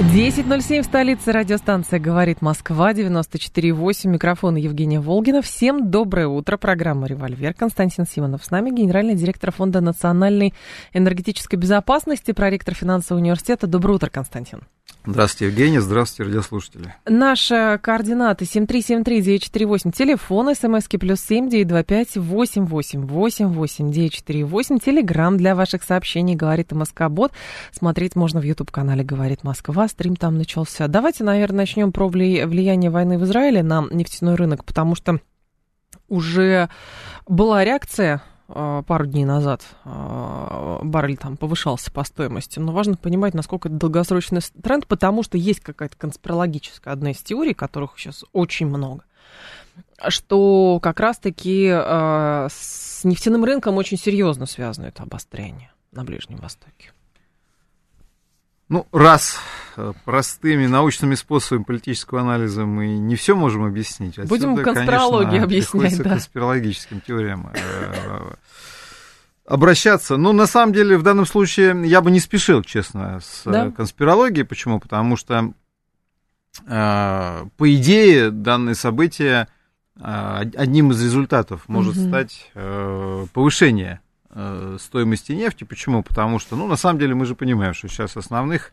10.07 0.00 0.82
в 0.82 0.86
столице 0.86 1.30
радиостанция 1.30 2.00
«Говорит 2.00 2.42
Москва», 2.42 2.92
94.8, 2.92 4.08
микрофон 4.08 4.56
Евгения 4.56 4.98
Волгина. 4.98 5.40
Всем 5.40 5.88
доброе 5.88 6.26
утро, 6.26 6.56
программа 6.56 7.06
«Револьвер». 7.06 7.54
Константин 7.54 8.04
Симонов 8.04 8.44
с 8.44 8.50
нами, 8.50 8.70
генеральный 8.70 9.14
директор 9.14 9.52
Фонда 9.52 9.80
национальной 9.80 10.52
энергетической 10.92 11.54
безопасности, 11.54 12.32
проректор 12.32 12.74
финансового 12.74 13.22
университета. 13.22 13.68
Доброе 13.68 13.94
утро, 13.94 14.10
Константин. 14.10 14.62
Здравствуйте, 15.06 15.52
Евгений. 15.52 15.80
Здравствуйте, 15.80 16.30
радиослушатели. 16.30 16.94
Наши 17.04 17.78
координаты 17.82 18.46
7373948, 18.46 19.92
телефон, 19.92 20.54
смски 20.54 20.96
плюс 20.96 21.20
семь 21.20 21.50
девять 21.50 21.68
два 21.68 21.82
пять 21.82 22.16
восемь 22.16 22.64
восемь 22.64 23.04
восемь 23.06 23.48
восемь 23.48 23.92
девять 23.92 24.14
четыре 24.14 24.46
восемь, 24.46 24.78
телеграмм 24.78 25.36
для 25.36 25.54
ваших 25.54 25.82
сообщений 25.82 26.34
«Говорит 26.34 26.72
Москобот». 26.72 27.32
Смотреть 27.70 28.16
можно 28.16 28.40
в 28.40 28.44
YouTube-канале 28.44 29.04
«Говорит 29.04 29.44
Москва», 29.44 29.88
стрим 29.88 30.16
там 30.16 30.38
начался. 30.38 30.88
Давайте, 30.88 31.22
наверное, 31.22 31.58
начнем 31.58 31.92
про 31.92 32.08
влияние 32.08 32.90
войны 32.90 33.18
в 33.18 33.24
Израиле 33.24 33.62
на 33.62 33.86
нефтяной 33.90 34.36
рынок, 34.36 34.64
потому 34.64 34.94
что 34.94 35.20
уже 36.08 36.70
была 37.28 37.62
реакция 37.62 38.22
пару 38.46 39.06
дней 39.06 39.24
назад 39.24 39.62
а, 39.84 40.80
баррель 40.82 41.16
там 41.16 41.36
повышался 41.36 41.90
по 41.90 42.04
стоимости. 42.04 42.58
Но 42.58 42.72
важно 42.72 42.96
понимать, 42.96 43.34
насколько 43.34 43.68
это 43.68 43.76
долгосрочный 43.76 44.40
тренд, 44.62 44.86
потому 44.86 45.22
что 45.22 45.38
есть 45.38 45.60
какая-то 45.60 45.96
конспирологическая 45.96 46.92
одна 46.92 47.12
из 47.12 47.18
теорий, 47.18 47.54
которых 47.54 47.98
сейчас 47.98 48.24
очень 48.32 48.66
много, 48.66 49.04
что 50.08 50.78
как 50.82 51.00
раз-таки 51.00 51.68
э, 51.72 52.48
с 52.50 53.04
нефтяным 53.04 53.44
рынком 53.44 53.76
очень 53.76 53.98
серьезно 53.98 54.46
связано 54.46 54.86
это 54.86 55.02
обострение 55.02 55.70
на 55.92 56.04
Ближнем 56.04 56.38
Востоке. 56.38 56.93
Ну, 58.68 58.86
раз 58.92 59.38
э, 59.76 59.92
простыми 60.04 60.66
научными 60.66 61.14
способами 61.14 61.64
политического 61.64 62.22
анализа 62.22 62.64
мы 62.64 62.96
не 62.96 63.14
все 63.14 63.36
можем 63.36 63.64
объяснить. 63.64 64.18
Отсюда, 64.18 64.28
Будем 64.28 64.64
конспирологию 64.64 65.42
конечно, 65.42 65.44
объяснять, 65.44 65.98
да. 65.98 66.10
конспирологическим 66.10 67.00
теориям 67.02 67.52
э, 67.54 68.34
обращаться. 69.46 70.16
Но 70.16 70.32
на 70.32 70.46
самом 70.46 70.72
деле 70.72 70.96
в 70.96 71.02
данном 71.02 71.26
случае 71.26 71.86
я 71.86 72.00
бы 72.00 72.10
не 72.10 72.20
спешил, 72.20 72.62
честно, 72.62 73.20
с 73.20 73.42
да? 73.44 73.70
конспирологией. 73.70 74.46
Почему? 74.46 74.80
Потому 74.80 75.16
что, 75.16 75.52
э, 76.66 77.44
по 77.56 77.74
идее, 77.74 78.30
данное 78.30 78.74
событие 78.74 79.48
одним 79.96 80.90
из 80.90 81.00
результатов 81.00 81.68
может 81.68 81.96
угу. 81.96 82.08
стать 82.08 82.50
повышение 83.32 84.00
Э, 84.36 84.78
стоимости 84.80 85.30
нефти. 85.30 85.62
Почему? 85.62 86.02
Потому 86.02 86.40
что, 86.40 86.56
ну, 86.56 86.66
на 86.66 86.74
самом 86.74 86.98
деле 86.98 87.14
мы 87.14 87.24
же 87.24 87.36
понимаем, 87.36 87.72
что 87.72 87.86
сейчас 87.86 88.16
основных 88.16 88.72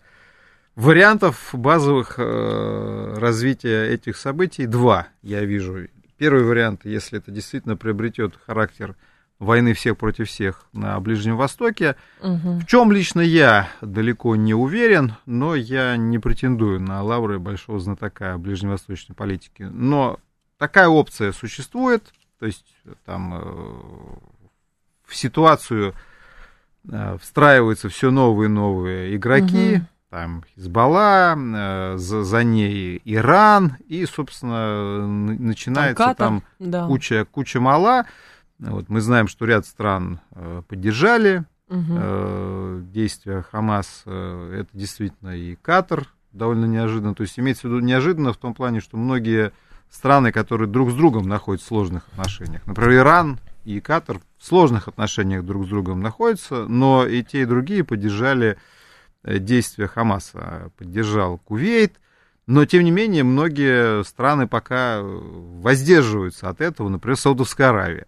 вариантов 0.75 1.49
базовых 1.53 2.15
э, 2.17 3.13
развития 3.17 3.85
этих 3.85 4.17
событий 4.17 4.65
два, 4.65 5.07
я 5.21 5.41
вижу. 5.45 5.87
Первый 6.17 6.43
вариант, 6.43 6.81
если 6.85 7.19
это 7.19 7.29
действительно 7.29 7.77
приобретет 7.77 8.39
характер 8.43 8.95
войны 9.37 9.73
всех 9.73 9.97
против 9.97 10.29
всех 10.29 10.65
на 10.73 10.99
Ближнем 10.99 11.37
Востоке, 11.37 11.95
угу. 12.21 12.59
в 12.59 12.65
чем 12.65 12.91
лично 12.91 13.21
я 13.21 13.69
далеко 13.81 14.35
не 14.35 14.55
уверен, 14.55 15.13
но 15.27 15.53
я 15.53 15.95
не 15.95 16.17
претендую 16.17 16.79
на 16.79 17.03
лавры 17.03 17.37
большого 17.37 17.79
знатока 17.79 18.35
ближневосточной 18.39 19.15
политики. 19.15 19.63
Но 19.63 20.19
такая 20.57 20.87
опция 20.87 21.31
существует, 21.33 22.11
то 22.39 22.47
есть 22.47 22.65
там 23.05 23.33
э, 23.35 24.40
в 25.11 25.15
ситуацию 25.15 25.93
э, 26.89 27.17
встраиваются 27.21 27.89
все 27.89 28.11
новые 28.11 28.47
и 28.47 28.51
новые 28.51 29.15
игроки, 29.15 29.75
угу. 29.75 29.85
там 30.09 30.43
Хизбалла, 30.55 31.35
э, 31.37 31.97
за, 31.97 32.23
за 32.23 32.43
ней 32.43 33.01
Иран, 33.03 33.77
и, 33.87 34.05
собственно, 34.05 35.05
начинается 35.05 36.15
там, 36.15 36.15
там 36.15 36.43
да. 36.59 36.87
куча, 36.87 37.25
куча 37.29 37.59
мала. 37.59 38.05
Вот, 38.59 38.89
мы 38.89 39.01
знаем, 39.01 39.27
что 39.27 39.45
ряд 39.45 39.65
стран 39.65 40.21
э, 40.31 40.61
поддержали 40.67 41.43
угу. 41.67 42.81
действия 42.83 43.43
Хамас. 43.51 44.03
Это 44.05 44.67
действительно 44.73 45.35
и 45.35 45.55
Катар 45.55 46.07
довольно 46.31 46.65
неожиданно. 46.65 47.15
То 47.15 47.23
есть 47.23 47.37
имеется 47.39 47.67
в 47.67 47.71
виду 47.71 47.79
неожиданно 47.79 48.33
в 48.33 48.37
том 48.37 48.53
плане, 48.53 48.79
что 48.79 48.97
многие 48.97 49.51
страны, 49.89 50.31
которые 50.31 50.69
друг 50.69 50.91
с 50.91 50.93
другом 50.93 51.27
находятся 51.27 51.65
в 51.65 51.69
сложных 51.69 52.07
отношениях, 52.09 52.65
например, 52.67 52.93
Иран 52.97 53.39
и 53.63 53.79
Катар 53.79 54.19
в 54.37 54.45
сложных 54.45 54.87
отношениях 54.87 55.45
друг 55.45 55.65
с 55.65 55.69
другом 55.69 56.01
находятся, 56.01 56.65
но 56.65 57.05
и 57.05 57.23
те, 57.23 57.43
и 57.43 57.45
другие 57.45 57.83
поддержали 57.83 58.57
э, 59.23 59.39
действия 59.39 59.87
Хамаса. 59.87 60.71
Поддержал 60.77 61.37
Кувейт, 61.37 61.99
но, 62.47 62.65
тем 62.65 62.83
не 62.83 62.91
менее, 62.91 63.23
многие 63.23 64.03
страны 64.03 64.47
пока 64.47 64.97
э, 64.97 65.01
воздерживаются 65.03 66.49
от 66.49 66.61
этого. 66.61 66.89
Например, 66.89 67.17
Саудовская 67.17 67.69
Аравия 67.69 68.07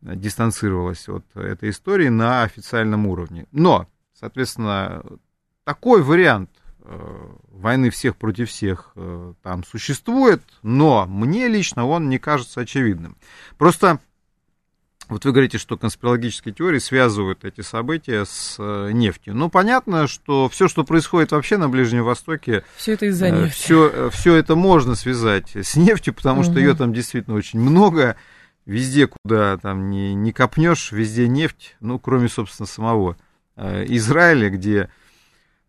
дистанцировалась 0.00 1.08
от 1.08 1.24
этой 1.36 1.70
истории 1.70 2.08
на 2.08 2.42
официальном 2.42 3.06
уровне. 3.06 3.46
Но, 3.52 3.88
соответственно, 4.14 5.04
такой 5.64 6.02
вариант 6.02 6.50
э, 6.80 7.30
войны 7.50 7.90
всех 7.90 8.16
против 8.16 8.48
всех 8.48 8.94
там 9.42 9.64
существует, 9.64 10.42
но 10.62 11.06
мне 11.06 11.48
лично 11.48 11.86
он 11.86 12.08
не 12.08 12.18
кажется 12.18 12.60
очевидным. 12.60 13.16
Просто 13.58 14.00
вот 15.08 15.24
вы 15.24 15.32
говорите, 15.32 15.58
что 15.58 15.76
конспирологические 15.76 16.54
теории 16.54 16.78
связывают 16.78 17.44
эти 17.44 17.60
события 17.60 18.24
с 18.24 18.56
э, 18.58 18.90
нефтью. 18.92 19.34
Ну, 19.34 19.48
понятно, 19.48 20.06
что 20.06 20.48
все, 20.48 20.68
что 20.68 20.84
происходит 20.84 21.32
вообще 21.32 21.56
на 21.56 21.68
Ближнем 21.68 22.04
Востоке... 22.04 22.64
Все 22.76 22.92
это 22.92 23.06
из-за 23.06 23.26
э, 23.26 23.42
нефти. 23.42 23.58
Все, 23.58 24.10
все 24.10 24.34
это 24.34 24.56
можно 24.56 24.94
связать 24.94 25.56
с 25.56 25.76
нефтью, 25.76 26.14
потому 26.14 26.40
угу. 26.40 26.50
что 26.50 26.60
ее 26.60 26.74
там 26.74 26.92
действительно 26.92 27.36
очень 27.36 27.60
много. 27.60 28.16
Везде, 28.66 29.06
куда 29.06 29.56
там 29.56 29.88
не, 29.88 30.14
не 30.14 30.32
копнешь, 30.32 30.92
везде 30.92 31.26
нефть, 31.26 31.76
ну, 31.80 31.98
кроме, 31.98 32.28
собственно, 32.28 32.66
самого 32.66 33.16
э, 33.56 33.84
Израиля, 33.88 34.50
где 34.50 34.78
Э, 34.82 34.88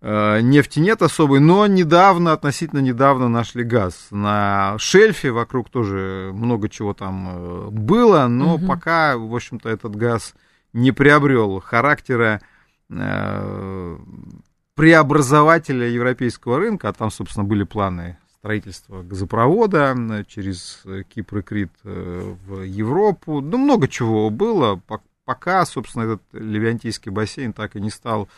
нефти 0.01 0.79
нет 0.79 1.01
особой, 1.01 1.41
но 1.41 1.67
недавно, 1.67 2.31
относительно 2.31 2.79
недавно 2.79 3.27
нашли 3.27 3.63
газ. 3.63 4.07
На 4.11 4.77
шельфе 4.77 5.31
вокруг 5.31 5.69
тоже 5.69 6.31
много 6.33 6.69
чего 6.69 6.93
там 6.93 7.27
э, 7.29 7.69
было, 7.69 8.27
но 8.27 8.55
угу. 8.55 8.65
пока, 8.65 9.17
в 9.17 9.35
общем-то, 9.35 9.67
этот 9.67 9.95
газ 9.95 10.35
не 10.71 10.93
приобрел 10.93 11.59
характера 11.59 12.39
э, 12.89 13.97
преобразователя 14.75 15.87
европейского 15.87 16.59
рынка, 16.59 16.87
а 16.87 16.93
там, 16.93 17.11
собственно, 17.11 17.43
были 17.43 17.63
планы 17.63 18.17
строительства 18.37 19.03
газопровода 19.03 20.23
через 20.29 20.81
Кипр 21.09 21.39
и 21.39 21.41
Крит 21.41 21.71
в 21.83 22.61
Европу. 22.61 23.41
Ну, 23.41 23.57
много 23.57 23.89
чего 23.89 24.29
было, 24.29 24.81
пока, 25.25 25.65
собственно, 25.65 26.03
этот 26.03 26.21
Левиантийский 26.31 27.11
бассейн 27.11 27.51
так 27.51 27.75
и 27.75 27.81
не 27.81 27.89
стал 27.89 28.29
Э, 28.29 28.31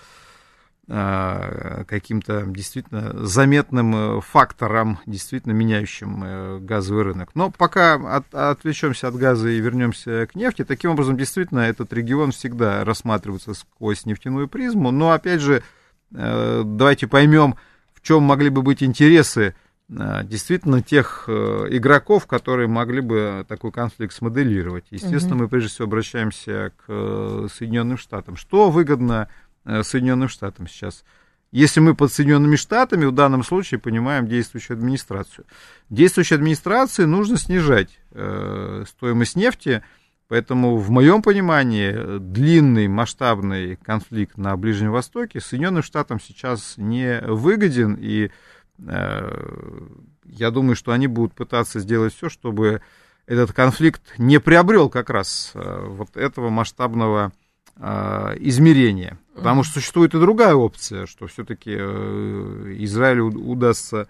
каким-то 0.88 2.44
действительно 2.48 3.26
заметным 3.26 3.96
э, 3.96 4.22
фактором, 4.22 5.00
действительно 5.06 5.54
меняющим 5.54 6.24
э, 6.24 6.60
газовый 6.60 7.04
рынок. 7.04 7.30
Но 7.34 7.50
пока 7.50 7.94
от, 7.94 8.34
отвлечемся 8.34 9.08
от 9.08 9.16
газа 9.16 9.48
и 9.48 9.60
вернемся 9.60 10.28
к 10.28 10.36
нефти, 10.36 10.66
таким 10.66 10.92
образом, 10.92 11.16
действительно, 11.18 11.60
этот 11.60 11.94
регион 11.94 12.32
всегда 12.32 12.84
рассматривается 12.84 13.54
сквозь 13.54 14.06
нефтяную 14.06 14.48
призму. 14.48 14.92
Но, 14.92 15.12
опять 15.12 15.40
же, 15.40 15.64
давайте 16.10 17.08
поймем, 17.08 17.56
в 17.94 18.02
чем 18.02 18.24
могли 18.24 18.50
бы 18.50 18.62
быть 18.62 18.84
интересы 18.84 19.56
действительно 19.88 20.82
тех 20.82 21.30
игроков, 21.30 22.26
которые 22.26 22.68
могли 22.68 23.02
бы 23.02 23.46
такой 23.48 23.72
конфликт 23.72 24.14
смоделировать. 24.14 24.86
Естественно, 24.90 25.36
угу. 25.36 25.44
мы 25.44 25.50
прежде 25.50 25.70
всего 25.70 25.86
обращаемся 25.86 26.74
к 26.86 27.48
Соединенным 27.54 27.98
Штатам. 27.98 28.36
Что 28.36 28.70
выгодно 28.70 29.28
Э, 29.28 29.51
Соединенным 29.64 30.30
Штатам 30.30 30.68
сейчас. 30.68 31.04
Если 31.52 31.82
мы 31.82 31.96
под 31.96 32.14
Соединенными 32.14 32.56
Штатами 32.56 33.06
в 33.06 33.12
данном 33.12 33.44
случае 33.44 33.80
понимаем 33.80 34.26
действующую 34.26 34.76
администрацию. 34.78 35.46
Действующей 35.90 36.38
администрации 36.38 37.04
нужно 37.04 37.38
снижать 37.38 38.00
э, 38.12 38.86
стоимость 38.88 39.36
нефти, 39.36 39.84
поэтому 40.30 40.78
в 40.78 40.90
моем 40.92 41.22
понимании 41.22 42.20
длинный 42.20 42.88
масштабный 42.88 43.76
конфликт 43.76 44.38
на 44.38 44.56
Ближнем 44.56 44.92
Востоке 44.92 45.42
Соединенным 45.42 45.84
Штатам 45.84 46.22
сейчас 46.22 46.76
не 46.78 47.20
выгоден, 47.20 47.98
и 48.00 48.32
э, 48.80 49.88
я 50.24 50.52
думаю, 50.52 50.78
что 50.78 50.94
они 50.94 51.08
будут 51.08 51.34
пытаться 51.34 51.82
сделать 51.82 52.16
все, 52.16 52.30
чтобы 52.30 52.82
этот 53.26 53.52
конфликт 53.52 54.02
не 54.18 54.40
приобрел 54.40 54.90
как 54.90 55.10
раз 55.10 55.52
вот 55.54 56.16
этого 56.16 56.50
масштабного 56.50 57.34
измерения. 57.78 59.18
Потому 59.34 59.64
что 59.64 59.76
существует 59.76 60.14
и 60.14 60.20
другая 60.20 60.56
опция, 60.56 61.06
что 61.06 61.28
все-таки 61.28 61.72
Израилю 61.74 63.28
удастся 63.28 64.08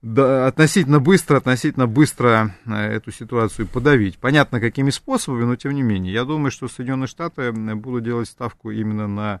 да, 0.00 0.46
относительно 0.46 1.00
быстро, 1.00 1.38
относительно 1.38 1.88
быстро 1.88 2.54
э, 2.66 2.72
эту 2.72 3.10
ситуацию 3.10 3.66
подавить. 3.66 4.18
Понятно, 4.18 4.60
какими 4.60 4.90
способами, 4.90 5.44
но 5.44 5.56
тем 5.56 5.72
не 5.72 5.82
менее. 5.82 6.12
Я 6.12 6.24
думаю, 6.24 6.52
что 6.52 6.68
Соединенные 6.68 7.08
Штаты 7.08 7.50
будут 7.52 8.04
делать 8.04 8.28
ставку 8.28 8.70
именно 8.70 9.08
на 9.08 9.40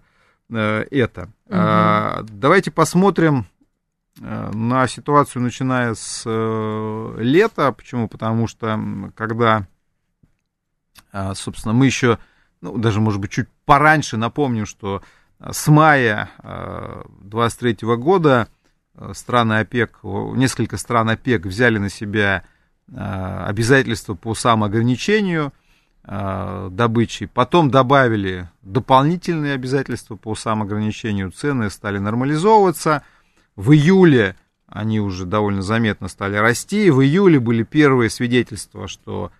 э, 0.50 0.84
это. 0.90 1.22
Угу. 1.46 1.50
А, 1.50 2.24
давайте 2.28 2.72
посмотрим 2.72 3.46
э, 4.20 4.50
на 4.52 4.88
ситуацию, 4.88 5.42
начиная 5.42 5.94
с 5.94 6.24
лета. 7.18 7.70
Почему? 7.70 8.08
Потому 8.08 8.48
что 8.48 9.12
когда, 9.14 9.68
собственно, 11.34 11.72
мы 11.72 11.86
еще, 11.86 12.18
ну, 12.60 12.76
даже, 12.78 13.00
может 13.00 13.20
быть, 13.20 13.30
чуть 13.30 13.48
пораньше 13.64 14.16
напомним, 14.16 14.66
что 14.66 15.02
с 15.40 15.68
мая 15.68 16.30
23 17.20 17.78
года 17.96 18.48
Э, 18.98 19.12
страны 19.14 19.60
ОПЕК, 19.60 20.00
несколько 20.02 20.76
стран 20.76 21.10
ОПЕК 21.10 21.46
взяли 21.46 21.78
на 21.78 21.88
себя 21.88 22.42
э, 22.88 23.44
обязательства 23.46 24.14
по 24.14 24.34
самоограничению 24.34 25.52
э, 26.02 26.68
добычи, 26.72 27.26
потом 27.26 27.70
добавили 27.70 28.50
дополнительные 28.62 29.54
обязательства 29.54 30.16
по 30.16 30.34
самоограничению, 30.34 31.30
цены 31.30 31.70
стали 31.70 31.98
нормализовываться. 31.98 33.02
В 33.54 33.72
июле 33.72 34.34
они 34.66 35.00
уже 35.00 35.24
довольно 35.24 35.62
заметно 35.62 36.08
стали 36.08 36.36
расти. 36.36 36.90
В 36.90 37.00
июле 37.00 37.38
были 37.38 37.62
первые 37.62 38.10
свидетельства, 38.10 38.88
что 38.88 39.30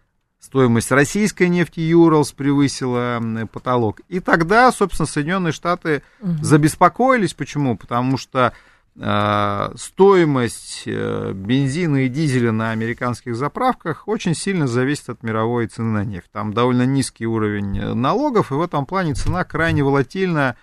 стоимость 0.40 0.90
российской 0.90 1.48
нефти 1.48 1.80
Юралс 1.80 2.32
превысила 2.32 3.20
потолок. 3.52 4.00
И 4.08 4.20
тогда, 4.20 4.70
собственно, 4.72 5.06
Соединенные 5.06 5.52
Штаты 5.52 6.02
угу. 6.20 6.42
забеспокоились. 6.42 7.34
Почему? 7.34 7.76
Потому 7.76 8.16
что 8.16 8.52
Э, 9.00 9.70
стоимость 9.76 10.82
э, 10.86 11.32
бензина 11.32 12.06
и 12.06 12.08
дизеля 12.08 12.50
на 12.50 12.72
американских 12.72 13.36
заправках 13.36 14.08
очень 14.08 14.34
сильно 14.34 14.66
зависит 14.66 15.08
от 15.08 15.22
мировой 15.22 15.68
цены 15.68 16.00
на 16.00 16.04
нефть. 16.04 16.30
Там 16.32 16.52
довольно 16.52 16.84
низкий 16.84 17.24
уровень 17.24 17.78
э, 17.78 17.94
налогов, 17.94 18.50
и 18.50 18.54
в 18.54 18.60
этом 18.60 18.86
плане 18.86 19.14
цена 19.14 19.44
крайне 19.44 19.84
волатильна, 19.84 20.56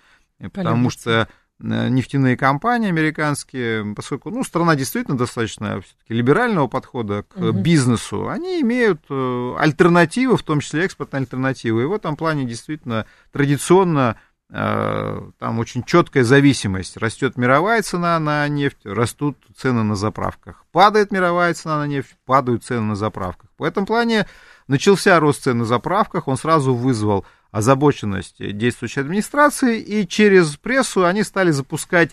потому 0.52 0.90
что 0.90 1.28
нефтяные 1.58 2.36
компании 2.36 2.88
американские, 2.88 3.94
поскольку 3.94 4.30
ну, 4.30 4.44
страна 4.44 4.76
действительно 4.76 5.16
достаточно 5.16 5.82
либерального 6.08 6.66
подхода 6.66 7.22
к 7.22 7.36
угу. 7.36 7.52
бизнесу, 7.52 8.28
они 8.28 8.60
имеют 8.60 9.02
альтернативы, 9.10 10.36
в 10.36 10.42
том 10.42 10.60
числе 10.60 10.84
экспортные 10.84 11.20
альтернативы. 11.20 11.82
И 11.82 11.86
в 11.86 11.92
этом 11.92 12.16
плане 12.16 12.44
действительно 12.44 13.06
традиционно 13.32 14.16
Э, 14.48 15.28
там 15.40 15.58
очень 15.58 15.82
четкая 15.82 16.22
зависимость. 16.22 16.96
Растет 16.96 17.36
мировая 17.36 17.82
цена 17.82 18.18
на 18.20 18.46
нефть, 18.46 18.78
растут 18.84 19.36
цены 19.56 19.82
на 19.82 19.96
заправках. 19.96 20.64
Падает 20.70 21.10
мировая 21.10 21.52
цена 21.54 21.78
на 21.78 21.86
нефть, 21.86 22.16
падают 22.24 22.64
цены 22.64 22.82
на 22.82 22.96
заправках. 22.96 23.50
В 23.58 23.64
этом 23.64 23.86
плане 23.86 24.26
начался 24.68 25.18
рост 25.18 25.42
цен 25.42 25.58
на 25.58 25.64
заправках, 25.64 26.28
он 26.28 26.36
сразу 26.36 26.74
вызвал 26.74 27.26
озабоченность 27.56 28.36
действующей 28.38 29.00
администрации, 29.00 29.80
и 29.80 30.06
через 30.06 30.56
прессу 30.56 31.06
они 31.06 31.22
стали 31.22 31.50
запускать 31.50 32.10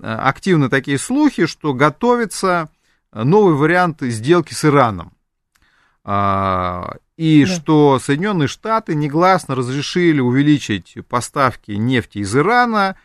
э, 0.00 0.06
активно 0.06 0.68
такие 0.68 0.98
слухи, 0.98 1.46
что 1.46 1.72
готовится 1.72 2.68
новый 3.12 3.54
вариант 3.54 4.02
сделки 4.02 4.52
с 4.52 4.64
Ираном. 4.64 5.12
А, 6.04 6.96
и 7.16 7.46
да. 7.46 7.50
что 7.50 7.98
Соединенные 7.98 8.48
Штаты 8.48 8.94
негласно 8.94 9.54
разрешили 9.54 10.20
увеличить 10.20 10.96
поставки 11.08 11.70
нефти 11.70 12.18
из 12.18 12.36
Ирана, 12.36 12.96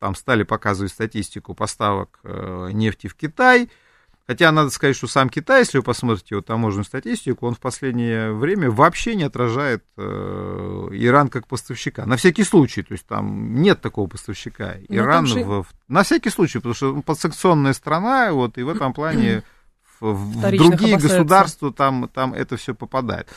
там 0.00 0.16
стали 0.16 0.42
показывать 0.42 0.90
статистику 0.90 1.54
поставок 1.54 2.18
э, 2.24 2.70
нефти 2.72 3.06
в 3.06 3.14
Китай, 3.14 3.70
хотя 4.28 4.52
надо 4.52 4.68
сказать, 4.70 4.94
что 4.94 5.06
сам 5.06 5.30
Китай, 5.30 5.60
если 5.60 5.78
вы 5.78 5.82
посмотрите 5.82 6.34
его 6.34 6.42
таможенную 6.42 6.84
статистику, 6.84 7.46
он 7.46 7.54
в 7.54 7.60
последнее 7.60 8.32
время 8.32 8.70
вообще 8.70 9.14
не 9.14 9.24
отражает 9.24 9.82
э, 9.96 10.88
Иран 10.92 11.28
как 11.28 11.48
поставщика, 11.48 12.04
на 12.04 12.16
всякий 12.16 12.44
случай, 12.44 12.82
то 12.82 12.92
есть 12.92 13.06
там 13.06 13.60
нет 13.62 13.80
такого 13.80 14.06
поставщика, 14.06 14.74
ну, 14.88 14.96
Иран, 14.96 15.26
же... 15.26 15.42
в, 15.44 15.66
на 15.88 16.02
всякий 16.02 16.28
случай, 16.28 16.58
потому 16.58 16.74
что 16.74 17.00
подсанкционная 17.00 17.72
страна, 17.72 18.30
вот, 18.32 18.58
и 18.58 18.62
в 18.62 18.68
этом 18.68 18.92
плане 18.92 19.42
в 20.00 20.40
другие 20.42 20.98
государства 20.98 21.72
там, 21.72 22.10
там 22.12 22.34
это 22.34 22.58
все 22.58 22.74
попадает. 22.74 23.28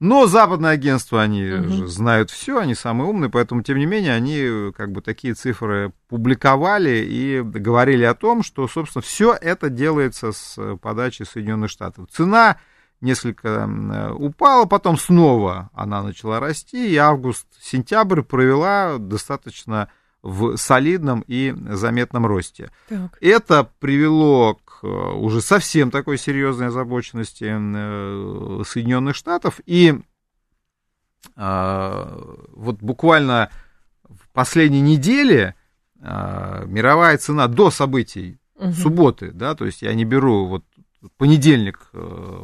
Но 0.00 0.26
западные 0.26 0.72
агентства, 0.72 1.20
они 1.20 1.44
угу. 1.44 1.68
же 1.68 1.86
знают 1.86 2.30
все, 2.30 2.58
они 2.58 2.74
самые 2.74 3.08
умные, 3.08 3.30
поэтому, 3.30 3.62
тем 3.62 3.78
не 3.78 3.84
менее, 3.84 4.14
они 4.14 4.72
как 4.72 4.92
бы 4.92 5.02
такие 5.02 5.34
цифры 5.34 5.92
публиковали 6.08 7.06
и 7.06 7.42
говорили 7.42 8.04
о 8.04 8.14
том, 8.14 8.42
что, 8.42 8.66
собственно, 8.66 9.02
все 9.02 9.36
это 9.38 9.68
делается 9.68 10.32
с 10.32 10.58
подачи 10.78 11.24
Соединенных 11.24 11.70
Штатов. 11.70 12.08
Цена 12.10 12.56
несколько 13.02 13.68
упала, 14.14 14.64
потом 14.64 14.96
снова 14.96 15.68
она 15.74 16.02
начала 16.02 16.40
расти, 16.40 16.92
и 16.92 16.96
август-сентябрь 16.96 18.22
провела 18.22 18.96
достаточно 18.98 19.90
в 20.22 20.56
солидном 20.56 21.24
и 21.26 21.54
заметном 21.70 22.26
росте. 22.26 22.70
Так. 22.88 23.16
Это 23.20 23.70
привело 23.80 24.54
к 24.64 24.69
уже 24.88 25.40
совсем 25.40 25.90
такой 25.90 26.18
серьезной 26.18 26.68
озабоченности 26.68 27.44
э, 27.48 28.62
Соединенных 28.66 29.16
Штатов. 29.16 29.60
И 29.66 29.94
э, 31.36 32.22
вот 32.52 32.76
буквально 32.80 33.50
в 34.04 34.28
последней 34.32 34.80
неделе 34.80 35.54
мировая 36.02 37.18
цена 37.18 37.46
до 37.46 37.70
событий 37.70 38.38
угу. 38.54 38.72
субботы, 38.72 39.32
да, 39.32 39.54
то 39.54 39.66
есть 39.66 39.82
я 39.82 39.92
не 39.92 40.06
беру 40.06 40.46
вот 40.46 40.64
понедельник 41.18 41.90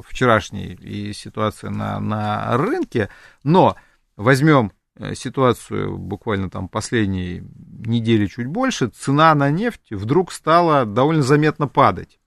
вчерашний 0.07 0.75
и 0.75 1.15
ситуация 1.15 1.71
на, 1.71 1.99
на 1.99 2.55
рынке, 2.59 3.09
но 3.45 3.77
возьмем 4.15 4.73
Э, 4.99 5.15
ситуацию 5.15 5.99
буквально 5.99 6.49
там 6.49 6.69
последние 6.69 7.45
недели 7.85 8.27
чуть 8.27 8.47
больше, 8.47 8.89
цена 8.89 9.35
на 9.35 9.51
нефть 9.51 9.91
вдруг 9.91 10.33
стала 10.33 10.87
довольно 10.87 11.23
заметно 11.23 11.69
падать. 11.69 12.19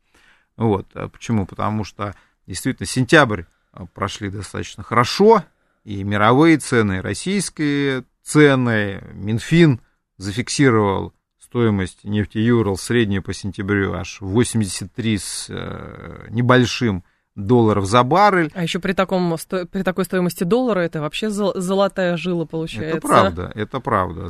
Вот. 0.59 0.87
А 0.93 1.07
почему? 1.07 1.45
Потому 1.45 1.85
что 1.85 2.13
действительно 2.45 2.85
сентябрь 2.85 3.43
э, 3.73 3.85
прошли 3.93 4.29
достаточно 4.29 4.83
хорошо, 4.83 5.45
и 5.85 6.03
мировые 6.03 6.57
цены, 6.57 6.97
и 6.97 7.01
российские 7.01 8.03
цены, 8.21 9.01
Минфин 9.13 9.79
зафиксировал 10.17 11.13
стоимость 11.39 12.03
нефти 12.03 12.39
Юрал 12.39 12.75
среднюю 12.75 13.23
по 13.23 13.33
сентябрю 13.33 13.93
аж 13.93 14.19
83 14.19 15.17
с 15.17 15.45
э, 15.49 16.27
небольшим 16.29 17.05
долларов 17.35 17.85
за 17.85 18.03
баррель. 18.03 18.51
А 18.53 18.61
еще 18.61 18.79
при, 18.79 18.91
таком, 18.91 19.37
при 19.71 19.83
такой 19.83 20.03
стоимости 20.03 20.43
доллара 20.43 20.81
это 20.81 20.99
вообще 20.99 21.29
золотая 21.29 22.17
жила 22.17 22.43
получается. 22.45 22.97
Это 22.97 23.07
правда, 23.07 23.51
это 23.55 23.79
правда. 23.79 24.27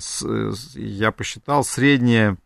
Я 0.76 1.12
посчитал, 1.12 1.64
средняя, 1.64 2.38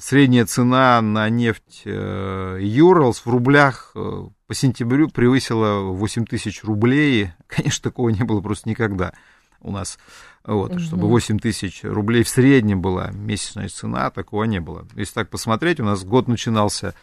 средняя 0.00 0.46
цена 0.46 1.00
на 1.00 1.28
нефть 1.28 1.82
э, 1.84 2.58
Юралс 2.60 3.20
в 3.24 3.28
рублях 3.28 3.92
э, 3.94 4.28
по 4.46 4.54
сентябрю 4.54 5.08
превысила 5.08 5.80
8 5.92 6.24
тысяч 6.26 6.64
рублей. 6.64 7.32
Конечно, 7.46 7.90
такого 7.90 8.08
не 8.10 8.22
было 8.22 8.40
просто 8.40 8.68
никогда 8.68 9.12
у 9.60 9.72
нас. 9.72 9.98
Вот, 10.44 10.72
угу. 10.72 10.78
чтобы 10.78 11.08
8 11.08 11.38
тысяч 11.38 11.80
рублей 11.82 12.22
в 12.22 12.28
среднем 12.28 12.80
была 12.80 13.10
месячная 13.10 13.68
цена, 13.68 14.10
такого 14.10 14.44
не 14.44 14.60
было. 14.60 14.86
Если 14.94 15.14
так 15.14 15.30
посмотреть, 15.30 15.80
у 15.80 15.84
нас 15.84 16.04
год 16.04 16.28
начинался 16.28 16.94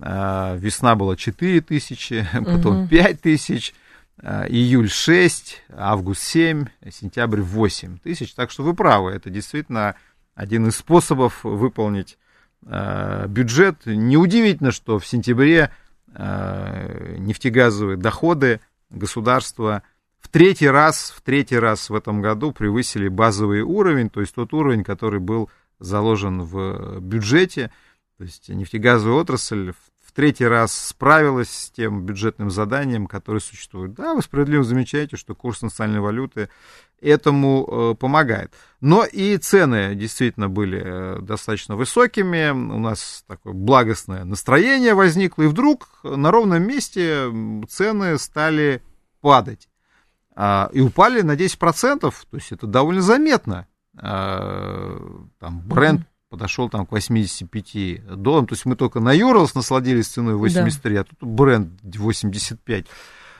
а, 0.00 0.56
весна 0.56 0.94
была 0.94 1.16
4 1.16 1.60
тысячи, 1.60 2.26
потом 2.32 2.82
угу. 2.82 2.88
5 2.88 3.20
тысяч, 3.20 3.74
июль 4.22 4.88
6, 4.88 5.64
август 5.76 6.22
7, 6.22 6.66
сентябрь 6.90 7.40
8 7.40 7.98
тысяч. 7.98 8.32
Так 8.34 8.50
что 8.50 8.62
вы 8.62 8.74
правы, 8.74 9.10
это 9.10 9.28
действительно 9.28 9.96
один 10.34 10.68
из 10.68 10.76
способов 10.76 11.42
выполнить 11.42 12.16
бюджет. 12.62 13.86
Неудивительно, 13.86 14.72
что 14.72 14.98
в 14.98 15.06
сентябре 15.06 15.70
нефтегазовые 16.08 17.96
доходы 17.96 18.60
государства 18.90 19.82
в 20.18 20.28
третий 20.28 20.68
раз, 20.68 21.12
в 21.16 21.22
третий 21.22 21.58
раз 21.58 21.90
в 21.90 21.94
этом 21.94 22.20
году 22.20 22.52
превысили 22.52 23.08
базовый 23.08 23.62
уровень, 23.62 24.10
то 24.10 24.20
есть 24.20 24.34
тот 24.34 24.52
уровень, 24.52 24.82
который 24.84 25.20
был 25.20 25.50
заложен 25.78 26.42
в 26.42 27.00
бюджете. 27.00 27.70
То 28.16 28.24
есть 28.24 28.48
нефтегазовая 28.48 29.20
отрасль 29.20 29.72
третий 30.18 30.48
раз 30.48 30.72
справилась 30.72 31.48
с 31.48 31.70
тем 31.70 32.02
бюджетным 32.02 32.50
заданием, 32.50 33.06
которое 33.06 33.38
существует. 33.38 33.94
Да, 33.94 34.14
вы 34.14 34.22
справедливо 34.22 34.64
замечаете, 34.64 35.16
что 35.16 35.36
курс 35.36 35.62
национальной 35.62 36.00
валюты 36.00 36.48
этому 37.00 37.92
э, 37.92 37.94
помогает. 37.94 38.52
Но 38.80 39.04
и 39.04 39.36
цены 39.36 39.94
действительно 39.94 40.48
были 40.48 40.82
э, 40.84 41.18
достаточно 41.20 41.76
высокими, 41.76 42.50
у 42.50 42.80
нас 42.80 43.22
такое 43.28 43.52
благостное 43.52 44.24
настроение 44.24 44.94
возникло, 44.94 45.44
и 45.44 45.46
вдруг 45.46 45.86
на 46.02 46.32
ровном 46.32 46.64
месте 46.66 47.32
цены 47.68 48.18
стали 48.18 48.82
падать. 49.20 49.68
А, 50.34 50.68
и 50.72 50.80
упали 50.80 51.20
на 51.20 51.36
10%, 51.36 52.00
то 52.00 52.12
есть 52.32 52.50
это 52.50 52.66
довольно 52.66 53.02
заметно. 53.02 53.68
А, 53.96 54.98
там 55.38 55.60
бренд 55.60 56.08
подошел 56.28 56.68
там 56.68 56.86
к 56.86 56.92
85 56.92 58.16
долларам, 58.16 58.46
то 58.46 58.54
есть 58.54 58.66
мы 58.66 58.76
только 58.76 59.00
на 59.00 59.12
Юрлс 59.12 59.54
насладились 59.54 60.08
ценой 60.08 60.34
83, 60.34 60.94
да. 60.94 61.00
а 61.00 61.04
тут 61.04 61.16
бренд 61.20 61.70
85. 61.82 62.86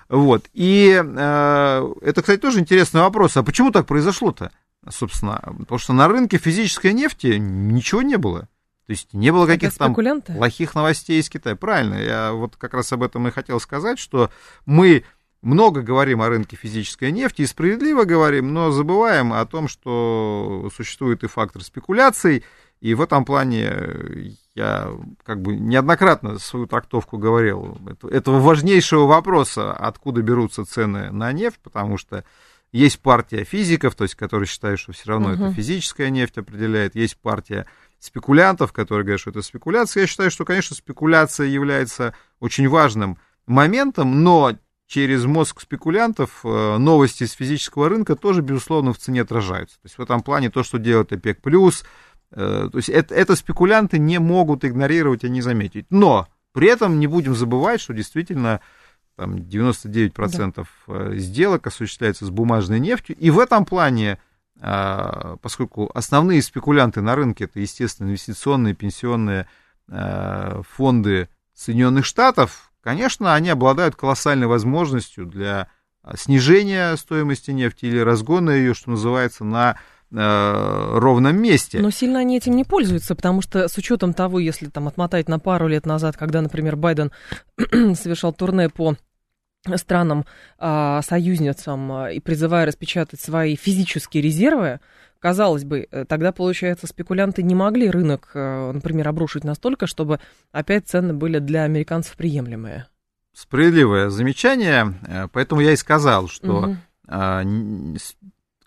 Вот. 0.09 0.47
И 0.55 1.03
э, 1.05 1.95
это, 2.03 2.23
кстати, 2.23 2.41
тоже 2.41 2.61
интересный 2.61 3.03
вопрос. 3.03 3.37
А 3.37 3.43
почему 3.43 3.71
так 3.71 3.87
произошло-то, 3.87 4.51
собственно? 4.89 5.43
Потому 5.59 5.79
что 5.79 5.93
на 5.93 6.09
рынке 6.09 6.39
физической 6.39 6.93
нефти 6.93 7.37
ничего 7.39 8.03
не 8.03 8.17
было. 8.17 8.49
То 8.87 8.93
есть 8.93 9.13
не 9.13 9.31
было 9.33 9.47
каких-то 9.47 9.79
там 9.79 9.95
плохих 10.23 10.75
новостей 10.75 11.21
из 11.21 11.29
Китая. 11.29 11.57
Правильно, 11.57 11.95
я 11.97 12.33
вот 12.33 12.57
как 12.57 12.73
раз 12.73 12.91
об 12.91 13.03
этом 13.03 13.29
и 13.29 13.31
хотел 13.31 13.61
сказать, 13.61 13.99
что 13.99 14.31
мы 14.65 15.05
много 15.43 15.83
говорим 15.83 16.23
о 16.23 16.29
рынке 16.31 16.57
физической 16.57 17.13
нефти 17.13 17.43
и 17.43 17.47
справедливо 17.47 18.05
говорим, 18.05 18.55
но 18.55 18.71
забываем 18.71 19.35
о 19.35 19.45
том, 19.45 19.69
что 19.69 20.71
существует 20.75 21.23
и 21.23 21.29
фактор 21.29 21.63
спекуляций, 21.63 22.45
и 22.81 22.95
в 22.95 23.01
этом 23.01 23.25
плане 23.25 24.37
я 24.55 24.91
как 25.25 25.43
бы 25.43 25.57
неоднократно 25.57 26.39
свою 26.39 26.67
трактовку 26.67 27.19
говорил 27.19 27.79
этого 28.11 28.41
важнейшего 28.41 29.07
вопроса, 29.07 29.73
откуда 29.73 30.23
берутся 30.23 30.65
цены 30.65 31.11
на 31.11 31.33
нефть, 31.33 31.59
потому 31.63 31.97
что 31.97 32.25
есть 32.71 33.01
партия 33.01 33.45
физиков, 33.45 33.95
то 33.95 34.05
есть, 34.05 34.15
которые 34.15 34.47
считают, 34.47 34.79
что 34.79 34.93
все 34.93 35.09
равно 35.09 35.33
uh-huh. 35.33 35.47
это 35.47 35.53
физическая 35.55 36.11
нефть 36.11 36.39
определяет, 36.39 36.95
есть 36.95 37.17
партия 37.17 37.67
спекулянтов, 37.99 38.73
которые 38.73 39.05
говорят, 39.05 39.21
что 39.21 39.31
это 39.31 39.43
спекуляция. 39.43 40.03
Я 40.03 40.07
считаю, 40.07 40.31
что, 40.31 40.45
конечно, 40.45 40.77
спекуляция 40.77 41.47
является 41.47 42.15
очень 42.41 42.69
важным 42.69 43.19
моментом, 43.47 44.23
но 44.23 44.57
через 44.87 45.25
мозг 45.25 45.61
спекулянтов 45.61 46.41
э, 46.45 46.77
новости 46.77 47.25
с 47.25 47.33
физического 47.33 47.89
рынка 47.89 48.17
тоже, 48.17 48.43
безусловно, 48.43 48.93
в 48.93 48.99
цене 48.99 49.23
отражаются. 49.23 49.77
То 49.77 49.87
есть 49.87 49.99
в 49.99 50.03
этом 50.03 50.23
плане 50.23 50.51
то, 50.51 50.63
что 50.63 50.79
делает 50.79 51.13
ОПЕК+, 51.13 51.41
Э, 51.43 51.81
то 52.35 52.71
есть 52.75 52.89
это, 52.89 53.15
это 53.15 53.37
спекулянты 53.37 53.99
не 53.99 54.19
могут 54.19 54.65
игнорировать 54.65 55.25
и 55.25 55.31
не 55.31 55.41
заметить. 55.41 55.87
Но 55.91 56.29
при 56.53 56.69
этом 56.69 56.99
не 56.99 57.07
будем 57.07 57.35
забывать, 57.35 57.81
что 57.81 57.95
действительно 57.95 58.61
там 59.19 59.37
99% 59.37 60.55
да. 60.57 60.65
Э, 60.87 61.17
сделок 61.17 61.67
осуществляется 61.67 62.25
с 62.25 62.31
бумажной 62.31 62.79
нефтью. 62.79 63.17
И 63.17 63.31
в 63.31 63.39
этом 63.41 63.65
плане, 63.65 64.19
а, 64.61 65.37
поскольку 65.43 65.91
основные 65.93 66.41
спекулянты 66.41 67.01
на 67.01 67.17
рынке 67.17 67.45
это, 67.45 67.59
естественно, 67.61 68.09
инвестиционные, 68.09 68.75
пенсионные 68.75 69.49
э, 69.89 70.63
фонды 70.69 71.29
Соединенных 71.53 72.05
Штатов, 72.05 72.71
конечно, 72.81 73.35
они 73.35 73.51
обладают 73.51 73.97
колоссальной 73.97 74.47
возможностью 74.47 75.27
для 75.27 75.69
снижения 76.15 76.97
стоимости 76.97 77.51
нефти 77.51 77.87
или 77.87 77.99
разгона 77.99 78.51
ее, 78.51 78.73
что 78.73 78.91
называется, 78.91 79.45
на 79.45 79.77
Э, 80.11 80.99
ровном 80.99 81.37
месте. 81.37 81.81
Но 81.81 81.91
сильно 81.91 82.21
они 82.21 82.39
этим 82.39 82.57
не 82.57 82.65
пользуются, 82.65 83.15
потому 83.15 83.43
что 83.43 83.69
с 83.69 83.77
учетом 83.77 84.15
того, 84.15 84.39
если 84.39 84.67
там 84.69 84.89
отмотать 84.89 85.29
на 85.29 85.39
пару 85.39 85.69
лет 85.69 85.85
назад, 85.85 86.17
когда, 86.17 86.41
например, 86.41 86.77
Байден 86.77 87.13
совершал 87.59 88.33
турне 88.33 88.71
по 88.71 88.97
странам, 89.77 90.25
а, 90.59 91.03
союзницам 91.03 91.93
а, 91.93 92.11
и 92.11 92.21
призывая 92.21 92.65
распечатать 92.65 93.21
свои 93.21 93.55
физические 93.55 94.23
резервы, 94.23 94.81
казалось 95.19 95.65
бы, 95.65 95.87
э, 95.91 96.07
тогда, 96.07 96.33
получается, 96.33 96.87
спекулянты 96.87 97.43
не 97.43 97.55
могли 97.55 97.91
рынок, 97.91 98.31
э, 98.33 98.73
например, 98.73 99.09
обрушить 99.09 99.45
настолько, 99.45 99.87
чтобы 99.87 100.21
опять 100.53 100.89
цены 100.89 101.13
были 101.13 101.39
для 101.39 101.65
американцев 101.65 102.17
приемлемые. 102.17 102.87
Справедливое 103.35 104.09
замечание, 104.09 104.95
поэтому 105.33 105.61
я 105.61 105.73
и 105.73 105.77
сказал, 105.77 106.29
что 106.29 106.61
угу 106.61 106.77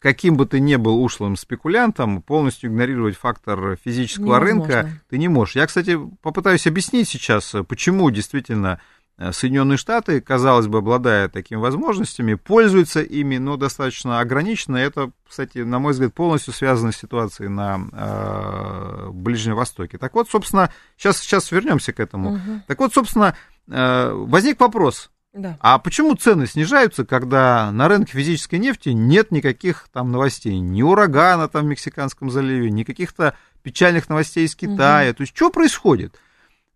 каким 0.02 0.36
бы 0.36 0.46
ты 0.46 0.60
ни 0.60 0.76
был 0.76 1.02
ушлым 1.02 1.36
спекулянтом, 1.36 2.22
полностью 2.22 2.70
игнорировать 2.70 3.16
фактор 3.16 3.78
физического 3.84 4.40
Невозможно. 4.40 4.76
рынка 4.76 4.90
ты 5.10 5.18
не 5.18 5.28
можешь. 5.28 5.56
Я, 5.56 5.68
кстати, 5.68 5.98
попытаюсь 6.22 6.66
объяснить 6.66 7.08
сейчас, 7.08 7.54
почему 7.68 8.10
действительно 8.10 8.82
э, 9.20 9.32
Соединенные 9.32 9.78
Штаты, 9.78 10.20
казалось 10.20 10.66
бы, 10.66 10.80
обладая 10.80 11.30
такими 11.30 11.60
возможностями, 11.60 12.34
пользуются 12.34 13.02
ими, 13.02 13.38
но 13.38 13.58
достаточно 13.58 14.20
ограниченно. 14.20 14.78
Это, 14.78 15.12
кстати, 15.28 15.60
на 15.60 15.78
мой 15.78 15.94
взгляд, 15.94 16.16
полностью 16.16 16.52
связано 16.52 16.92
с 16.92 16.98
ситуацией 16.98 17.50
на 17.50 17.80
э, 17.92 19.10
Ближнем 19.12 19.54
Востоке. 19.54 20.00
Так 20.00 20.16
вот, 20.16 20.28
собственно, 20.32 20.74
сейчас, 20.98 21.20
сейчас 21.20 21.52
вернемся 21.52 21.94
к 21.94 22.00
этому. 22.00 22.34
Угу. 22.34 22.62
Так 22.66 22.80
вот, 22.80 22.92
собственно, 22.96 23.36
э, 23.68 24.12
возник 24.14 24.60
вопрос, 24.60 25.12
да. 25.34 25.58
А 25.62 25.80
почему 25.80 26.16
цены 26.16 26.46
снижаются, 26.46 27.06
когда 27.06 27.72
на 27.72 27.88
рынке 27.88 28.14
физической 28.14 28.56
нефти 28.56 28.90
нет 28.90 29.32
никаких 29.32 29.88
там 29.94 30.12
новостей? 30.12 30.60
Ни 30.60 30.82
урагана 30.82 31.48
там 31.48 31.64
в 31.64 31.68
Мексиканском 31.68 32.30
заливе, 32.30 32.70
ни 32.70 32.84
каких-то 32.84 33.36
печальных 33.64 34.10
новостей 34.10 34.46
из 34.46 34.56
Китая. 34.56 35.12
Угу. 35.12 35.18
То 35.18 35.22
есть, 35.22 35.36
что 35.36 35.50
происходит? 35.50 36.20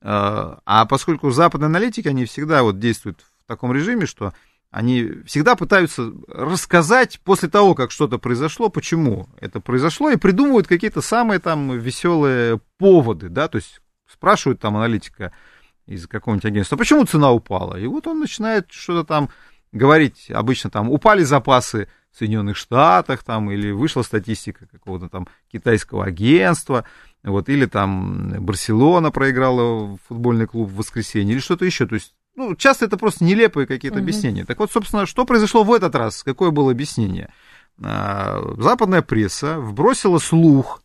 А, 0.02 0.60
а 0.66 0.86
поскольку 0.86 1.32
западные 1.32 1.66
аналитики, 1.66 2.08
они 2.08 2.26
всегда 2.26 2.64
вот 2.64 2.80
действуют 2.80 3.26
в 3.44 3.48
таком 3.48 3.74
режиме, 3.74 4.06
что 4.06 4.34
они 4.72 5.10
всегда 5.26 5.56
пытаются 5.56 6.12
рассказать 6.28 7.20
после 7.24 7.50
того, 7.50 7.76
как 7.76 7.92
что-то 7.92 8.20
произошло, 8.20 8.70
почему 8.70 9.30
это 9.40 9.60
произошло, 9.60 10.10
и 10.10 10.18
придумывают 10.18 10.68
какие-то 10.68 11.02
самые 11.02 11.40
там 11.40 11.78
веселые 11.78 12.60
поводы, 12.78 13.30
да, 13.30 13.48
то 13.48 13.58
есть 13.58 13.82
спрашивают 14.06 14.60
там 14.60 14.76
аналитика, 14.76 15.32
из 15.88 16.08
какого-нибудь 16.08 16.46
агентства, 16.46 16.78
почему 16.78 17.06
цена 17.06 17.32
упала? 17.32 17.76
И 17.76 17.86
вот 17.88 18.08
он 18.08 18.20
начинает 18.20 18.72
что-то 18.72 19.06
там 19.08 19.30
говорить, 19.72 20.32
обычно 20.32 20.70
там 20.70 20.90
упали 20.90 21.24
запасы 21.24 21.88
в 22.12 22.18
Соединенных 22.18 22.58
Штатах, 22.58 23.24
там, 23.24 23.52
или 23.52 23.72
вышла 23.72 24.02
статистика 24.02 24.68
какого-то 24.68 25.10
там 25.10 25.28
китайского 25.52 26.06
агентства, 26.06 26.86
вот, 27.24 27.50
или 27.50 27.66
там 27.66 28.44
Барселона 28.44 29.12
проиграла 29.12 29.98
футбольный 30.08 30.48
клуб 30.48 30.70
в 30.70 30.78
воскресенье, 30.78 31.34
или 31.34 31.42
что-то 31.42 31.66
еще, 31.66 31.86
то 31.86 31.96
есть 31.96 32.14
ну, 32.36 32.56
часто 32.56 32.86
это 32.86 32.98
просто 32.98 33.24
нелепые 33.24 33.66
какие-то 33.66 33.98
угу. 33.98 34.04
объяснения. 34.04 34.46
Так 34.46 34.60
вот, 34.60 34.72
собственно, 34.72 35.06
что 35.06 35.26
произошло 35.26 35.64
в 35.64 35.74
этот 35.74 35.96
раз? 35.96 36.22
Какое 36.24 36.52
было 36.52 36.72
объяснение? 36.72 37.30
А, 37.82 38.42
западная 38.58 39.02
пресса 39.02 39.60
вбросила 39.60 40.20
слух 40.20 40.82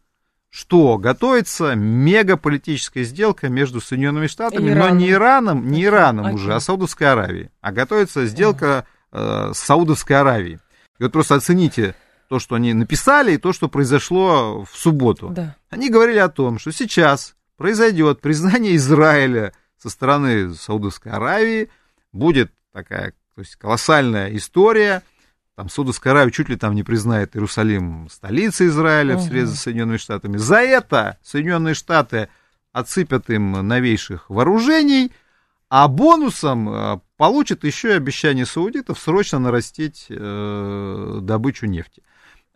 что 0.50 0.98
готовится 0.98 1.74
мегаполитическая 1.74 3.04
сделка 3.04 3.48
между 3.48 3.80
Соединенными 3.80 4.26
Штатами, 4.26 4.70
Ираном. 4.70 4.88
но 4.88 4.94
не 5.00 5.10
Ираном, 5.10 5.68
не 5.68 5.84
Ираном 5.84 6.26
okay. 6.26 6.34
уже, 6.34 6.54
а 6.54 6.60
Саудовской 6.60 7.10
Аравией. 7.10 7.50
А 7.60 7.70
готовится 7.70 8.26
сделка 8.26 8.84
э, 9.12 9.52
с 9.54 9.58
Саудовской 9.58 10.16
Аравией. 10.16 10.58
И 10.98 11.02
вот 11.04 11.12
просто 11.12 11.36
оцените 11.36 11.94
то, 12.28 12.40
что 12.40 12.56
они 12.56 12.74
написали, 12.74 13.32
и 13.32 13.38
то, 13.38 13.52
что 13.52 13.68
произошло 13.68 14.64
в 14.64 14.76
субботу. 14.76 15.30
Да. 15.30 15.56
Они 15.70 15.88
говорили 15.88 16.18
о 16.18 16.28
том, 16.28 16.58
что 16.58 16.72
сейчас 16.72 17.34
произойдет 17.56 18.20
признание 18.20 18.76
Израиля 18.76 19.52
со 19.78 19.88
стороны 19.88 20.52
Саудовской 20.54 21.12
Аравии, 21.12 21.70
будет 22.12 22.52
такая 22.72 23.14
то 23.34 23.42
есть 23.42 23.56
колоссальная 23.56 24.36
история, 24.36 25.02
там 25.60 25.68
Саудовская 25.68 26.14
Аравия 26.14 26.32
чуть 26.32 26.48
ли 26.48 26.56
там 26.56 26.74
не 26.74 26.82
признает 26.82 27.36
Иерусалим 27.36 28.08
столицей 28.08 28.68
Израиля 28.68 29.16
угу. 29.16 29.24
вслед 29.24 29.46
за 29.46 29.56
Соединенными 29.58 29.98
Штатами. 29.98 30.38
За 30.38 30.56
это 30.56 31.18
Соединенные 31.22 31.74
Штаты 31.74 32.30
отсыпят 32.72 33.28
им 33.28 33.52
новейших 33.68 34.30
вооружений, 34.30 35.12
а 35.68 35.86
бонусом 35.86 36.66
э, 36.70 37.00
получат 37.18 37.64
еще 37.64 37.90
и 37.90 37.96
обещание 37.96 38.46
саудитов 38.46 38.98
срочно 38.98 39.38
нарастить 39.38 40.06
э, 40.08 41.18
добычу 41.20 41.66
нефти. 41.66 42.02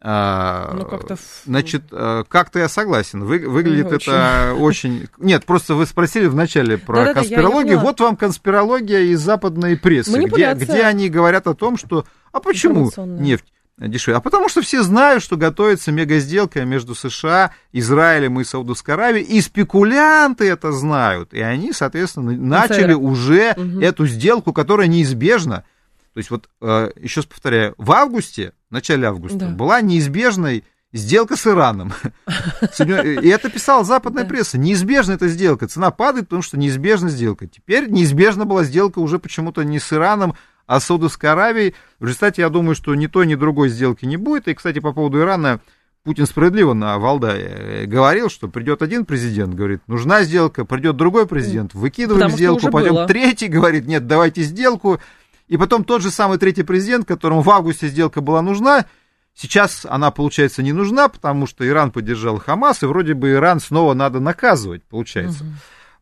А, 0.06 0.74
ну, 0.74 0.84
как-то... 0.84 1.16
Значит, 1.46 1.84
э, 1.90 2.24
как-то 2.28 2.58
я 2.58 2.68
согласен. 2.68 3.24
Вы, 3.24 3.38
выглядит 3.38 3.90
очень. 3.90 4.12
это 4.12 4.54
очень... 4.54 5.08
Нет, 5.16 5.46
просто 5.46 5.74
вы 5.74 5.86
спросили 5.86 6.26
вначале 6.26 6.76
про 6.76 7.06
да, 7.06 7.14
конспирологию. 7.14 7.78
вот 7.78 8.00
вам 8.00 8.14
конспирология 8.16 9.00
из 9.00 9.20
западной 9.22 9.78
прессы, 9.78 10.12
где, 10.24 10.52
где 10.52 10.82
они 10.82 11.08
говорят 11.08 11.46
о 11.46 11.54
том, 11.54 11.78
что... 11.78 12.04
А 12.32 12.40
почему 12.40 12.90
нефть 12.98 13.46
дешевле? 13.78 14.18
А 14.18 14.20
потому 14.20 14.50
что 14.50 14.60
все 14.60 14.82
знают, 14.82 15.22
что 15.22 15.38
готовится 15.38 15.90
мегасделка 15.90 16.66
между 16.66 16.94
США, 16.94 17.52
Израилем 17.72 18.38
и 18.40 18.44
Саудовской 18.44 18.92
Аравией, 18.92 19.24
и 19.24 19.40
спекулянты 19.40 20.46
это 20.46 20.70
знают. 20.72 21.32
И 21.32 21.40
они, 21.40 21.72
соответственно, 21.72 22.32
начали 22.32 22.92
уже 22.92 23.54
угу. 23.56 23.80
эту 23.80 24.06
сделку, 24.06 24.52
которая 24.52 24.86
неизбежна. 24.86 25.64
То 26.12 26.18
есть 26.18 26.30
вот, 26.30 26.50
э, 26.60 26.90
еще 27.00 27.20
раз 27.20 27.26
повторяю, 27.26 27.74
в 27.78 27.90
августе, 27.90 28.52
начале 28.74 29.08
августа, 29.08 29.38
да. 29.38 29.48
была 29.48 29.80
неизбежной 29.80 30.64
сделка 30.92 31.36
с 31.36 31.46
Ираном. 31.46 31.92
И 32.78 33.28
это 33.28 33.50
писала 33.50 33.84
западная 33.84 34.24
пресса. 34.24 34.58
Неизбежна 34.58 35.12
эта 35.12 35.28
сделка. 35.28 35.66
Цена 35.66 35.90
падает, 35.90 36.26
потому 36.26 36.42
что 36.42 36.58
неизбежна 36.58 37.08
сделка. 37.08 37.46
Теперь 37.46 37.88
неизбежна 37.88 38.44
была 38.44 38.64
сделка 38.64 39.00
уже 39.00 39.18
почему-то 39.18 39.62
не 39.62 39.78
с 39.78 39.92
Ираном, 39.92 40.34
а 40.66 40.80
с 40.80 40.84
Саудовской 40.84 41.30
Аравией. 41.30 41.74
В 41.98 42.04
результате, 42.04 42.42
я 42.42 42.48
думаю, 42.48 42.74
что 42.74 42.94
ни 42.94 43.06
той, 43.06 43.26
ни 43.26 43.34
другой 43.34 43.68
сделки 43.68 44.04
не 44.04 44.16
будет. 44.16 44.48
И, 44.48 44.54
кстати, 44.54 44.78
по 44.78 44.92
поводу 44.92 45.20
Ирана, 45.20 45.60
Путин 46.04 46.26
справедливо 46.26 46.74
на 46.74 46.98
Валдае 46.98 47.86
говорил, 47.86 48.28
что 48.28 48.48
придет 48.48 48.82
один 48.82 49.06
президент, 49.06 49.54
говорит, 49.54 49.80
нужна 49.86 50.22
сделка, 50.22 50.66
придет 50.66 50.96
другой 50.96 51.26
президент, 51.26 51.72
выкидываем 51.72 52.30
Потому 52.30 52.36
сделку, 52.36 52.70
пойдем 52.70 53.06
третий, 53.06 53.48
говорит, 53.48 53.86
нет, 53.86 54.06
давайте 54.06 54.42
сделку. 54.42 55.00
И 55.48 55.56
потом 55.56 55.84
тот 55.84 56.02
же 56.02 56.10
самый 56.10 56.38
третий 56.38 56.62
президент, 56.62 57.06
которому 57.06 57.42
в 57.42 57.50
августе 57.50 57.88
сделка 57.88 58.20
была 58.20 58.42
нужна, 58.42 58.86
сейчас 59.34 59.86
она, 59.88 60.10
получается, 60.10 60.62
не 60.62 60.72
нужна, 60.72 61.08
потому 61.08 61.46
что 61.46 61.66
Иран 61.66 61.90
поддержал 61.90 62.38
Хамас, 62.38 62.82
и 62.82 62.86
вроде 62.86 63.14
бы 63.14 63.32
Иран 63.32 63.60
снова 63.60 63.94
надо 63.94 64.20
наказывать, 64.20 64.82
получается. 64.84 65.44
Угу. 65.44 65.52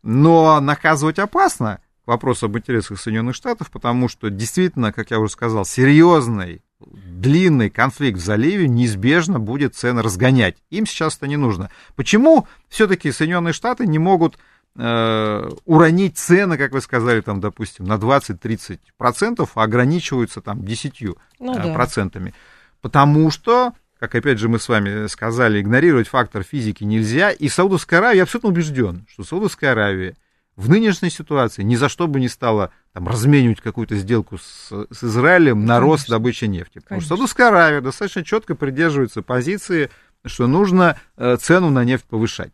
Но 0.04 0.60
наказывать 0.60 1.18
опасно, 1.18 1.80
вопрос 2.06 2.42
об 2.42 2.56
интересах 2.56 3.00
Соединенных 3.00 3.34
Штатов, 3.34 3.70
потому 3.70 4.08
что 4.08 4.30
действительно, 4.30 4.92
как 4.92 5.10
я 5.10 5.18
уже 5.18 5.32
сказал, 5.32 5.64
серьезный 5.64 6.62
длинный 6.86 7.70
конфликт 7.70 8.18
в 8.18 8.24
заливе 8.24 8.68
неизбежно 8.68 9.38
будет 9.38 9.74
цены 9.74 10.02
разгонять. 10.02 10.56
Им 10.70 10.86
сейчас 10.86 11.16
это 11.16 11.26
не 11.26 11.36
нужно. 11.36 11.70
Почему 11.94 12.46
все-таки 12.68 13.12
Соединенные 13.12 13.52
Штаты 13.52 13.86
не 13.86 13.98
могут 13.98 14.38
э, 14.76 15.50
уронить 15.64 16.18
цены, 16.18 16.56
как 16.56 16.72
вы 16.72 16.80
сказали, 16.80 17.20
там, 17.20 17.40
допустим, 17.40 17.84
на 17.84 17.94
20-30%, 17.94 19.48
а 19.54 19.62
ограничиваются 19.62 20.40
там 20.40 20.60
10%? 20.60 21.16
Ну, 21.38 21.54
э, 21.54 21.62
да. 21.62 21.74
процентами? 21.74 22.34
Потому 22.80 23.30
что 23.30 23.72
как 24.02 24.16
опять 24.16 24.40
же 24.40 24.48
мы 24.48 24.58
с 24.58 24.68
вами 24.68 25.06
сказали, 25.06 25.60
игнорировать 25.60 26.08
фактор 26.08 26.42
физики 26.42 26.82
нельзя. 26.82 27.30
И 27.30 27.48
Саудовская 27.48 28.00
Аравия, 28.00 28.16
я 28.16 28.22
абсолютно 28.24 28.48
убежден, 28.48 29.06
что 29.08 29.22
Саудовская 29.22 29.70
Аравия 29.70 30.16
в 30.56 30.68
нынешней 30.68 31.08
ситуации 31.08 31.62
ни 31.62 31.76
за 31.76 31.88
что 31.88 32.08
бы 32.08 32.18
не 32.18 32.26
стала 32.26 32.72
там, 32.92 33.06
разменивать 33.06 33.60
какую-то 33.60 33.94
сделку 33.94 34.38
с, 34.38 34.72
с 34.90 35.04
Израилем 35.04 35.66
на 35.66 35.78
рост 35.78 36.08
добычи 36.08 36.46
нефти. 36.46 36.80
Потому 36.80 36.88
Конечно. 36.88 37.06
что 37.06 37.14
Саудовская 37.14 37.46
Аравия 37.46 37.80
достаточно 37.80 38.24
четко 38.24 38.56
придерживается 38.56 39.22
позиции, 39.22 39.88
что 40.26 40.48
нужно 40.48 40.98
э, 41.16 41.36
цену 41.36 41.70
на 41.70 41.84
нефть 41.84 42.04
повышать. 42.06 42.52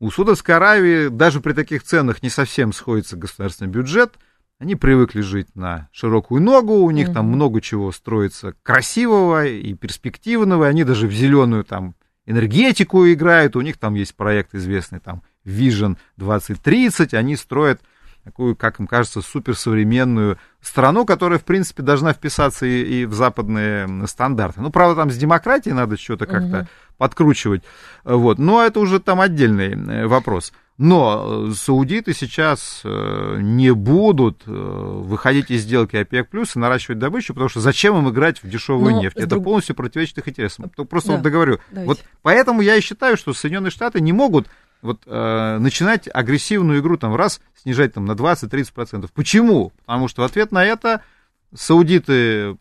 У 0.00 0.10
Саудовской 0.10 0.54
Аравии 0.54 1.08
даже 1.08 1.40
при 1.40 1.52
таких 1.52 1.82
ценах 1.82 2.22
не 2.22 2.30
совсем 2.30 2.72
сходится 2.72 3.16
государственный 3.16 3.70
бюджет. 3.70 4.14
Они 4.60 4.76
привыкли 4.76 5.20
жить 5.20 5.54
на 5.54 5.88
широкую 5.92 6.42
ногу, 6.42 6.74
у 6.74 6.90
них 6.90 7.08
mm 7.08 7.14
там 7.14 7.26
много 7.26 7.60
чего 7.60 7.92
строится 7.92 8.54
красивого 8.62 9.46
и 9.46 9.74
перспективного, 9.74 10.66
они 10.66 10.84
даже 10.84 11.06
в 11.06 11.12
зеленую 11.12 11.64
там 11.64 11.94
энергетику 12.26 13.06
играют, 13.06 13.56
у 13.56 13.60
них 13.60 13.78
там 13.78 13.94
есть 13.94 14.14
проект 14.14 14.54
известный 14.54 15.00
там 15.00 15.22
Vision 15.44 15.96
2030, 16.16 17.14
они 17.14 17.36
строят 17.36 17.80
такую, 18.24 18.56
как 18.56 18.78
им 18.78 18.86
кажется, 18.86 19.22
суперсовременную 19.22 20.38
страну, 20.60 21.06
которая, 21.06 21.38
в 21.38 21.44
принципе, 21.44 21.82
должна 21.82 22.12
вписаться 22.12 22.66
и, 22.66 23.02
и 23.02 23.06
в 23.06 23.14
западные 23.14 24.06
стандарты. 24.06 24.60
Ну, 24.60 24.70
правда, 24.70 24.96
там 24.96 25.10
с 25.10 25.16
демократией 25.16 25.74
надо 25.74 25.96
что-то 25.96 26.26
как-то 26.26 26.58
угу. 26.60 26.68
Подкручивать, 26.98 27.62
вот, 28.04 28.38
но 28.38 28.62
это 28.62 28.80
уже 28.80 29.00
там 29.00 29.20
отдельный 29.20 29.72
э, 29.72 30.06
вопрос. 30.06 30.52
Но 30.76 31.48
э, 31.48 31.54
саудиты 31.54 32.14
сейчас 32.14 32.82
э, 32.84 33.38
не 33.40 33.72
будут 33.72 34.42
выходить 34.46 35.50
из 35.50 35.62
сделки 35.62 35.96
ОПЕК+, 35.96 36.28
плюс 36.28 36.54
и 36.54 36.58
наращивать 36.58 36.98
добычу, 36.98 37.34
потому 37.34 37.48
что 37.48 37.60
зачем 37.60 37.96
им 37.96 38.08
играть 38.10 38.42
в 38.42 38.48
дешевую 38.48 38.92
Но 38.92 39.02
нефть? 39.02 39.16
Это 39.16 39.28
друг... 39.28 39.44
полностью 39.44 39.74
противоречит 39.74 40.18
их 40.18 40.28
интересам. 40.28 40.70
Просто 40.88 41.08
да. 41.08 41.14
вот 41.14 41.22
договорю. 41.22 41.58
Давайте. 41.70 41.88
Вот 41.88 42.04
поэтому 42.22 42.60
я 42.60 42.76
и 42.76 42.80
считаю, 42.80 43.16
что 43.16 43.32
Соединенные 43.32 43.70
Штаты 43.70 44.00
не 44.00 44.12
могут 44.12 44.46
вот 44.82 45.02
э, 45.06 45.58
начинать 45.58 46.08
агрессивную 46.12 46.80
игру 46.80 46.96
там 46.96 47.14
раз 47.14 47.40
снижать 47.60 47.94
там 47.94 48.04
на 48.04 48.12
20-30%. 48.12 49.08
Почему? 49.12 49.72
Потому 49.84 50.08
что 50.08 50.22
в 50.22 50.24
ответ 50.24 50.52
на 50.52 50.64
это 50.64 51.02
саудиты 51.54 52.56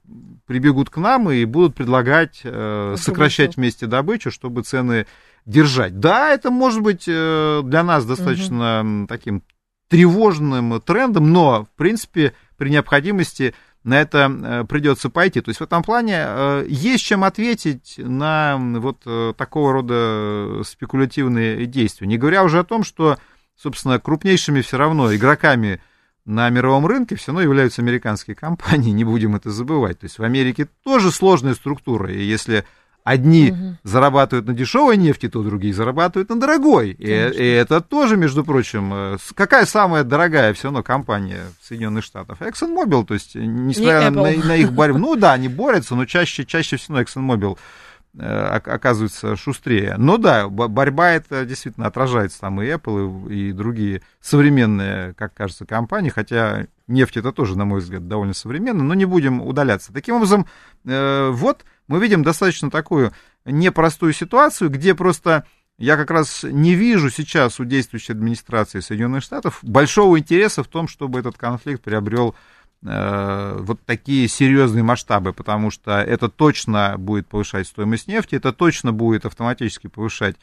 прибегут 0.47 0.89
к 0.89 0.97
нам 0.97 1.29
и 1.29 1.45
будут 1.45 1.75
предлагать 1.75 2.41
э, 2.43 2.95
сокращать 2.97 3.57
вместе 3.57 3.85
добычу, 3.85 4.31
чтобы 4.31 4.63
цены 4.63 5.05
держать. 5.45 5.99
Да, 5.99 6.31
это 6.33 6.49
может 6.49 6.81
быть 6.81 7.05
э, 7.07 7.61
для 7.63 7.83
нас 7.83 8.05
достаточно 8.05 8.81
угу. 8.81 9.07
таким 9.07 9.43
тревожным 9.89 10.81
трендом, 10.81 11.31
но, 11.31 11.65
в 11.65 11.77
принципе, 11.77 12.33
при 12.57 12.69
необходимости 12.69 13.53
на 13.83 14.01
это 14.01 14.29
э, 14.29 14.65
придется 14.67 15.09
пойти. 15.09 15.41
То 15.41 15.49
есть 15.49 15.59
в 15.59 15.63
этом 15.63 15.83
плане 15.83 16.15
э, 16.17 16.65
есть 16.67 17.03
чем 17.03 17.23
ответить 17.23 17.95
на 17.97 18.57
вот 18.57 18.99
такого 19.37 19.73
рода 19.73 20.61
спекулятивные 20.65 21.65
действия. 21.65 22.07
Не 22.07 22.17
говоря 22.17 22.43
уже 22.43 22.59
о 22.59 22.63
том, 22.65 22.83
что, 22.83 23.17
собственно, 23.55 23.99
крупнейшими 23.99 24.61
все 24.61 24.77
равно 24.77 25.13
игроками 25.13 25.81
на 26.27 26.49
мировом 26.49 26.85
рынке 26.85 27.15
все 27.15 27.31
равно 27.31 27.41
являются 27.41 27.81
американские 27.81 28.35
компании, 28.35 28.91
не 28.91 29.03
будем 29.03 29.35
это 29.35 29.49
забывать. 29.49 29.99
То 29.99 30.05
есть 30.05 30.19
в 30.19 30.23
Америке 30.23 30.67
тоже 30.83 31.11
сложная 31.11 31.55
структура, 31.55 32.11
и 32.11 32.21
если 32.21 32.65
Одни 33.07 33.51
угу. 33.51 33.77
зарабатывают 33.85 34.47
на 34.47 34.53
дешевой 34.53 34.97
нефти, 34.97 35.29
то 35.29 35.41
другие 35.41 35.73
зарабатывают 35.73 36.27
на 36.27 36.41
дорогой. 36.41 36.89
И, 36.89 37.05
и 37.05 37.47
это 37.51 37.79
тоже, 37.79 38.17
между 38.17 38.43
прочим, 38.43 38.91
э, 38.93 39.17
какая 39.33 39.65
самая 39.65 40.03
дорогая 40.03 40.53
все 40.53 40.65
равно 40.65 40.83
компания 40.83 41.39
Соединенных 41.63 42.03
Штатов? 42.03 42.41
ExxonMobil, 42.41 43.05
то 43.05 43.13
есть, 43.13 43.35
несмотря 43.35 44.11
на, 44.11 44.23
на 44.23 44.55
их 44.57 44.73
борьбу, 44.73 44.99
ну 44.99 45.15
да, 45.15 45.31
они 45.31 45.47
борются, 45.47 45.95
но 45.95 46.03
чаще, 46.03 46.43
чаще 46.43 46.75
всего 46.75 46.99
ExxonMobil 46.99 47.57
э, 48.15 48.25
оказывается 48.25 49.35
шустрее. 49.35 49.95
Но 49.97 50.17
да, 50.17 50.47
борьба 50.49 51.11
это 51.11 51.45
действительно 51.45 51.87
отражается 51.87 52.39
там 52.41 52.61
и 52.61 52.67
Apple, 52.67 53.31
и, 53.31 53.51
другие 53.51 54.01
современные, 54.19 55.13
как 55.13 55.33
кажется, 55.33 55.65
компании, 55.65 56.09
хотя 56.09 56.67
нефть 56.87 57.17
это 57.17 57.31
тоже, 57.31 57.57
на 57.57 57.65
мой 57.65 57.79
взгляд, 57.79 58.07
довольно 58.07 58.33
современно, 58.33 58.83
но 58.83 58.93
не 58.93 59.05
будем 59.05 59.41
удаляться. 59.41 59.93
Таким 59.93 60.15
образом, 60.15 60.47
э, 60.85 61.29
вот 61.31 61.65
мы 61.87 61.99
видим 61.99 62.23
достаточно 62.23 62.69
такую 62.69 63.11
непростую 63.45 64.13
ситуацию, 64.13 64.69
где 64.69 64.93
просто 64.93 65.45
я 65.77 65.95
как 65.95 66.09
раз 66.09 66.43
не 66.43 66.73
вижу 66.73 67.11
сейчас 67.11 67.59
у 67.59 67.65
действующей 67.65 68.13
администрации 68.13 68.79
Соединенных 68.79 69.23
Штатов 69.23 69.59
большого 69.61 70.17
интереса 70.17 70.63
в 70.63 70.67
том, 70.67 70.87
чтобы 70.87 71.19
этот 71.19 71.37
конфликт 71.37 71.83
приобрел 71.83 72.35
вот 72.83 73.79
такие 73.85 74.27
серьезные 74.27 74.83
масштабы, 74.83 75.33
потому 75.33 75.71
что 75.71 75.99
это 75.99 76.29
точно 76.29 76.95
будет 76.97 77.27
повышать 77.27 77.67
стоимость 77.67 78.07
нефти, 78.07 78.35
это 78.35 78.53
точно 78.53 78.93
будет 78.93 79.25
автоматически 79.25 79.87
повышать 79.87 80.35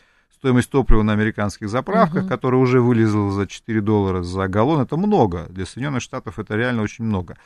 стоимость 0.45 0.69
топлива 0.69 1.03
на 1.03 1.15
американских 1.15 1.71
заправках, 1.71 2.25
uh-huh. 2.25 2.29
которая 2.29 2.61
уже 2.61 2.83
вылезла 2.83 3.31
за 3.31 3.47
4 3.47 3.81
доллара 3.81 4.23
за 4.23 4.47
галлон, 4.47 4.83
это 4.83 4.99
много. 4.99 5.47
Для 5.49 5.65
Соединенных 5.65 6.03
Штатов 6.03 6.39
это 6.39 6.55
реально 6.55 6.83
очень 6.83 7.07
много. 7.07 7.39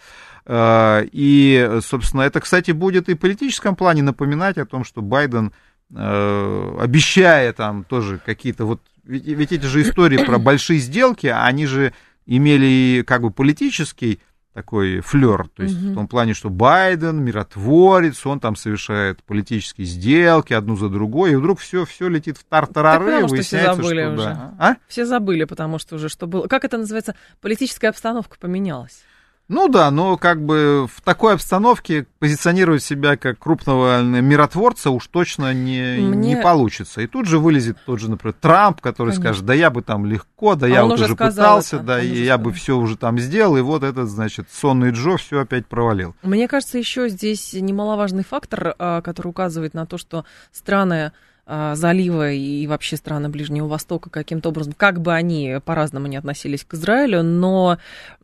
Э, 0.46 1.04
и, 1.12 1.78
собственно, 1.80 2.22
это, 2.22 2.40
кстати, 2.40 2.72
будет 2.72 3.08
и 3.08 3.14
в 3.14 3.18
политическом 3.18 3.76
плане 3.76 4.02
напоминать 4.02 4.58
о 4.58 4.66
том, 4.66 4.82
что 4.82 5.00
Байден, 5.00 5.52
э, 5.94 6.76
обещая 6.80 7.52
там 7.52 7.84
тоже 7.84 8.20
какие-то 8.26 8.64
вот... 8.64 8.80
Ведь, 9.04 9.26
ведь 9.26 9.52
эти 9.52 9.66
же 9.66 9.82
истории 9.82 10.24
про 10.24 10.38
большие 10.38 10.80
сделки, 10.80 11.28
они 11.28 11.66
же 11.66 11.92
имели 12.26 13.04
как 13.06 13.22
бы 13.22 13.30
политический 13.30 14.18
такой 14.54 15.00
флер, 15.00 15.48
то 15.54 15.62
есть 15.62 15.76
угу. 15.76 15.92
в 15.92 15.94
том 15.94 16.08
плане, 16.08 16.34
что 16.34 16.50
Байден 16.50 17.22
миротворец, 17.22 18.26
он 18.26 18.40
там 18.40 18.56
совершает 18.56 19.22
политические 19.22 19.86
сделки 19.86 20.52
одну 20.52 20.76
за 20.76 20.88
другой, 20.88 21.32
и 21.32 21.36
вдруг 21.36 21.60
все, 21.60 21.84
все 21.84 22.08
летит 22.08 22.38
в 22.38 22.44
тартарары, 22.44 23.04
так 23.04 23.14
потому, 23.14 23.28
что 23.28 23.42
все 23.42 23.64
забыли 23.64 24.02
что, 24.02 24.12
уже. 24.14 24.24
Да. 24.24 24.54
А? 24.58 24.76
Все 24.88 25.06
забыли, 25.06 25.44
потому 25.44 25.78
что 25.78 25.96
уже 25.96 26.08
что 26.08 26.26
было. 26.26 26.46
Как 26.48 26.64
это 26.64 26.78
называется? 26.78 27.14
Политическая 27.40 27.88
обстановка 27.88 28.36
поменялась. 28.38 29.04
Ну 29.48 29.68
да, 29.68 29.90
но 29.90 30.18
как 30.18 30.44
бы 30.44 30.86
в 30.94 31.00
такой 31.00 31.34
обстановке 31.34 32.06
позиционировать 32.18 32.82
себя 32.82 33.16
как 33.16 33.38
крупного 33.38 34.02
миротворца 34.02 34.90
уж 34.90 35.06
точно 35.06 35.54
не, 35.54 35.96
Мне... 36.00 36.34
не 36.34 36.42
получится. 36.42 37.00
И 37.00 37.06
тут 37.06 37.26
же 37.26 37.38
вылезет 37.38 37.78
тот 37.86 37.98
же, 37.98 38.10
например, 38.10 38.34
Трамп, 38.38 38.82
который 38.82 39.08
Конечно. 39.08 39.22
скажет, 39.22 39.46
да 39.46 39.54
я 39.54 39.70
бы 39.70 39.80
там 39.80 40.04
легко, 40.04 40.54
да 40.54 40.66
а 40.66 40.68
я 40.68 40.84
вот 40.84 41.00
уже 41.00 41.16
пытался, 41.16 41.76
это. 41.76 41.84
да, 41.84 42.02
и 42.02 42.24
я 42.24 42.36
бы 42.36 42.52
все 42.52 42.76
уже 42.76 42.98
там 42.98 43.18
сделал, 43.18 43.56
и 43.56 43.62
вот 43.62 43.84
этот, 43.84 44.10
значит, 44.10 44.48
сонный 44.52 44.90
Джо 44.90 45.16
все 45.16 45.40
опять 45.40 45.66
провалил. 45.66 46.14
Мне 46.22 46.46
кажется, 46.46 46.76
еще 46.76 47.08
здесь 47.08 47.54
немаловажный 47.54 48.24
фактор, 48.24 48.74
а, 48.78 49.00
который 49.00 49.28
указывает 49.28 49.72
на 49.72 49.86
то, 49.86 49.96
что 49.96 50.26
страны 50.52 51.12
залива 51.48 52.32
и 52.32 52.66
вообще 52.66 52.96
страны 52.96 53.30
Ближнего 53.30 53.66
Востока 53.66 54.10
каким-то 54.10 54.50
образом, 54.50 54.74
как 54.76 55.00
бы 55.00 55.14
они 55.14 55.56
по-разному 55.64 56.06
не 56.06 56.18
относились 56.18 56.64
к 56.64 56.74
Израилю, 56.74 57.22
но 57.22 57.78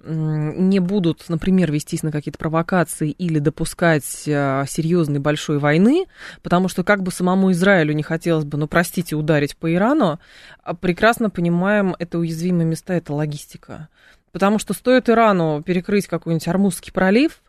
не 0.05 0.79
будут, 0.81 1.25
например, 1.29 1.73
вестись 1.73 2.03
на 2.03 2.13
какие-то 2.13 2.39
провокации 2.39 3.11
или 3.11 3.39
допускать 3.39 4.25
а, 4.29 4.67
серьезной 4.67 5.21
большой 5.21 5.59
войны, 5.59 6.05
потому 6.43 6.69
что 6.69 6.85
как 6.85 7.03
бы 7.03 7.11
самому 7.11 7.53
Израилю 7.53 7.95
не 7.95 8.03
хотелось 8.03 8.45
бы, 8.45 8.59
ну, 8.59 8.69
простите, 8.69 9.17
ударить 9.17 9.57
по 9.57 9.73
Ирану, 9.73 10.21
а 10.63 10.75
прекрасно 10.75 11.31
понимаем, 11.31 11.97
это 11.99 12.19
уязвимые 12.19 12.67
места, 12.67 12.95
это 12.95 13.15
логистика. 13.15 13.89
Потому 14.33 14.59
что 14.59 14.75
стоит 14.75 15.09
Ирану 15.09 15.63
перекрыть 15.63 16.09
какой-нибудь 16.09 16.49
Армузский 16.49 16.93
пролив, 16.93 17.41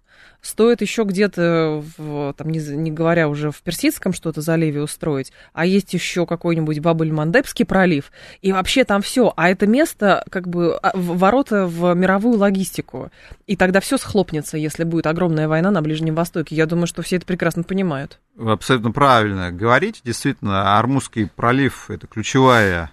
стоит 0.46 0.82
еще 0.82 1.04
где-то, 1.04 1.84
в, 1.98 2.34
там, 2.38 2.50
не, 2.50 2.60
не 2.60 2.92
говоря 2.92 3.28
уже 3.28 3.52
в 3.52 3.62
Персидском 3.62 4.14
что-то 4.14 4.42
заливе 4.42 4.82
устроить, 4.82 5.32
а 5.54 5.66
есть 5.66 5.94
еще 5.94 6.26
какой-нибудь 6.26 6.80
Бабель-Мандебский 6.80 7.66
пролив, 7.66 8.12
и 8.42 8.52
вообще 8.52 8.84
там 8.84 9.02
все. 9.02 9.34
А 9.36 9.50
это 9.50 9.66
место, 9.68 10.24
как 10.30 10.48
бы, 10.48 10.76
а, 10.76 10.92
ворота 10.96 11.66
в 11.66 11.94
мировую 11.96 12.38
логистику. 12.38 13.12
И 13.48 13.56
тогда 13.56 13.80
все 13.80 13.98
схлопнется, 13.98 14.58
если 14.58 14.84
будет 14.84 15.08
огромная 15.08 15.48
война 15.48 15.72
на 15.72 15.82
Ближнем 15.82 16.16
Востоке. 16.16 16.56
Я 16.56 16.66
думаю, 16.66 16.88
что 16.88 17.02
все 17.02 17.18
это 17.18 17.26
прекрасно 17.26 17.64
понимают. 17.64 18.20
Вы 18.36 18.52
абсолютно 18.52 18.92
правильно 18.92 19.52
говорите. 19.52 20.02
Действительно, 20.04 20.78
Армузский 20.78 21.28
пролив– 21.28 21.86
это 21.90 22.08
ключевая 22.08 22.92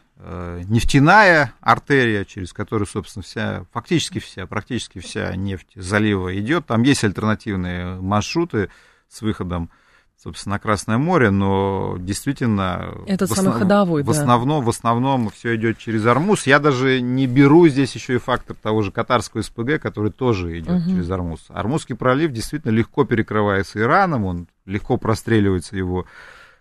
нефтяная 0.69 1.53
артерия, 1.61 2.25
через 2.25 2.53
которую, 2.53 2.87
собственно, 2.87 3.23
вся, 3.23 3.65
фактически 3.73 4.21
вся, 4.21 4.47
практически 4.47 5.01
вся 5.01 5.35
нефть 5.35 5.73
залива 5.75 6.39
идет. 6.39 6.67
Там 6.67 6.83
есть 6.83 7.03
альтернативные 7.03 7.97
маршруты 7.97 8.71
с 9.09 9.21
выходом, 9.23 9.71
собственно, 10.17 10.55
на 10.55 10.59
Красное 10.61 10.99
море, 10.99 11.31
но 11.31 11.97
действительно... 11.99 12.95
Это 13.07 13.27
самый 13.27 13.49
основ... 13.49 13.59
ходовой, 13.59 14.03
в 14.03 14.07
да. 14.07 14.13
Основном, 14.13 14.65
в 14.65 14.69
основном 14.69 15.31
все 15.31 15.57
идет 15.57 15.79
через 15.79 16.07
Армуз. 16.07 16.47
Я 16.47 16.61
даже 16.61 17.01
не 17.01 17.27
беру 17.27 17.67
здесь 17.67 17.93
еще 17.95 18.15
и 18.15 18.19
фактор 18.19 18.55
того 18.55 18.83
же 18.83 18.93
катарского 18.93 19.43
СПГ, 19.43 19.81
который 19.81 20.13
тоже 20.13 20.59
идет 20.59 20.83
угу. 20.83 20.91
через 20.91 21.11
Армуз. 21.11 21.47
Армузский 21.49 21.97
пролив 21.97 22.31
действительно 22.31 22.71
легко 22.71 23.05
перекрывается 23.05 23.81
Ираном, 23.81 24.25
он 24.25 24.47
легко 24.67 24.97
простреливается 24.99 25.77
его 25.77 26.07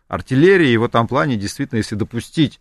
артиллерией, 0.07 0.73
и 0.73 0.77
в 0.77 0.83
этом 0.83 1.07
плане 1.07 1.37
действительно, 1.37 1.77
если 1.77 1.95
допустить 1.95 2.59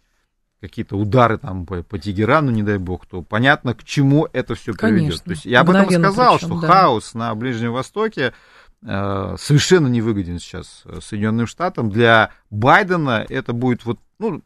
какие-то 0.60 0.96
удары 0.96 1.38
там 1.38 1.64
по, 1.64 1.82
по 1.82 1.98
Тегерану, 1.98 2.50
не 2.50 2.62
дай 2.62 2.78
бог, 2.78 3.06
то 3.06 3.22
понятно, 3.22 3.74
к 3.74 3.84
чему 3.84 4.28
это 4.32 4.54
все 4.54 4.74
приведет. 4.74 5.22
То 5.24 5.30
есть 5.30 5.46
я 5.46 5.60
об 5.60 5.70
этом 5.70 5.90
сказал, 5.90 6.36
причем, 6.36 6.48
что 6.48 6.60
да. 6.60 6.66
хаос 6.68 7.14
на 7.14 7.34
Ближнем 7.34 7.72
Востоке 7.72 8.34
э, 8.82 9.36
совершенно 9.38 9.88
невыгоден 9.88 10.38
сейчас 10.38 10.82
э, 10.84 11.00
Соединенным 11.02 11.46
Штатам. 11.46 11.90
Для 11.90 12.30
Байдена 12.50 13.24
это 13.28 13.52
будет 13.52 13.84
вот, 13.86 13.98
ну, 14.18 14.42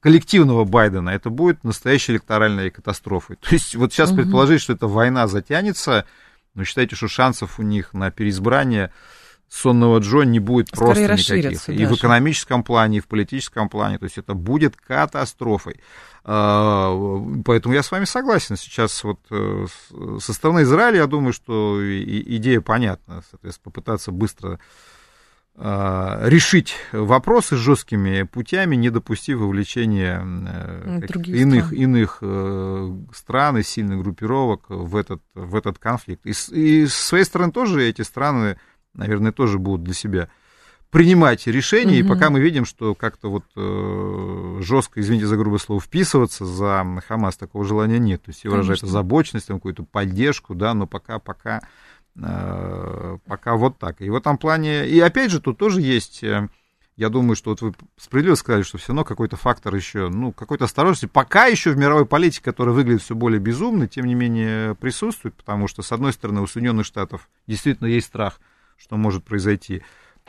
коллективного 0.00 0.64
Байдена, 0.64 1.10
это 1.10 1.30
будет 1.30 1.64
настоящей 1.64 2.12
электоральной 2.12 2.70
катастрофой. 2.70 3.36
То 3.36 3.52
есть 3.52 3.74
вот 3.74 3.92
сейчас 3.92 4.10
угу. 4.10 4.18
предположить, 4.18 4.62
что 4.62 4.72
эта 4.72 4.86
война 4.86 5.26
затянется, 5.26 6.06
но 6.54 6.62
считайте, 6.62 6.94
что 6.94 7.08
шансов 7.08 7.58
у 7.58 7.62
них 7.62 7.92
на 7.92 8.12
переизбрание 8.12 8.92
сонного 9.48 9.98
Джо 9.98 10.22
не 10.22 10.40
будет 10.40 10.68
Скорее 10.68 11.06
просто 11.06 11.36
никаких. 11.36 11.68
И 11.68 11.86
в 11.86 11.94
экономическом 11.94 12.62
плане, 12.62 12.98
и 12.98 13.00
в 13.00 13.06
политическом 13.06 13.68
плане. 13.68 13.98
То 13.98 14.04
есть 14.04 14.18
это 14.18 14.34
будет 14.34 14.76
катастрофой. 14.76 15.80
А, 16.24 16.92
поэтому 17.44 17.74
я 17.74 17.82
с 17.82 17.90
вами 17.90 18.04
согласен. 18.04 18.56
Сейчас 18.56 19.04
вот 19.04 19.20
э, 19.30 19.66
со 20.20 20.32
стороны 20.32 20.62
Израиля, 20.62 20.98
я 20.98 21.06
думаю, 21.06 21.32
что 21.32 21.78
идея 21.80 22.60
понятна. 22.60 23.22
Соответственно, 23.30 23.64
попытаться 23.64 24.10
быстро 24.10 24.58
а, 25.58 26.18
решить 26.28 26.74
вопросы 26.92 27.56
жесткими 27.56 28.24
путями, 28.24 28.76
не 28.76 28.90
допустив 28.90 29.38
вовлечения 29.38 30.20
э, 30.22 31.06
иных, 31.28 31.66
стран. 31.66 31.80
иных 31.80 32.18
э, 32.20 32.96
стран 33.14 33.58
и 33.58 33.62
сильных 33.62 34.02
группировок 34.02 34.64
в 34.68 34.94
этот, 34.96 35.22
в 35.34 35.54
этот 35.54 35.78
конфликт. 35.78 36.26
И, 36.26 36.32
и 36.52 36.86
с 36.86 36.94
своей 36.94 37.24
стороны 37.24 37.52
тоже 37.52 37.82
эти 37.88 38.02
страны 38.02 38.58
наверное, 38.96 39.32
тоже 39.32 39.58
будут 39.58 39.84
для 39.84 39.94
себя 39.94 40.28
принимать 40.90 41.46
решения, 41.46 42.00
угу. 42.00 42.06
и 42.06 42.08
пока 42.08 42.30
мы 42.30 42.40
видим, 42.40 42.64
что 42.64 42.94
как-то 42.94 43.30
вот 43.30 43.44
э, 43.56 44.60
жестко, 44.62 45.00
извините 45.00 45.26
за 45.26 45.36
грубое 45.36 45.58
слово, 45.58 45.80
вписываться 45.80 46.46
за 46.46 46.86
Хамас 47.06 47.36
такого 47.36 47.64
желания 47.64 47.98
нет. 47.98 48.22
То 48.22 48.30
есть 48.30 48.40
все 48.40 48.48
выражают 48.48 48.82
озабоченность, 48.82 49.46
какую-то 49.46 49.82
поддержку, 49.82 50.54
да, 50.54 50.74
но 50.74 50.86
пока, 50.86 51.18
пока, 51.18 51.60
э, 52.16 53.18
пока 53.26 53.56
вот 53.56 53.78
так. 53.78 54.00
И 54.00 54.08
в 54.08 54.14
этом 54.14 54.38
плане, 54.38 54.86
и 54.88 54.98
опять 55.00 55.30
же, 55.30 55.40
тут 55.40 55.58
тоже 55.58 55.82
есть, 55.82 56.22
э, 56.22 56.48
я 56.96 57.08
думаю, 57.10 57.36
что 57.36 57.50
вот 57.50 57.60
вы 57.60 57.74
справедливо 57.98 58.36
сказали, 58.36 58.62
что 58.62 58.78
все 58.78 58.88
равно 58.88 59.04
какой-то 59.04 59.36
фактор 59.36 59.74
еще, 59.74 60.08
ну, 60.08 60.32
какой-то 60.32 60.64
осторожности, 60.64 61.06
пока 61.06 61.46
еще 61.46 61.72
в 61.72 61.76
мировой 61.76 62.06
политике, 62.06 62.44
которая 62.44 62.74
выглядит 62.74 63.02
все 63.02 63.14
более 63.14 63.40
безумной, 63.40 63.88
тем 63.88 64.06
не 64.06 64.14
менее 64.14 64.76
присутствует, 64.76 65.34
потому 65.34 65.68
что, 65.68 65.82
с 65.82 65.92
одной 65.92 66.12
стороны, 66.14 66.40
у 66.40 66.46
Соединенных 66.46 66.86
Штатов 66.86 67.28
действительно 67.46 67.88
есть 67.88 68.06
страх– 68.06 68.40
что 68.76 68.96
может 68.96 69.24
произойти, 69.24 69.82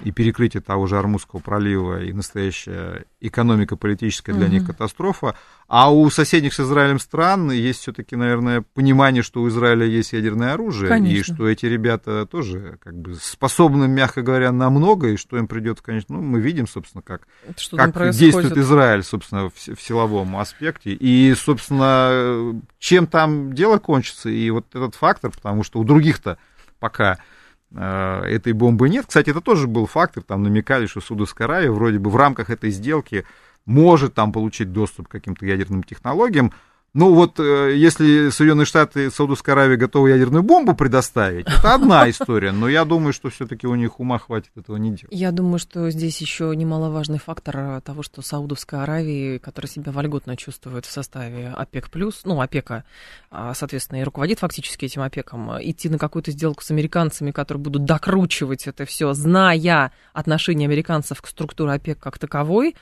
и 0.03 0.11
перекрытие 0.11 0.61
того 0.61 0.85
же 0.85 0.97
Армузского 0.97 1.39
пролива, 1.39 2.03
и 2.03 2.13
настоящая 2.13 3.05
экономика 3.19 3.75
политическая 3.75 4.33
для 4.33 4.45
угу. 4.45 4.53
них 4.53 4.67
катастрофа. 4.67 5.35
А 5.67 5.91
у 5.91 6.07
соседних 6.11 6.53
с 6.53 6.59
Израилем 6.59 6.99
стран 6.99 7.51
есть 7.51 7.81
все-таки, 7.81 8.15
наверное, 8.15 8.63
понимание, 8.75 9.23
что 9.23 9.41
у 9.41 9.47
Израиля 9.49 9.85
есть 9.87 10.13
ядерное 10.13 10.53
оружие, 10.53 10.89
конечно. 10.89 11.17
и 11.17 11.23
что 11.23 11.47
эти 11.47 11.65
ребята 11.65 12.27
тоже 12.27 12.77
как 12.83 12.95
бы 12.95 13.15
способны, 13.15 13.87
мягко 13.87 14.21
говоря, 14.21 14.51
на 14.51 14.69
много, 14.69 15.09
и 15.09 15.17
что 15.17 15.37
им 15.37 15.47
придется, 15.47 15.83
конечно, 15.83 16.15
ну, 16.15 16.21
мы 16.21 16.39
видим, 16.39 16.67
собственно, 16.67 17.01
как, 17.01 17.27
как 17.71 18.11
действует 18.11 18.55
Израиль, 18.55 19.03
собственно, 19.03 19.49
в, 19.49 19.55
в 19.55 19.81
силовом 19.81 20.37
аспекте. 20.37 20.91
И, 20.91 21.33
собственно, 21.33 22.61
чем 22.77 23.07
там 23.07 23.53
дело 23.53 23.79
кончится, 23.79 24.29
и 24.29 24.49
вот 24.51 24.67
этот 24.75 24.93
фактор, 24.93 25.31
потому 25.31 25.63
что 25.63 25.79
у 25.79 25.83
других-то 25.83 26.37
пока 26.79 27.13
Э, 27.13 27.36
этой 27.73 28.53
бомбы 28.53 28.89
нет. 28.89 29.05
Кстати, 29.07 29.29
это 29.29 29.41
тоже 29.41 29.67
был 29.67 29.85
фактор, 29.87 30.23
там 30.23 30.43
намекали, 30.43 30.85
что 30.85 31.01
Судовская 31.01 31.47
Аравия 31.47 31.71
вроде 31.71 31.99
бы 31.99 32.09
в 32.09 32.15
рамках 32.15 32.49
этой 32.49 32.71
сделки 32.71 33.25
может 33.65 34.13
там 34.13 34.31
получить 34.31 34.71
доступ 34.71 35.09
к 35.09 35.11
каким-то 35.11 35.45
ядерным 35.45 35.83
технологиям, 35.83 36.53
ну 36.97 37.13
вот, 37.13 37.39
э, 37.39 37.75
если 37.75 38.29
Соединенные 38.31 38.65
Штаты 38.65 39.05
и 39.05 39.09
Саудовская 39.11 39.53
Аравия 39.53 39.77
готовы 39.77 40.09
ядерную 40.09 40.41
бомбу 40.41 40.73
предоставить, 40.73 41.45
это 41.47 41.75
одна 41.75 42.09
история, 42.09 42.51
но 42.51 42.67
я 42.67 42.85
думаю, 42.85 43.13
что 43.13 43.29
все-таки 43.29 43.67
у 43.67 43.75
них 43.75 43.99
ума 43.99 44.17
хватит 44.17 44.49
этого 44.55 44.77
не 44.77 44.89
делать. 44.89 45.07
Я 45.11 45.31
думаю, 45.31 45.59
что 45.59 45.91
здесь 45.91 46.19
еще 46.19 46.51
немаловажный 46.55 47.19
фактор 47.19 47.81
того, 47.81 48.01
что 48.01 48.23
Саудовская 48.23 48.81
Аравия, 48.81 49.37
которая 49.37 49.69
себя 49.69 49.91
вольготно 49.91 50.35
чувствует 50.37 50.87
в 50.87 50.91
составе 50.91 51.53
ОПЕК+, 51.55 51.87
ну, 52.25 52.41
ОПЕКа, 52.41 52.83
а, 53.29 53.53
соответственно, 53.53 54.01
и 54.01 54.03
руководит 54.03 54.39
фактически 54.39 54.85
этим 54.85 55.03
ОПЕКом, 55.03 55.51
идти 55.61 55.89
на 55.89 55.99
какую-то 55.99 56.31
сделку 56.31 56.63
с 56.63 56.71
американцами, 56.71 57.29
которые 57.29 57.61
будут 57.61 57.85
докручивать 57.85 58.65
это 58.65 58.85
все, 58.85 59.13
зная 59.13 59.91
отношение 60.13 60.65
американцев 60.65 61.21
к 61.21 61.27
структуре 61.27 61.73
ОПЕК 61.73 61.99
как 61.99 62.17
таковой, 62.17 62.73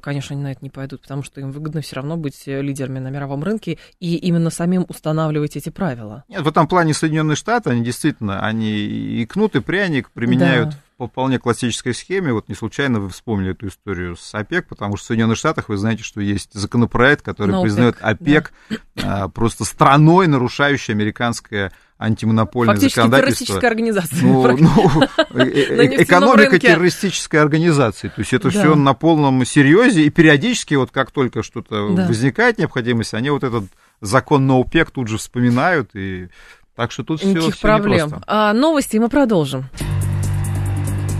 конечно, 0.00 0.34
они 0.34 0.42
на 0.42 0.52
это 0.52 0.60
не 0.62 0.70
пойдут, 0.70 1.02
потому 1.02 1.22
что 1.22 1.40
им 1.40 1.50
выгодно 1.50 1.80
все 1.80 1.96
равно 1.96 2.16
быть 2.16 2.46
э, 2.46 2.60
лидерами 2.60 2.98
на 2.98 3.08
мировом 3.08 3.42
рынке 3.42 3.78
и 4.00 4.16
именно 4.16 4.50
самим 4.50 4.84
устанавливать 4.88 5.56
эти 5.56 5.70
правила. 5.70 6.24
Нет, 6.28 6.42
в 6.42 6.48
этом 6.48 6.68
плане 6.68 6.94
Соединенные 6.94 7.36
Штаты, 7.36 7.70
они 7.70 7.82
действительно, 7.82 8.44
они 8.44 8.70
и 8.70 9.26
кнут, 9.26 9.56
и 9.56 9.60
пряник 9.60 10.10
применяют 10.10 10.70
да. 10.70 10.76
По 10.98 11.06
вполне 11.06 11.38
классической 11.38 11.94
схеме. 11.94 12.32
Вот 12.32 12.48
не 12.48 12.56
случайно 12.56 12.98
вы 12.98 13.08
вспомнили 13.08 13.52
эту 13.52 13.68
историю 13.68 14.16
с 14.16 14.34
ОПЕК, 14.34 14.66
потому 14.66 14.96
что 14.96 15.04
в 15.04 15.06
Соединенных 15.06 15.38
Штатах 15.38 15.68
вы 15.68 15.76
знаете, 15.76 16.02
что 16.02 16.20
есть 16.20 16.52
законопроект, 16.52 17.24
который 17.24 17.52
на 17.52 17.62
признает 17.62 17.96
ОПЕК, 18.00 18.52
ОПЕК 18.68 18.82
да. 18.96 19.28
просто 19.28 19.64
страной, 19.64 20.26
нарушающей 20.26 20.92
американское 20.92 21.72
антимонопольное 22.00 22.74
Фактически 22.74 22.98
законодательство. 22.98 23.46
террористическая 23.46 23.70
организация. 23.70 24.22
Ну, 24.22 24.56
ну, 24.56 25.02
э, 25.34 25.44
э, 25.44 26.02
экономика 26.02 26.58
террористической 26.58 27.40
организации. 27.40 28.08
То 28.08 28.20
есть 28.20 28.32
это 28.32 28.50
да. 28.50 28.58
все 28.58 28.74
на 28.74 28.94
полном 28.94 29.44
серьезе. 29.44 30.02
И 30.02 30.10
периодически, 30.10 30.74
вот 30.74 30.90
как 30.90 31.12
только 31.12 31.44
что-то 31.44 31.94
да. 31.94 32.06
возникает 32.06 32.58
необходимость, 32.58 33.14
они 33.14 33.30
вот 33.30 33.44
этот 33.44 33.64
закон 34.00 34.48
ноупек 34.48 34.90
тут 34.90 35.06
же 35.06 35.18
вспоминают. 35.18 35.90
И... 35.94 36.28
Так 36.74 36.92
что 36.92 37.02
тут 37.02 37.22
Никаких 37.24 37.54
все, 37.54 37.62
проблем. 37.62 38.08
Все 38.08 38.20
а, 38.26 38.52
новости 38.52 38.96
мы 38.98 39.08
продолжим. 39.08 39.64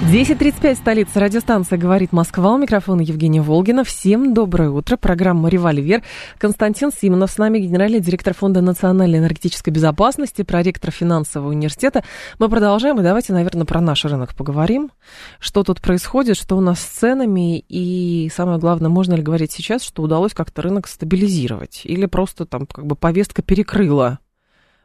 10.35, 0.00 0.76
столица 0.76 1.20
радиостанция 1.20 1.78
«Говорит 1.78 2.10
Москва». 2.10 2.54
У 2.54 2.56
микрофона 2.56 3.02
Евгения 3.02 3.42
Волгина. 3.42 3.84
Всем 3.84 4.32
доброе 4.32 4.70
утро. 4.70 4.96
Программа 4.96 5.50
«Револьвер». 5.50 6.02
Константин 6.38 6.90
Симонов 6.90 7.30
с 7.30 7.36
нами, 7.36 7.58
генеральный 7.58 8.00
директор 8.00 8.32
Фонда 8.32 8.62
национальной 8.62 9.18
энергетической 9.18 9.68
безопасности, 9.68 10.40
проректор 10.40 10.90
финансового 10.90 11.50
университета. 11.50 12.02
Мы 12.38 12.48
продолжаем, 12.48 12.98
и 12.98 13.02
давайте, 13.02 13.34
наверное, 13.34 13.66
про 13.66 13.82
наш 13.82 14.06
рынок 14.06 14.34
поговорим. 14.34 14.90
Что 15.38 15.64
тут 15.64 15.82
происходит, 15.82 16.38
что 16.38 16.56
у 16.56 16.62
нас 16.62 16.80
с 16.80 16.86
ценами, 16.86 17.58
и 17.58 18.30
самое 18.34 18.58
главное, 18.58 18.88
можно 18.88 19.12
ли 19.12 19.22
говорить 19.22 19.52
сейчас, 19.52 19.82
что 19.82 20.02
удалось 20.02 20.32
как-то 20.32 20.62
рынок 20.62 20.88
стабилизировать, 20.88 21.82
или 21.84 22.06
просто 22.06 22.46
там 22.46 22.64
как 22.64 22.86
бы 22.86 22.96
повестка 22.96 23.42
перекрыла 23.42 24.18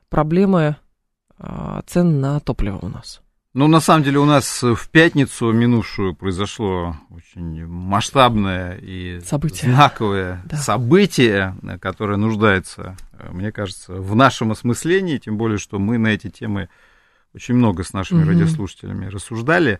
проблемы 0.10 0.76
а, 1.40 1.84
цен 1.88 2.20
на 2.20 2.42
топливо 2.42 2.80
у 2.82 2.90
нас? 2.90 3.22
Ну, 3.56 3.68
на 3.68 3.80
самом 3.80 4.04
деле, 4.04 4.20
у 4.20 4.26
нас 4.26 4.64
в 4.64 4.90
пятницу 4.90 5.50
минувшую 5.54 6.14
произошло 6.14 6.98
очень 7.10 7.66
масштабное 7.66 8.78
и 8.82 9.22
событие. 9.22 9.72
знаковое 9.72 10.42
да. 10.44 10.58
событие, 10.58 11.56
которое 11.80 12.18
нуждается, 12.18 12.98
мне 13.32 13.54
кажется, 13.54 13.94
в 13.94 14.14
нашем 14.14 14.52
осмыслении, 14.52 15.20
тем 15.20 15.38
более, 15.38 15.58
что 15.58 15.80
мы 15.80 15.98
на 15.98 16.10
эти 16.10 16.30
темы 16.30 16.68
очень 17.34 17.56
много 17.56 17.86
с 17.86 17.94
нашими 17.94 18.24
угу. 18.24 18.32
радиослушателями 18.32 19.06
рассуждали. 19.06 19.80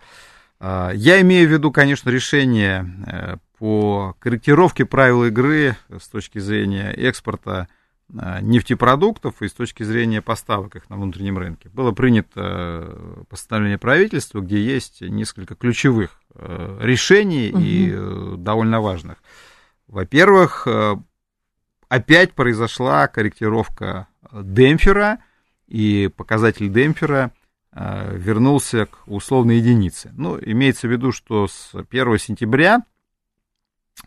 А, 0.62 0.92
я 0.92 1.20
имею 1.20 1.50
в 1.50 1.52
виду, 1.52 1.70
конечно, 1.70 2.10
решение 2.10 2.90
э, 3.06 3.36
по 3.60 4.16
корректировке 4.20 4.86
правил 4.86 5.26
игры 5.26 5.76
с 5.90 6.08
точки 6.08 6.40
зрения 6.40 6.92
экспорта 6.92 7.68
Э, 7.68 7.72
нефтепродуктов 8.10 9.42
и 9.42 9.48
с 9.48 9.54
точки 9.54 9.84
зрения 9.84 10.22
поставок 10.22 10.76
их 10.76 10.90
на 10.90 10.96
внутреннем 10.96 11.38
рынке. 11.38 11.70
Было 11.70 11.92
принято 11.92 12.30
э, 12.36 13.24
постановление 13.30 13.80
правительства, 13.80 14.42
где 14.42 14.64
есть 14.64 15.02
несколько 15.02 15.56
ключевых 15.56 16.22
э, 16.36 16.78
решений 16.82 17.52
угу. 17.52 17.62
и 17.62 18.38
довольно 18.38 18.80
важных. 18.80 19.18
Во-первых, 19.88 20.68
опять 21.90 22.34
произошла 22.34 23.08
корректировка 23.08 24.08
демпфера, 24.32 25.20
и 25.68 26.10
показатель 26.16 26.70
демпфера 26.72 27.32
вернулся 27.72 28.88
к 28.88 29.08
условной 29.08 29.58
единице. 29.58 30.12
Ну, 30.16 30.40
имеется 30.42 30.88
в 30.88 30.92
виду, 30.92 31.12
что 31.12 31.48
с 31.48 31.72
1 31.76 32.18
сентября 32.18 32.84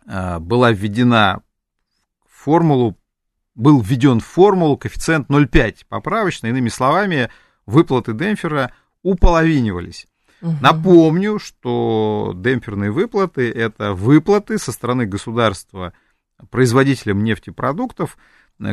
была 0.05 0.73
введена 0.73 1.43
формулу 2.29 2.97
был 3.59 3.81
введен 3.81 4.21
в 4.21 4.25
формулу 4.25 4.79
коэффициент 4.79 5.29
0,5 5.29 5.79
поправочно, 5.89 6.47
иными 6.47 6.69
словами, 6.69 7.29
выплаты 7.67 8.13
демпфера 8.13 8.73
уполовинивались. 9.03 10.07
Угу. 10.41 10.59
Напомню, 10.63 11.39
что 11.41 12.33
демпферные 12.37 12.93
выплаты– 12.93 13.51
это 13.55 13.95
выплаты 13.95 14.59
со 14.59 14.71
стороны 14.71 15.07
государства 15.07 15.93
производителям 16.51 17.25
нефтепродуктов, 17.25 18.17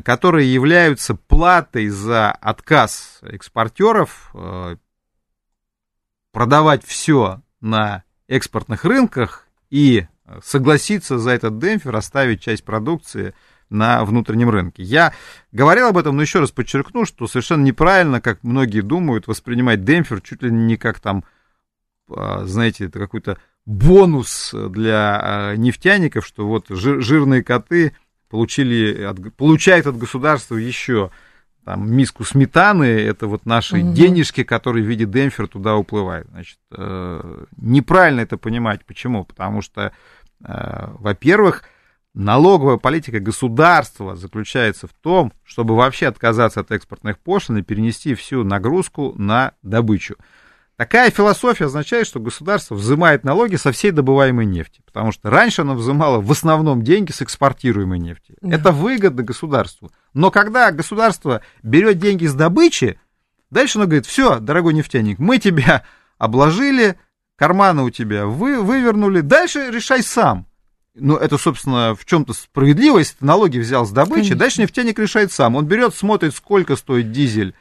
которые 0.04 0.54
являются 0.54 1.16
платой 1.16 1.90
за 1.90 2.32
отказ 2.32 3.22
экспортеров 3.24 4.30
э, 4.36 4.78
продавать 6.32 6.86
все 6.86 7.42
на 7.60 8.04
экспортных 8.28 8.86
рынках 8.86 9.48
и 9.72 10.06
согласиться 10.44 11.18
за 11.18 11.32
этот 11.32 11.58
демпфер 11.58 11.96
оставить 11.96 12.42
часть 12.42 12.64
продукции– 12.64 13.34
на 13.70 14.06
внутреннем 14.06 14.50
рынке. 14.50 14.84
Я 14.84 15.14
говорил 15.52 15.88
об 15.88 15.98
этом, 15.98 16.16
но 16.16 16.22
еще 16.22 16.40
раз 16.40 16.52
подчеркну, 16.52 17.06
что 17.06 17.28
совершенно 17.28 17.64
неправильно, 17.64 18.22
как 18.22 18.44
многие 18.44 18.82
думают, 18.82 19.28
воспринимать 19.28 19.84
демпфер 19.84 20.22
чуть 20.22 20.44
ли 20.44 20.52
не 20.52 20.78
как 20.78 21.00
там, 21.00 21.24
а, 22.10 22.46
знаете, 22.46 22.86
это 22.86 23.00
какой-то 23.00 23.38
бонус 23.66 24.54
для 24.54 25.20
а, 25.22 25.56
нефтяников, 25.56 26.26
что 26.26 26.48
вот 26.48 26.68
жирные 26.70 27.44
коты 27.44 27.96
получили, 28.30 29.04
от, 29.04 29.36
получают 29.36 29.88
от 29.88 29.98
государства 29.98 30.56
еще 30.56 31.12
там, 31.64 31.92
миску 31.92 32.24
сметаны, 32.24 32.86
это 32.86 33.26
вот 33.28 33.46
наши 33.46 33.78
угу. 33.78 33.94
денежки, 33.94 34.44
которые 34.44 34.86
в 34.86 34.88
виде 34.88 35.06
демпфера 35.06 35.48
туда 35.48 35.76
уплывают. 35.76 36.28
Значит, 36.30 36.60
э, 36.72 37.46
неправильно 37.58 38.22
это 38.22 38.38
понимать. 38.38 38.86
Почему? 38.86 39.26
Потому 39.26 39.64
что, 39.64 39.92
э, 40.44 40.88
во-первых, 41.00 41.64
Налоговая 42.16 42.78
политика 42.78 43.20
государства 43.20 44.16
заключается 44.16 44.88
в 44.88 44.94
том, 44.94 45.34
чтобы 45.44 45.76
вообще 45.76 46.08
отказаться 46.08 46.62
от 46.62 46.72
экспортных 46.72 47.20
пошлин 47.20 47.58
и 47.58 47.62
перенести 47.62 48.16
всю 48.16 48.46
нагрузку 48.46 49.14
на 49.18 49.52
добычу. 49.64 50.16
Такая 50.78 51.12
философия 51.12 51.66
означает, 51.66 52.08
что 52.08 52.22
государство 52.22 52.74
взимает 52.76 53.26
налоги 53.26 53.58
со 53.58 53.74
всей 53.74 53.92
добываемой 53.92 54.46
нефти, 54.46 54.82
потому 54.86 55.12
что 55.12 55.30
раньше 55.30 55.64
оно 55.64 55.76
взимало 55.76 56.22
в 56.22 56.32
основном 56.32 56.84
деньги 56.84 57.12
с 57.12 57.22
экспортируемой 57.22 58.00
нефти. 58.00 58.36
Да. 58.42 58.56
Это 58.56 58.72
выгодно 58.72 59.22
государству. 59.22 59.92
Но 60.14 60.32
когда 60.32 60.72
государство 60.72 61.42
берет 61.64 61.98
деньги 61.98 62.28
с 62.28 62.34
добычи, 62.34 62.98
дальше 63.50 63.78
оно 63.78 63.88
говорит, 63.88 64.06
все, 64.06 64.40
дорогой 64.40 64.74
нефтяник, 64.74 65.20
мы 65.20 65.38
тебя 65.38 65.84
обложили, 66.18 66.98
карманы 67.36 67.84
у 67.84 67.90
тебя 67.90 68.26
вы, 68.26 68.62
вывернули, 68.62 69.20
дальше 69.20 69.70
решай 69.70 70.02
сам 70.02 70.48
ну, 70.96 71.18
это, 71.18 71.38
собственно, 71.38 71.96
в 71.96 72.06
чем-то 72.06 72.34
справедливость. 72.34 73.18
Налоги 73.20 73.60
взял 73.60 73.86
с 73.86 73.92
добычи, 73.92 74.22
Конечно. 74.22 74.38
дальше 74.38 74.62
нефтяник 74.62 74.98
решает 74.98 75.32
сам. 75.32 75.56
Он 75.56 75.66
берет, 75.66 75.94
смотрит, 75.94 76.34
сколько 76.36 76.76
стоит 76.76 77.12
дизель 77.12 77.54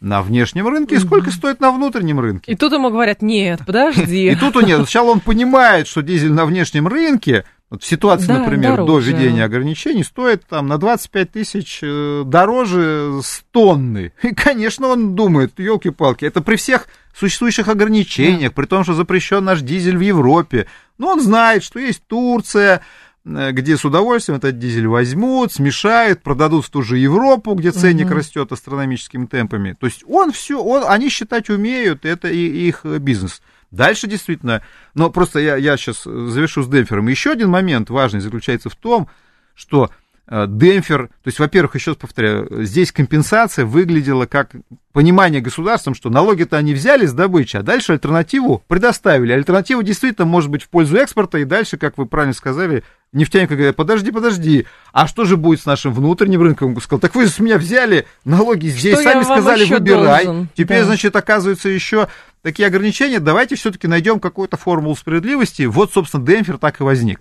на 0.00 0.20
внешнем 0.20 0.66
рынке 0.66 0.96
и 0.96 0.98
сколько 0.98 1.30
стоит 1.30 1.60
на 1.60 1.70
внутреннем 1.70 2.20
рынке. 2.20 2.52
И 2.52 2.56
тут 2.56 2.72
ему 2.72 2.90
говорят, 2.90 3.22
нет, 3.22 3.60
подожди. 3.64 4.30
И 4.30 4.34
тут 4.34 4.56
он 4.56 4.64
нет. 4.64 4.78
Сначала 4.78 5.10
он 5.10 5.20
понимает, 5.20 5.86
что 5.86 6.02
дизель 6.02 6.32
на 6.32 6.44
внешнем 6.44 6.88
рынке, 6.88 7.44
вот 7.72 7.82
в 7.82 7.86
ситуации, 7.86 8.26
да, 8.26 8.40
например, 8.40 8.76
дороже. 8.76 9.12
до 9.12 9.16
введения 9.16 9.44
ограничений, 9.44 10.04
стоит 10.04 10.44
там 10.46 10.66
на 10.66 10.76
25 10.76 11.32
тысяч 11.32 11.78
э, 11.82 12.22
дороже 12.26 13.20
с 13.22 13.42
тонны. 13.50 14.12
И, 14.22 14.34
конечно, 14.34 14.88
он 14.88 15.14
думает, 15.14 15.58
елки-палки, 15.58 16.26
это 16.26 16.42
при 16.42 16.56
всех 16.56 16.86
существующих 17.16 17.68
ограничениях, 17.68 18.50
да. 18.50 18.54
при 18.54 18.66
том, 18.66 18.84
что 18.84 18.92
запрещен 18.92 19.42
наш 19.42 19.62
дизель 19.62 19.96
в 19.96 20.02
Европе. 20.02 20.66
Но 20.98 21.08
он 21.08 21.22
знает, 21.22 21.64
что 21.64 21.78
есть 21.78 22.06
Турция, 22.06 22.82
э, 23.24 23.52
где 23.52 23.78
с 23.78 23.86
удовольствием 23.86 24.36
этот 24.36 24.58
дизель 24.58 24.86
возьмут, 24.86 25.54
смешают, 25.54 26.22
продадут 26.22 26.66
в 26.66 26.70
ту 26.70 26.82
же 26.82 26.98
Европу, 26.98 27.54
где 27.54 27.70
ценник 27.70 28.08
угу. 28.08 28.16
растет 28.16 28.52
астрономическими 28.52 29.24
темпами. 29.24 29.74
То 29.80 29.86
есть 29.86 30.04
он 30.06 30.30
все, 30.32 30.62
он, 30.62 30.82
они 30.86 31.08
считать 31.08 31.48
умеют, 31.48 32.04
это 32.04 32.28
и, 32.28 32.68
их 32.68 32.84
бизнес. 32.84 33.40
Дальше 33.72 34.06
действительно, 34.06 34.62
но 34.94 35.10
просто 35.10 35.40
я, 35.40 35.56
я 35.56 35.76
сейчас 35.76 36.04
завершу 36.04 36.62
с 36.62 36.68
демпфером. 36.68 37.08
Еще 37.08 37.32
один 37.32 37.48
момент 37.48 37.90
важный 37.90 38.20
заключается 38.20 38.70
в 38.70 38.76
том, 38.76 39.08
что 39.54 39.90
Э, 39.90 40.01
демпфер, 40.30 41.08
то 41.08 41.28
есть, 41.28 41.38
во-первых, 41.38 41.74
еще 41.74 41.90
раз 41.90 41.98
повторяю, 41.98 42.64
здесь 42.64 42.92
компенсация 42.92 43.64
выглядела 43.64 44.26
как 44.26 44.52
понимание 44.92 45.40
государством, 45.40 45.94
что 45.94 46.10
налоги-то 46.10 46.56
они 46.56 46.74
взяли 46.74 47.06
с 47.06 47.12
добычи, 47.12 47.56
а 47.56 47.62
дальше 47.62 47.92
альтернативу 47.92 48.62
предоставили. 48.68 49.32
Альтернатива 49.32 49.82
действительно 49.82 50.26
может 50.26 50.50
быть 50.50 50.62
в 50.62 50.68
пользу 50.68 50.96
экспорта, 50.96 51.38
и 51.38 51.44
дальше, 51.44 51.76
как 51.76 51.98
вы 51.98 52.06
правильно 52.06 52.34
сказали, 52.34 52.84
нефтяник 53.12 53.50
говорит, 53.50 53.74
подожди, 53.74 54.10
подожди, 54.10 54.66
а 54.92 55.06
что 55.06 55.24
же 55.24 55.36
будет 55.36 55.60
с 55.60 55.66
нашим 55.66 55.92
внутренним 55.92 56.42
рынком? 56.42 56.74
Он 56.74 56.80
сказал, 56.80 57.00
так 57.00 57.14
вы 57.14 57.26
с 57.26 57.38
меня 57.38 57.58
взяли 57.58 58.06
налоги 58.24 58.68
здесь, 58.68 58.94
что 58.94 59.02
сами 59.02 59.24
сказали, 59.24 59.64
выбирай. 59.64 60.24
Должен? 60.24 60.48
Теперь, 60.54 60.80
да. 60.80 60.86
значит, 60.86 61.16
оказывается, 61.16 61.68
еще 61.68 62.08
такие 62.42 62.66
ограничения, 62.68 63.18
давайте 63.18 63.56
все-таки 63.56 63.88
найдем 63.88 64.20
какую-то 64.20 64.56
формулу 64.56 64.94
справедливости. 64.94 65.62
Вот, 65.62 65.92
собственно, 65.92 66.24
демпфер 66.24 66.58
так 66.58 66.80
и 66.80 66.84
возник. 66.84 67.20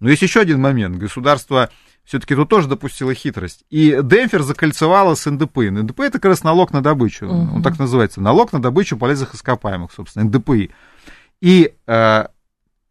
Но 0.00 0.10
есть 0.10 0.22
еще 0.22 0.40
один 0.40 0.60
момент. 0.60 0.96
Государство 0.96 1.70
все-таки 2.04 2.34
тут 2.34 2.48
тоже 2.48 2.68
допустила 2.68 3.14
хитрость. 3.14 3.64
И 3.70 3.98
Демпфер 4.02 4.42
закольцевала 4.42 5.14
с 5.14 5.30
НДПИ. 5.30 5.70
НДПИ 5.70 6.02
это 6.02 6.18
как 6.18 6.30
раз 6.30 6.42
налог 6.42 6.72
на 6.72 6.82
добычу. 6.82 7.26
Угу. 7.26 7.56
Он 7.56 7.62
так 7.62 7.78
называется. 7.78 8.20
Налог 8.20 8.52
на 8.52 8.60
добычу 8.60 8.96
полезных 8.96 9.34
ископаемых, 9.34 9.92
собственно, 9.92 10.24
НДПИ. 10.24 10.70
И 11.40 11.74
э, 11.86 12.24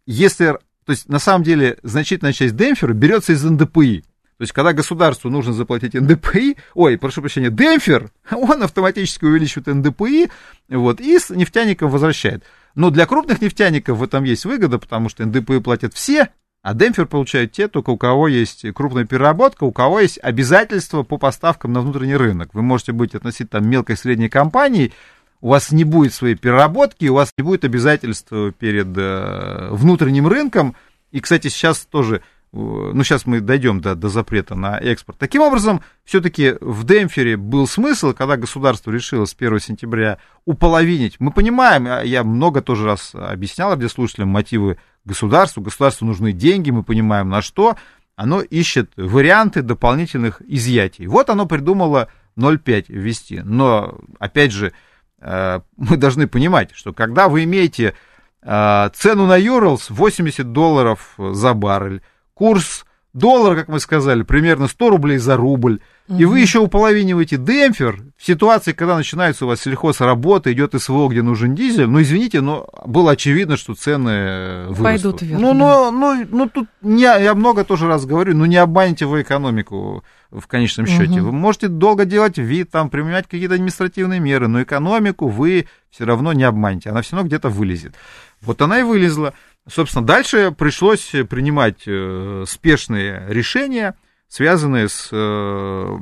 если, 0.06 0.58
то 0.86 0.92
есть 0.92 1.10
на 1.10 1.20
самом 1.20 1.44
деле 1.44 1.78
значительная 1.84 2.34
часть 2.34 2.56
Демпфера 2.56 2.94
берется 2.94 3.34
из 3.34 3.44
НДПИ. 3.44 4.04
То 4.42 4.44
есть, 4.44 4.54
когда 4.54 4.74
государству 4.74 5.30
нужно 5.30 5.54
заплатить 5.54 5.94
НДПИ, 5.94 6.58
ой, 6.74 6.98
прошу 6.98 7.22
прощения, 7.22 7.52
демпфер, 7.52 8.10
он 8.32 8.64
автоматически 8.64 9.26
увеличивает 9.26 9.68
НДПИ, 9.68 10.32
вот, 10.68 11.00
и 11.00 11.20
с 11.20 11.30
нефтяникам 11.30 11.92
возвращает. 11.92 12.44
Но 12.74 12.90
для 12.90 13.06
крупных 13.06 13.40
нефтяников 13.40 14.00
в 14.00 14.04
этом 14.04 14.24
есть 14.24 14.46
выгода, 14.46 14.80
потому 14.80 15.10
что 15.10 15.24
НДПИ 15.28 15.60
платят 15.60 15.94
все, 15.94 16.30
а 16.62 16.74
демпфер 16.76 17.08
получают 17.08 17.52
те, 17.52 17.68
только 17.68 17.90
у 17.90 17.98
кого 17.98 18.28
есть 18.28 18.66
крупная 18.74 19.06
переработка, 19.06 19.64
у 19.64 19.72
кого 19.72 20.00
есть 20.00 20.20
обязательства 20.22 21.02
по 21.04 21.18
поставкам 21.18 21.74
на 21.74 21.82
внутренний 21.82 22.16
рынок. 22.16 22.54
Вы 22.54 22.62
можете 22.62 22.92
быть 22.92 23.16
относительно 23.16 23.62
там, 23.62 23.70
мелкой 23.70 23.98
средней 23.98 24.30
компанией, 24.30 24.94
у 25.42 25.50
вас 25.50 25.72
не 25.72 25.84
будет 25.84 26.14
своей 26.14 26.36
переработки, 26.36 27.08
у 27.08 27.16
вас 27.16 27.34
не 27.36 27.44
будет 27.44 27.66
обязательств 27.66 28.32
перед 28.60 28.96
э, 28.96 29.70
внутренним 29.72 30.28
рынком. 30.28 30.76
И, 31.10 31.20
кстати, 31.20 31.48
сейчас 31.48 31.80
тоже, 31.80 32.18
э, 32.18 32.20
ну, 32.52 33.04
сейчас 33.04 33.26
мы 33.26 33.42
дойдем 33.42 33.82
до, 33.82 33.96
до 33.96 34.10
запрета 34.10 34.54
на 34.54 34.78
экспорт. 34.78 35.18
Таким 35.18 35.42
образом, 35.42 35.82
все-таки 36.04 36.58
в 36.62 36.84
демпфере 36.84 37.38
был 37.38 37.66
смысл, 37.66 38.14
когда 38.14 38.38
государство 38.38 38.92
решило 38.92 39.26
с 39.26 39.36
1 39.36 39.60
сентября 39.62 40.20
уполовинить. 40.46 41.16
Мы 41.18 41.32
понимаем, 41.32 41.88
я 42.06 42.24
много 42.24 42.62
тоже 42.62 42.86
раз 42.86 43.16
объяснял 43.16 43.72
радиослушателям 43.72 44.30
мотивы 44.30 44.78
государству, 45.06 45.62
государству 45.62 46.06
нужны 46.06 46.32
деньги, 46.32 46.72
мы 46.72 46.84
понимаем 46.84 47.30
на 47.30 47.42
что, 47.42 47.76
оно 48.16 48.42
ищет 48.42 48.92
варианты 48.98 49.62
дополнительных 49.62 50.42
изъятий. 50.48 51.08
Вот 51.08 51.30
оно 51.30 51.46
придумало 51.46 52.10
0,5 52.38 52.86
ввести. 52.88 53.42
Но, 53.44 54.00
опять 54.20 54.52
же, 54.52 54.74
э, 55.20 55.62
мы 55.78 55.98
должны 55.98 56.28
понимать, 56.28 56.72
что 56.74 56.94
когда 56.94 57.30
вы 57.30 57.44
имеете 57.46 57.96
э, 58.44 58.90
цену 58.94 59.26
на 59.26 59.38
Юрлс 59.38 59.90
80 59.90 60.52
долларов 60.52 61.16
за 61.18 61.54
баррель, 61.54 62.02
курс 62.34 62.86
доллара, 63.14 63.56
как 63.56 63.68
мы 63.68 63.80
сказали, 63.80 64.24
примерно 64.24 64.68
100 64.68 64.90
рублей 64.90 65.18
за 65.18 65.38
рубль, 65.38 65.80
И 66.08 66.26
вы 66.26 66.40
еще 66.40 66.60
уполовиниваете 66.60 67.38
демпфер 67.38 68.02
в 68.18 68.26
ситуации, 68.26 68.74
когда 68.74 68.98
начинается 68.98 69.46
у 69.46 69.48
вас 69.48 69.62
сельхозработа, 69.62 70.52
идет 70.52 70.74
СВО, 70.80 71.08
где 71.08 71.22
нужен 71.22 71.56
дизель. 71.56 71.88
Ну, 71.88 72.02
извините, 72.02 72.42
но 72.42 72.68
было 72.86 73.12
очевидно, 73.12 73.56
что 73.56 73.76
цены 73.76 74.66
вырастут. 74.68 74.84
Пойдут 74.84 75.22
вверх. 75.22 75.40
Ну, 75.40 75.54
ну, 75.54 75.92
ну, 75.92 76.28
ну 76.30 76.50
тут 76.50 76.68
не, 76.82 77.04
я 77.04 77.34
много 77.34 77.64
тоже 77.64 77.88
раз 77.88 78.06
говорю, 78.06 78.36
ну 78.36 78.46
не 78.46 78.58
обманете 78.58 79.06
вы 79.06 79.22
экономику 79.22 80.04
в 80.32 80.48
конечном 80.48 80.86
счете. 80.86 81.22
Угу. 81.22 81.26
Вы 81.26 81.32
можете 81.32 81.68
долго 81.68 82.06
делать 82.06 82.38
вид, 82.38 82.72
там, 82.72 82.90
применять 82.90 83.28
какие-то 83.28 83.56
административные 83.56 84.20
меры, 84.20 84.48
но 84.48 84.62
экономику 84.62 85.28
вы 85.28 85.68
все 85.90 86.06
равно 86.06 86.34
не 86.34 86.44
обманете. 86.44 86.90
Она 86.90 87.02
все 87.02 87.16
равно 87.16 87.28
где-то 87.28 87.50
вылезет. 87.50 87.96
Вот 88.42 88.62
она 88.62 88.80
и 88.80 88.84
вылезла. 88.84 89.34
Собственно, 89.68 90.06
дальше 90.06 90.52
пришлось 90.58 91.12
принимать 91.30 91.84
э, 91.86 92.44
спешные 92.48 93.26
решения– 93.30 93.96
связанные 94.32 94.88
с 94.88 95.10
э, 95.12 95.98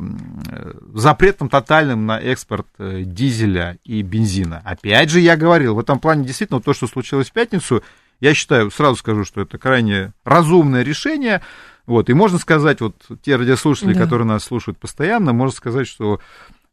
запретом 0.93 1.49
тотальным 1.49 2.05
на 2.05 2.19
экспорт 2.19 2.67
э, 2.77 3.01
дизеля 3.03 3.79
и 3.83 4.03
бензина. 4.03 4.61
Опять 4.63 5.09
же, 5.09 5.19
я 5.19 5.35
говорил, 5.35 5.73
в 5.73 5.79
этом 5.79 5.97
плане 5.99 6.25
действительно 6.25 6.61
то, 6.61 6.73
что 6.73 6.85
случилось 6.85 7.29
в 7.29 7.33
пятницу, 7.33 7.81
я 8.19 8.35
считаю, 8.35 8.69
сразу 8.69 8.97
скажу, 8.97 9.25
что 9.25 9.41
это 9.41 9.57
крайне 9.57 10.13
разумное 10.23 10.83
решение. 10.83 11.41
Вот, 11.87 12.11
и 12.11 12.13
можно 12.13 12.37
сказать, 12.37 12.81
вот 12.81 12.97
те 13.23 13.35
радиослушатели, 13.35 13.95
да. 13.95 14.01
которые 14.01 14.27
нас 14.27 14.43
слушают 14.43 14.77
постоянно, 14.77 15.33
можно 15.33 15.55
сказать, 15.55 15.87
что 15.87 16.19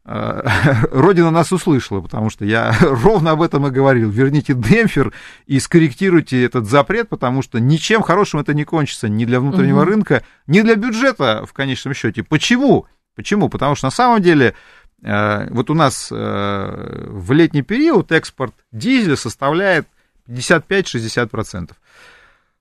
Родина 0.91 1.31
нас 1.31 1.51
услышала, 1.51 1.99
потому 1.99 2.29
что 2.29 2.45
я 2.45 2.73
ровно 2.81 3.31
об 3.31 3.41
этом 3.41 3.67
и 3.67 3.71
говорил. 3.71 4.09
Верните 4.09 4.53
демпфер 4.53 5.11
и 5.47 5.59
скорректируйте 5.59 6.45
этот 6.45 6.65
запрет, 6.65 7.09
потому 7.09 7.41
что 7.41 7.59
ничем 7.59 8.01
хорошим 8.01 8.39
это 8.39 8.53
не 8.53 8.63
кончится 8.63 9.09
ни 9.09 9.25
для 9.25 9.41
внутреннего 9.41 9.81
угу. 9.81 9.89
рынка, 9.89 10.23
ни 10.47 10.61
для 10.61 10.75
бюджета 10.75 11.45
в 11.45 11.51
конечном 11.51 11.93
счете. 11.93 12.23
Почему? 12.23 12.85
Почему? 13.15 13.49
Потому 13.49 13.75
что 13.75 13.87
на 13.87 13.91
самом 13.91 14.21
деле 14.21 14.53
э, 15.03 15.49
вот 15.49 15.69
у 15.69 15.73
нас 15.73 16.07
э, 16.09 17.05
в 17.09 17.33
летний 17.33 17.63
период 17.63 18.13
экспорт 18.13 18.53
дизеля 18.71 19.17
составляет 19.17 19.87
55-60%. 20.29 21.71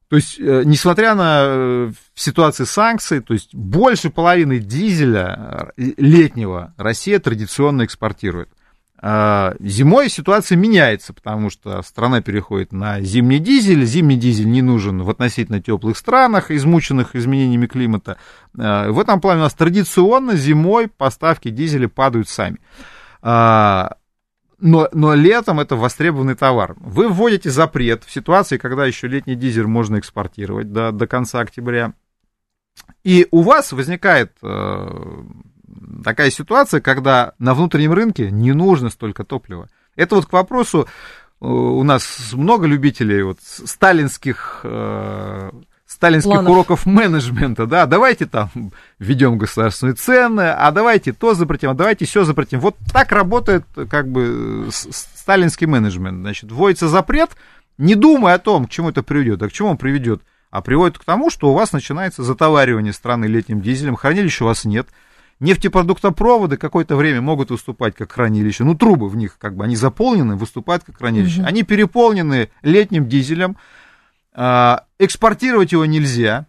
То 0.09 0.17
есть, 0.17 0.39
э, 0.39 0.63
несмотря 0.65 1.15
на 1.15 1.43
э, 1.43 1.93
ситуации 2.15 2.65
санкций, 2.65 3.21
то 3.21 3.35
есть 3.35 3.55
больше 3.55 4.11
половины 4.11 4.61
дизеля 4.61 5.73
э, 5.77 5.93
летнего 5.97 6.75
Россия 6.77 7.19
традиционно 7.19 7.85
экспортирует. 7.85 8.49
А 8.99 9.55
зимой 9.61 10.09
ситуация 10.09 10.57
меняется, 10.57 11.13
потому 11.13 11.51
что 11.51 11.83
страна 11.83 12.23
переходит 12.23 12.73
на 12.73 13.01
зимний 13.01 13.41
дизель. 13.41 13.85
Зимний 13.85 14.17
дизель 14.17 14.49
не 14.49 14.63
нужен 14.63 15.03
в 15.03 15.11
относительно 15.11 15.61
теплых 15.61 15.99
странах, 15.99 16.51
измученных 16.51 17.15
изменениями 17.15 17.67
климата. 17.67 18.17
А 18.57 18.91
в 18.91 18.99
этом 18.99 19.21
плане 19.21 19.41
у 19.41 19.45
нас 19.45 19.55
традиционно 19.55 20.35
зимой 20.37 20.89
поставки 20.89 21.51
дизеля 21.51 21.89
падают 21.89 22.29
сами. 22.29 22.59
Но, 24.59 24.89
но 24.93 25.15
летом 25.15 25.61
это 25.61 25.77
востребованный 25.77 26.35
товар. 26.35 26.75
Вы 26.79 27.09
вводите 27.09 27.51
запрет 27.51 28.05
в 28.05 28.11
ситуации, 28.11 28.57
когда 28.57 28.87
еще 28.87 29.07
летний 29.07 29.35
дизель 29.35 29.67
можно 29.67 29.99
экспортировать 29.99 30.73
до, 30.73 30.93
до 30.93 31.07
конца 31.07 31.41
октября. 31.41 31.93
И 33.05 33.27
у 33.31 33.43
вас 33.43 33.73
возникает 33.73 34.33
э, 34.43 35.23
такая 36.05 36.31
ситуация, 36.31 36.81
когда 36.81 37.35
на 37.39 37.55
внутреннем 37.55 37.93
рынке 37.93 38.31
не 38.31 38.53
нужно 38.53 38.91
столько 38.91 39.25
топлива. 39.25 39.69
Это 39.95 40.17
вот 40.17 40.27
к 40.27 40.33
вопросу, 40.33 40.87
э, 41.41 41.47
у 41.47 41.83
нас 41.83 42.33
много 42.33 42.67
любителей 42.67 43.23
вот 43.23 43.39
сталинских 43.43 44.61
э, 44.65 45.51
сталинских 45.87 46.33
Планов. 46.33 46.51
уроков 46.51 46.87
менеджмента, 46.87 47.67
да, 47.67 47.87
давайте 47.87 48.27
там 48.27 48.51
введем 48.99 49.39
государственные 49.39 49.95
цены, 49.95 50.51
а 50.51 50.71
давайте 50.73 51.13
то 51.13 51.35
запретим, 51.35 51.71
а 51.71 51.75
давайте 51.75 52.05
все 52.05 52.25
запретим. 52.25 52.61
Вот 52.61 52.77
так 52.93 53.13
работает 53.13 53.65
как 53.89 54.09
бы 54.09 54.69
сталинский 54.71 55.67
менеджмент. 55.67 56.21
Значит, 56.21 56.51
вводится 56.51 56.89
запрет, 56.89 57.31
не 57.79 57.95
думая 57.95 58.35
о 58.35 58.39
том, 58.39 58.67
к 58.67 58.71
чему 58.71 58.91
это 58.91 59.03
приведет, 59.03 59.43
а 59.43 59.49
к 59.49 59.53
чему 59.53 59.71
он 59.71 59.77
приведет, 59.77 60.23
а 60.51 60.61
приводит 60.61 60.99
к 60.99 61.05
тому, 61.05 61.31
что 61.31 61.51
у 61.51 61.55
вас 61.55 61.73
начинается 61.73 62.25
затоваривание 62.25 62.93
страны 62.93 63.27
летним 63.27 63.61
дизелем, 63.61 63.95
хранилища 63.95 64.45
у 64.45 64.49
вас 64.49 64.65
нет, 64.65 64.89
нефтепродуктопроводы 65.39 66.57
какое-то 66.57 66.97
время 66.97 67.21
могут 67.21 67.51
выступать 67.51 67.95
как 67.95 68.11
хранилище, 68.11 68.65
ну 68.65 68.75
трубы 68.75 69.09
в 69.09 69.17
них 69.17 69.39
как 69.39 69.55
бы, 69.55 69.65
они 69.65 69.77
заполнены, 69.77 70.35
выступают 70.35 70.83
как 70.83 70.99
хранилище, 70.99 71.43
угу. 71.43 71.49
они 71.49 71.63
переполнены 71.63 72.51
летним 72.63 73.09
дизелем, 73.09 73.57
а, 74.33 74.86
экспортировать 74.99 75.73
его 75.73 75.85
нельзя. 75.87 76.47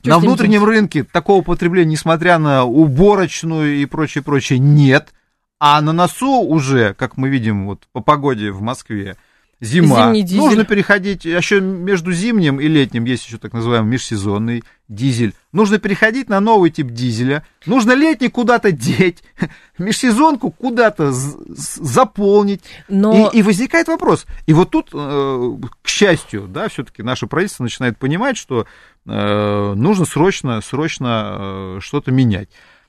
Что 0.00 0.10
на 0.10 0.18
внутреннем 0.18 0.64
рынке 0.64 1.04
такого 1.04 1.42
потребления, 1.42 1.92
несмотря 1.92 2.38
на 2.38 2.64
уборочную 2.64 3.76
и 3.76 3.86
прочее, 3.86 4.24
прочее, 4.24 4.58
нет. 4.58 5.12
А 5.58 5.80
на 5.82 5.92
носу 5.92 6.40
уже, 6.40 6.94
как 6.94 7.16
мы 7.18 7.28
видим 7.28 7.66
вот 7.66 7.86
по 7.92 8.00
погоде 8.00 8.50
в 8.50 8.62
Москве, 8.62 9.16
зима. 9.60 10.12
Нужно 10.12 10.64
переходить, 10.64 11.24
еще 11.24 11.60
между 11.60 12.12
зимним 12.12 12.60
и 12.60 12.66
летним 12.66 13.04
есть 13.04 13.26
еще 13.26 13.38
так 13.38 13.52
называемый 13.52 13.92
межсезонный 13.92 14.64
дизель. 14.88 15.34
Нужно 15.52 15.78
переходить 15.78 16.28
на 16.28 16.40
новый 16.40 16.70
тип 16.70 16.88
дизеля. 16.88 17.44
Нужно 17.66 17.92
летний 17.92 18.28
куда-то 18.28 18.72
деть, 18.72 19.22
межсезонку 19.78 20.50
куда-то 20.50 21.12
заполнить. 21.12 22.62
Но... 22.88 23.30
И, 23.32 23.38
и 23.38 23.42
возникает 23.42 23.88
вопрос. 23.88 24.26
И 24.46 24.52
вот 24.52 24.70
тут, 24.70 24.90
э, 24.92 25.52
к 25.82 25.88
счастью, 25.88 26.48
да, 26.48 26.68
все-таки 26.68 27.02
наше 27.02 27.26
правительство 27.26 27.64
начинает 27.64 27.98
понимать, 27.98 28.36
что 28.36 28.66
э, 29.06 29.74
нужно 29.74 30.04
срочно, 30.06 30.60
срочно 30.62 31.36
э, 31.38 31.78
что-то 31.80 32.10
менять. 32.10 32.48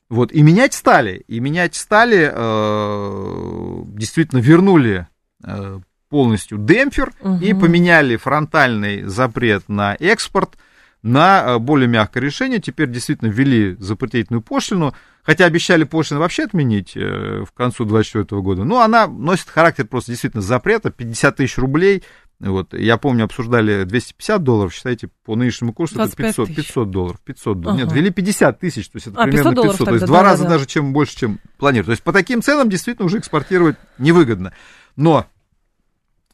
Вот, 0.10 0.34
и 0.34 0.42
менять 0.42 0.74
стали. 0.74 1.24
И 1.28 1.40
менять 1.40 1.74
стали, 1.76 2.26
действительно 3.96 4.40
вернули 4.40 5.08
полностью 6.12 6.58
демпфер 6.58 7.14
угу. 7.22 7.38
и 7.38 7.54
поменяли 7.54 8.18
фронтальный 8.18 9.04
запрет 9.04 9.70
на 9.70 9.96
экспорт 9.96 10.58
на 11.04 11.44
э, 11.44 11.58
более 11.58 11.88
мягкое 11.88 12.20
решение. 12.20 12.60
Теперь 12.60 12.90
действительно 12.90 13.30
ввели 13.30 13.76
запретительную 13.80 14.42
пошлину, 14.42 14.94
хотя 15.24 15.46
обещали 15.46 15.86
пошлину 15.86 16.20
вообще 16.20 16.44
отменить 16.44 16.96
э, 16.96 17.44
в 17.48 17.52
концу 17.54 17.86
2024 17.86 18.42
года. 18.42 18.66
Но 18.66 18.82
она 18.82 19.08
носит 19.08 19.50
характер 19.50 19.88
просто 19.88 20.12
действительно 20.12 20.44
запрета, 20.44 20.92
50 20.92 21.38
тысяч 21.38 21.58
рублей. 21.58 22.04
Вот, 22.40 22.74
я 22.74 22.98
помню, 22.98 23.26
обсуждали 23.26 23.84
250 23.84 24.44
долларов, 24.44 24.74
считайте, 24.74 25.10
по 25.26 25.36
нынешнему 25.36 25.74
курсу 25.74 26.02
это 26.02 26.16
500, 26.16 26.54
500 26.54 26.92
долларов. 26.92 27.20
500 27.24 27.62
долларов. 27.62 27.82
Ага. 27.82 27.86
Нет, 27.86 27.96
ввели 27.96 28.10
50 28.10 28.60
тысяч, 28.60 28.90
то 28.90 28.98
есть 28.98 29.08
это 29.08 29.22
а, 29.22 29.24
примерно 29.26 29.52
500, 29.52 29.72
500 29.72 29.88
то 29.88 29.94
есть 29.94 30.06
два 30.08 30.18
да, 30.18 30.24
раза 30.24 30.44
да. 30.44 30.50
даже 30.50 30.66
чем 30.66 30.92
больше, 30.92 31.16
чем 31.16 31.40
планировали. 31.58 31.86
То 31.86 31.92
есть 31.92 32.04
по 32.04 32.12
таким 32.12 32.42
ценам 32.42 32.68
действительно 32.68 33.06
уже 33.06 33.20
экспортировать 33.20 33.78
невыгодно. 34.00 34.54
Но 34.96 35.28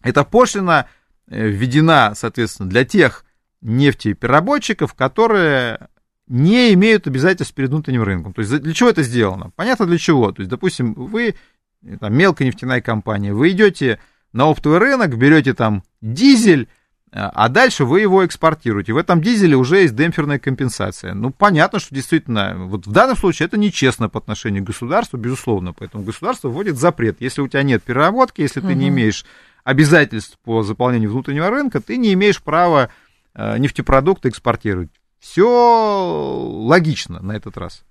эта 0.02 0.24
пошлина 0.24 0.88
э, 1.28 1.48
введена, 1.48 2.14
соответственно, 2.16 2.70
для 2.70 2.86
тех 2.86 3.26
нефтепереработчиков, 3.62 4.94
которые 4.94 5.90
не 6.28 6.74
имеют 6.74 7.08
обязательств 7.08 7.54
перед 7.54 7.70
внутренним 7.70 8.04
рынком. 8.04 8.34
То 8.34 8.42
есть 8.42 8.60
для 8.60 8.74
чего 8.74 8.90
это 8.90 9.04
сделано? 9.04 9.52
Понятно 9.56 9.86
для 9.86 9.98
чего. 9.98 10.32
То 10.32 10.42
есть, 10.42 10.50
допустим, 10.50 10.94
вы, 10.94 11.36
э, 11.84 11.98
там, 12.00 12.14
мелкая 12.14 12.48
нефтяная 12.48 12.82
компания, 12.82 13.34
вы 13.34 13.52
идете 13.52 14.00
на 14.34 14.46
оптовый 14.46 14.80
рынок, 14.80 15.18
берете 15.18 15.54
там 15.54 15.84
дизель, 16.02 16.68
э, 17.12 17.20
а 17.20 17.48
дальше 17.48 17.86
вы 17.86 18.02
его 18.02 18.26
экспортируете. 18.26 18.92
В 18.92 18.98
этом 18.98 19.22
дизеле 19.22 19.56
уже 19.56 19.78
есть 19.78 19.96
демпферная 19.96 20.38
компенсация. 20.38 21.14
Ну, 21.14 21.32
понятно, 21.32 21.80
что 21.80 21.96
действительно, 21.96 22.56
вот 22.58 22.86
в 22.86 22.92
данном 22.92 23.16
случае 23.16 23.48
это 23.48 23.58
нечестно 23.58 24.10
по 24.10 24.20
отношению 24.20 24.64
к 24.64 24.68
государству, 24.68 25.18
безусловно. 25.18 25.72
Поэтому 25.72 26.04
государство 26.04 26.50
вводит 26.50 26.78
запрет. 26.78 27.22
Если 27.22 27.42
у 27.42 27.48
тебя 27.48 27.64
нет 27.64 27.84
переработки, 27.84 28.42
если 28.42 28.60
ты 28.60 28.68
угу. 28.68 28.76
не 28.76 28.90
имеешь 28.90 29.26
обязательств 29.68 30.40
по 30.46 30.64
заполнению 30.64 31.12
внутреннего 31.12 31.50
рынка, 31.50 31.82
ты 31.82 31.98
не 31.98 32.14
имеешь 32.14 32.42
права 32.42 32.90
э, 33.36 33.58
нефтепродукты 33.58 34.30
экспортировать. 34.30 34.90
Все 35.20 35.46
логично 35.46 37.22
на 37.22 37.34
этот 37.34 37.58
раз. 37.58 37.84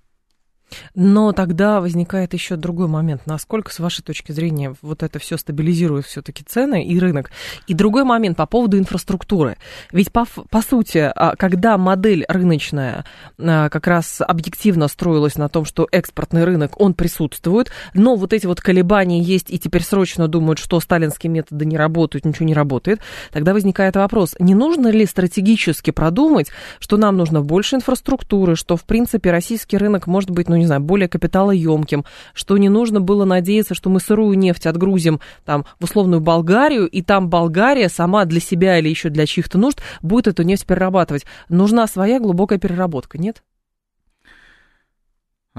Но 0.95 1.31
тогда 1.31 1.79
возникает 1.79 2.33
еще 2.33 2.55
другой 2.55 2.87
момент. 2.87 3.21
Насколько, 3.25 3.73
с 3.73 3.79
вашей 3.79 4.03
точки 4.03 4.31
зрения, 4.31 4.75
вот 4.81 5.03
это 5.03 5.19
все 5.19 5.37
стабилизирует 5.37 6.05
все-таки 6.05 6.43
цены 6.43 6.85
и 6.85 6.99
рынок? 6.99 7.31
И 7.67 7.73
другой 7.73 8.03
момент 8.03 8.37
по 8.37 8.45
поводу 8.45 8.77
инфраструктуры. 8.77 9.57
Ведь, 9.91 10.11
по, 10.11 10.25
по 10.25 10.61
сути, 10.61 11.11
а, 11.15 11.35
когда 11.35 11.77
модель 11.77 12.25
рыночная 12.27 13.05
а, 13.37 13.69
как 13.69 13.87
раз 13.87 14.21
объективно 14.21 14.87
строилась 14.87 15.37
на 15.37 15.49
том, 15.49 15.65
что 15.65 15.87
экспортный 15.91 16.43
рынок, 16.43 16.79
он 16.79 16.93
присутствует, 16.93 17.71
но 17.93 18.15
вот 18.15 18.33
эти 18.33 18.45
вот 18.45 18.61
колебания 18.61 19.21
есть, 19.21 19.49
и 19.49 19.59
теперь 19.59 19.83
срочно 19.83 20.27
думают, 20.27 20.59
что 20.59 20.79
сталинские 20.79 21.31
методы 21.31 21.65
не 21.65 21.77
работают, 21.77 22.25
ничего 22.25 22.45
не 22.45 22.53
работает, 22.53 22.99
тогда 23.31 23.53
возникает 23.53 23.95
вопрос, 23.95 24.35
не 24.39 24.55
нужно 24.55 24.87
ли 24.87 25.05
стратегически 25.05 25.91
продумать, 25.91 26.49
что 26.79 26.97
нам 26.97 27.17
нужно 27.17 27.41
больше 27.41 27.77
инфраструктуры, 27.77 28.55
что, 28.55 28.75
в 28.75 28.83
принципе, 28.83 29.31
российский 29.31 29.77
рынок 29.77 30.07
может 30.07 30.29
быть, 30.29 30.49
ну, 30.49 30.56
не 30.57 30.65
знаю, 30.65 30.81
более 30.81 31.07
капиталоемким, 31.07 32.05
что 32.33 32.57
не 32.57 32.69
нужно 32.69 33.01
было 33.01 33.25
надеяться, 33.25 33.73
что 33.73 33.89
мы 33.89 33.99
сырую 33.99 34.37
нефть 34.37 34.65
отгрузим 34.65 35.19
там 35.45 35.65
в 35.79 35.85
условную 35.85 36.21
Болгарию, 36.21 36.87
и 36.87 37.01
там 37.01 37.29
Болгария 37.29 37.89
сама 37.89 38.25
для 38.25 38.39
себя 38.39 38.79
или 38.79 38.89
еще 38.89 39.09
для 39.09 39.25
чьих-то 39.25 39.57
нужд 39.57 39.81
будет 40.01 40.27
эту 40.27 40.43
нефть 40.43 40.65
перерабатывать. 40.65 41.25
Нужна 41.49 41.87
своя 41.87 42.19
глубокая 42.19 42.59
переработка, 42.59 43.17
нет? 43.17 43.43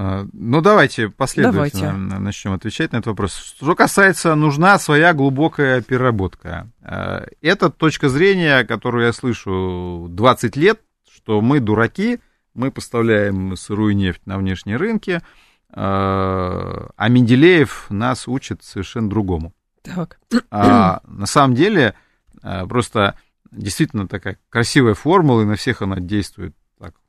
А, 0.00 0.26
ну, 0.32 0.60
давайте 0.60 1.08
последовательно 1.08 1.92
давайте. 1.92 2.20
начнем 2.20 2.52
отвечать 2.52 2.92
на 2.92 2.98
этот 2.98 3.08
вопрос. 3.08 3.34
Что 3.34 3.74
касается, 3.74 4.36
нужна 4.36 4.78
своя 4.78 5.12
глубокая 5.12 5.82
переработка. 5.82 6.70
А, 6.82 7.26
это 7.42 7.68
точка 7.68 8.08
зрения, 8.08 8.62
которую 8.62 9.06
я 9.06 9.12
слышу 9.12 10.06
20 10.08 10.54
лет, 10.54 10.80
что 11.12 11.40
мы 11.40 11.58
дураки, 11.58 12.20
мы 12.58 12.70
поставляем 12.70 13.56
сырую 13.56 13.96
нефть 13.96 14.22
на 14.26 14.36
внешние 14.36 14.76
рынки, 14.76 15.22
а, 15.70 16.90
а 16.96 17.08
Менделеев 17.08 17.86
нас 17.90 18.28
учит 18.28 18.62
совершенно 18.62 19.08
другому. 19.08 19.54
Так. 19.82 20.18
А, 20.50 21.00
на 21.06 21.26
самом 21.26 21.54
деле, 21.54 21.94
просто 22.68 23.16
действительно 23.50 24.06
такая 24.06 24.38
красивая 24.50 24.94
формула, 24.94 25.42
и 25.42 25.46
на 25.46 25.56
всех 25.56 25.82
она 25.82 25.96
действует 26.00 26.54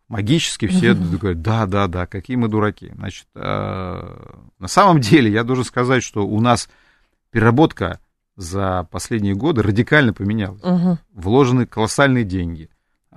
магически 0.09 0.67
все 0.67 0.91
угу. 0.91 1.17
говорят, 1.17 1.41
да, 1.41 1.65
да, 1.65 1.87
да, 1.87 2.05
какие 2.07 2.35
мы 2.35 2.49
дураки. 2.49 2.91
Значит, 2.95 3.27
э, 3.35 3.41
на 4.59 4.67
самом 4.67 4.99
деле 4.99 5.31
я 5.31 5.43
должен 5.43 5.63
сказать, 5.63 6.03
что 6.03 6.27
у 6.27 6.41
нас 6.41 6.67
переработка 7.31 7.99
за 8.35 8.87
последние 8.91 9.35
годы 9.35 9.61
радикально 9.61 10.13
поменялась. 10.13 10.63
Угу. 10.63 10.97
Вложены 11.13 11.65
колоссальные 11.65 12.25
деньги. 12.25 12.69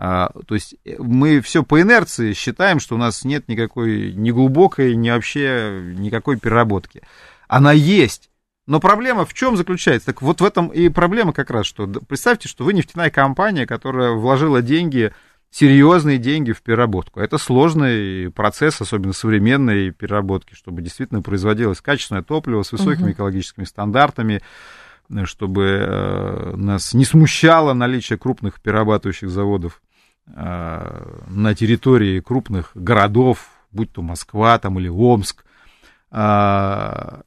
А, 0.04 0.32
то 0.48 0.56
есть 0.56 0.74
э, 0.84 0.96
мы 0.98 1.40
все 1.40 1.62
по 1.62 1.80
инерции 1.80 2.32
считаем, 2.32 2.80
что 2.80 2.96
у 2.96 2.98
нас 2.98 3.24
нет 3.24 3.46
никакой 3.46 4.12
ни 4.12 4.32
глубокой, 4.32 4.96
ни 4.96 5.08
вообще 5.08 5.80
никакой 5.96 6.36
переработки. 6.38 7.02
Она 7.46 7.70
есть. 7.70 8.28
Но 8.66 8.80
проблема 8.80 9.24
в 9.24 9.32
чем 9.32 9.56
заключается? 9.56 10.06
Так 10.06 10.20
вот 10.20 10.40
в 10.40 10.44
этом 10.44 10.66
и 10.66 10.88
проблема 10.88 11.32
как 11.32 11.50
раз, 11.50 11.66
что 11.66 11.86
представьте, 11.86 12.48
что 12.48 12.64
вы 12.64 12.72
нефтяная 12.72 13.10
компания, 13.10 13.64
которая 13.64 14.10
вложила 14.10 14.60
деньги 14.60 15.14
серьезные 15.52 16.18
деньги 16.18 16.50
в 16.50 16.62
переработку. 16.62 17.20
Это 17.20 17.38
сложный 17.38 18.28
процесс, 18.32 18.80
особенно 18.80 19.12
современной 19.12 19.92
переработки, 19.92 20.54
чтобы 20.54 20.82
действительно 20.82 21.22
производилось 21.22 21.80
качественное 21.80 22.24
топливо 22.24 22.64
с 22.64 22.72
высокими 22.72 23.04
угу. 23.04 23.12
экологическими 23.12 23.64
стандартами, 23.64 24.42
чтобы 25.24 25.62
э, 25.64 26.56
нас 26.56 26.92
не 26.92 27.04
смущало 27.04 27.72
наличие 27.72 28.18
крупных 28.18 28.60
перерабатывающих 28.60 29.30
заводов 29.30 29.80
э, 29.80 29.91
на 30.34 31.54
территории 31.54 32.20
крупных 32.20 32.70
городов, 32.74 33.48
будь 33.72 33.92
то 33.92 34.02
Москва 34.02 34.58
там, 34.58 34.78
или 34.78 34.88
Омск. 34.88 35.44
Э, 36.10 37.22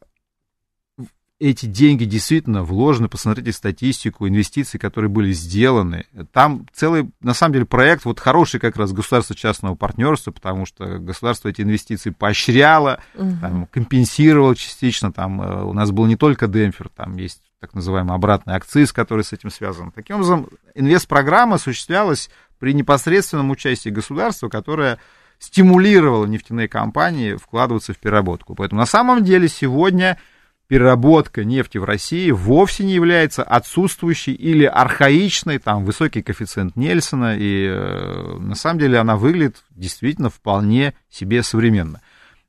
эти 1.37 1.65
деньги 1.65 2.05
действительно 2.05 2.63
вложены, 2.63 3.09
посмотрите 3.09 3.51
статистику 3.51 4.27
инвестиций, 4.27 4.79
которые 4.79 5.09
были 5.09 5.33
сделаны. 5.33 6.05
Там 6.31 6.65
целый, 6.73 7.11
на 7.19 7.33
самом 7.33 7.53
деле, 7.53 7.65
проект, 7.65 8.05
вот 8.05 8.21
хороший 8.21 8.59
как 8.61 8.77
раз 8.77 8.93
государство 8.93 9.35
частного 9.35 9.75
партнерства, 9.75 10.31
потому 10.31 10.65
что 10.65 10.97
государство 10.97 11.49
эти 11.49 11.61
инвестиции 11.61 12.11
поощряло, 12.11 13.01
угу. 13.15 13.33
там, 13.41 13.67
компенсировало 13.67 14.55
частично, 14.55 15.11
там 15.11 15.41
э, 15.41 15.63
у 15.65 15.73
нас 15.73 15.91
был 15.91 16.05
не 16.05 16.15
только 16.15 16.47
демпфер, 16.47 16.89
там 16.89 17.17
есть 17.17 17.41
так 17.65 17.73
называемый 17.73 18.15
обратный 18.15 18.53
акциз, 18.53 18.93
который 18.93 19.23
с 19.23 19.33
этим 19.33 19.49
связан. 19.49 19.91
Таким 19.91 20.17
образом, 20.17 20.47
инвестпрограмма 20.75 21.55
осуществлялась 21.55 22.29
при 22.59 22.75
непосредственном 22.75 23.49
участии 23.49 23.89
государства, 23.89 24.49
которое 24.49 24.99
стимулировало 25.39 26.27
нефтяные 26.27 26.67
компании 26.67 27.35
вкладываться 27.35 27.93
в 27.93 27.97
переработку. 27.97 28.53
Поэтому 28.53 28.81
на 28.81 28.85
самом 28.85 29.23
деле 29.23 29.47
сегодня 29.47 30.19
переработка 30.67 31.43
нефти 31.43 31.79
в 31.79 31.85
России 31.85 32.29
вовсе 32.29 32.83
не 32.85 32.93
является 32.93 33.41
отсутствующей 33.41 34.33
или 34.33 34.65
архаичной, 34.65 35.57
там 35.57 35.85
высокий 35.85 36.21
коэффициент 36.21 36.75
Нельсона, 36.75 37.35
и 37.35 37.67
э, 37.67 38.37
на 38.39 38.53
самом 38.53 38.79
деле 38.79 38.99
она 38.99 39.15
выглядит 39.15 39.57
действительно 39.71 40.29
вполне 40.29 40.93
себе 41.09 41.41
современно. 41.41 42.01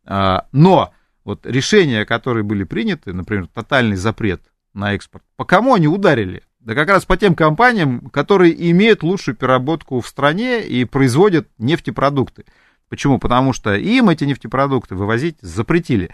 Э, 0.05 0.41
но 0.53 0.93
вот 1.25 1.47
решения, 1.47 2.05
которые 2.05 2.45
были 2.45 2.65
приняты, 2.65 3.15
например, 3.15 3.49
тотальный 3.49 3.97
запрет 3.97 4.43
на 4.77 4.95
экспорт, 4.95 5.25
по 5.37 5.45
кому 5.45 5.75
они 5.75 5.89
ударили? 5.89 6.43
Да 6.61 6.75
как 6.75 6.89
раз 6.89 7.05
по 7.05 7.17
тем 7.17 7.35
компаниям, 7.35 8.11
которые 8.11 8.71
имеют 8.71 9.03
лучшую 9.03 9.37
переработку 9.37 10.01
в 10.01 10.09
стране 10.09 10.67
и 10.67 10.85
производят 10.85 11.49
нефтепродукты. 11.59 12.45
Почему? 12.89 13.19
Потому 13.19 13.53
что 13.53 13.75
им 13.75 14.09
эти 14.09 14.25
нефтепродукты 14.25 14.95
вывозить 14.95 15.37
запретили. 15.41 16.11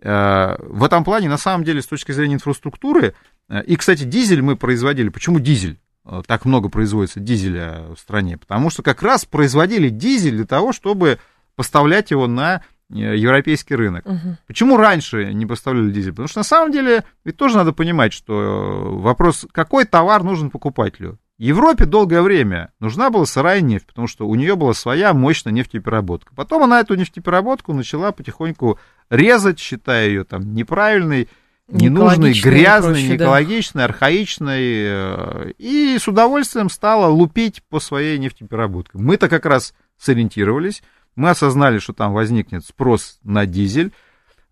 Э, 0.00 0.56
в 0.60 0.84
этом 0.84 1.04
плане, 1.04 1.28
на 1.28 1.38
самом 1.38 1.64
деле, 1.64 1.82
с 1.82 1.86
точки 1.86 2.12
зрения 2.12 2.34
инфраструктуры, 2.34 3.14
э, 3.48 3.64
и, 3.64 3.76
кстати, 3.76 4.04
дизель 4.04 4.42
мы 4.42 4.56
производили. 4.56 5.08
Почему 5.08 5.40
дизель? 5.40 5.78
Э, 6.04 6.22
так 6.26 6.44
много 6.44 6.68
производится 6.68 7.20
дизеля 7.20 7.86
в 7.94 7.98
стране. 7.98 8.38
Потому 8.38 8.70
что 8.70 8.82
как 8.82 9.02
раз 9.02 9.24
производили 9.24 9.88
дизель 9.88 10.36
для 10.36 10.46
того, 10.46 10.72
чтобы 10.72 11.18
поставлять 11.56 12.10
его 12.10 12.26
на 12.26 12.62
европейский 12.90 13.74
рынок. 13.74 14.06
Угу. 14.06 14.36
Почему 14.46 14.76
раньше 14.76 15.32
не 15.32 15.46
поставляли 15.46 15.90
дизель? 15.90 16.12
Потому 16.12 16.28
что 16.28 16.40
на 16.40 16.44
самом 16.44 16.72
деле 16.72 17.04
ведь 17.24 17.36
тоже 17.36 17.56
надо 17.56 17.72
понимать, 17.72 18.12
что 18.12 18.96
вопрос, 18.98 19.46
какой 19.52 19.84
товар 19.84 20.22
нужен 20.22 20.50
покупателю. 20.50 21.18
Европе 21.38 21.84
долгое 21.84 22.22
время 22.22 22.70
нужна 22.80 23.10
была 23.10 23.26
сырая 23.26 23.60
нефть, 23.60 23.86
потому 23.86 24.06
что 24.06 24.26
у 24.26 24.34
нее 24.34 24.56
была 24.56 24.72
своя 24.72 25.12
мощная 25.12 25.52
нефтепереработка. 25.52 26.34
Потом 26.34 26.62
она 26.62 26.80
эту 26.80 26.94
нефтепереработку 26.94 27.74
начала 27.74 28.10
потихоньку 28.12 28.78
резать, 29.10 29.58
считая 29.58 30.08
ее 30.08 30.24
там 30.24 30.54
неправильной, 30.54 31.28
ненужной, 31.68 32.32
грязной, 32.32 32.92
проще, 32.92 33.08
неэкологичной, 33.08 33.80
да. 33.80 33.84
архаичной, 33.84 34.62
э, 34.62 35.50
и 35.58 35.98
с 36.00 36.08
удовольствием 36.08 36.70
стала 36.70 37.08
лупить 37.08 37.62
по 37.68 37.80
своей 37.80 38.18
нефтепереработке. 38.18 38.92
Мы-то 38.94 39.28
как 39.28 39.44
раз 39.44 39.74
сориентировались, 39.98 40.82
мы 41.16 41.30
осознали, 41.30 41.78
что 41.78 41.92
там 41.92 42.12
возникнет 42.12 42.64
спрос 42.64 43.18
на 43.24 43.46
дизель, 43.46 43.92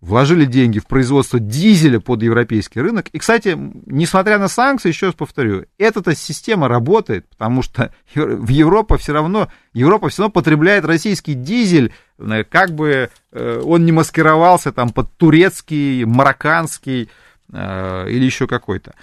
вложили 0.05 0.45
деньги 0.45 0.79
в 0.79 0.87
производство 0.87 1.41
дизеля 1.41 1.99
под 1.99 2.23
европейский 2.23 2.81
рынок. 2.81 3.09
И, 3.09 3.19
кстати, 3.19 3.57
несмотря 3.87 4.39
на 4.39 4.49
санкции, 4.49 4.89
еще 4.89 5.07
раз 5.07 5.15
повторю, 5.15 5.65
эта 5.79 6.15
система 6.15 6.69
работает, 6.69 7.27
потому 7.29 7.63
что 7.63 7.93
в 8.15 8.49
Европа 8.49 8.99
все 8.99 9.13
равно, 9.13 9.49
Европа 9.73 10.09
все 10.09 10.23
равно 10.23 10.33
потребляет 10.33 10.85
российский 10.85 11.35
дизель, 11.35 11.93
э, 12.19 12.45
как 12.45 12.73
бы 12.73 13.11
э, 13.33 13.61
он 13.65 13.85
не 13.87 13.93
маскировался 13.93 14.73
там 14.73 14.91
под 14.91 15.15
турецкий, 15.17 16.05
марокканский 16.05 17.09
э, 17.53 18.11
или 18.11 18.25
еще 18.25 18.47
какой-то. 18.47 18.95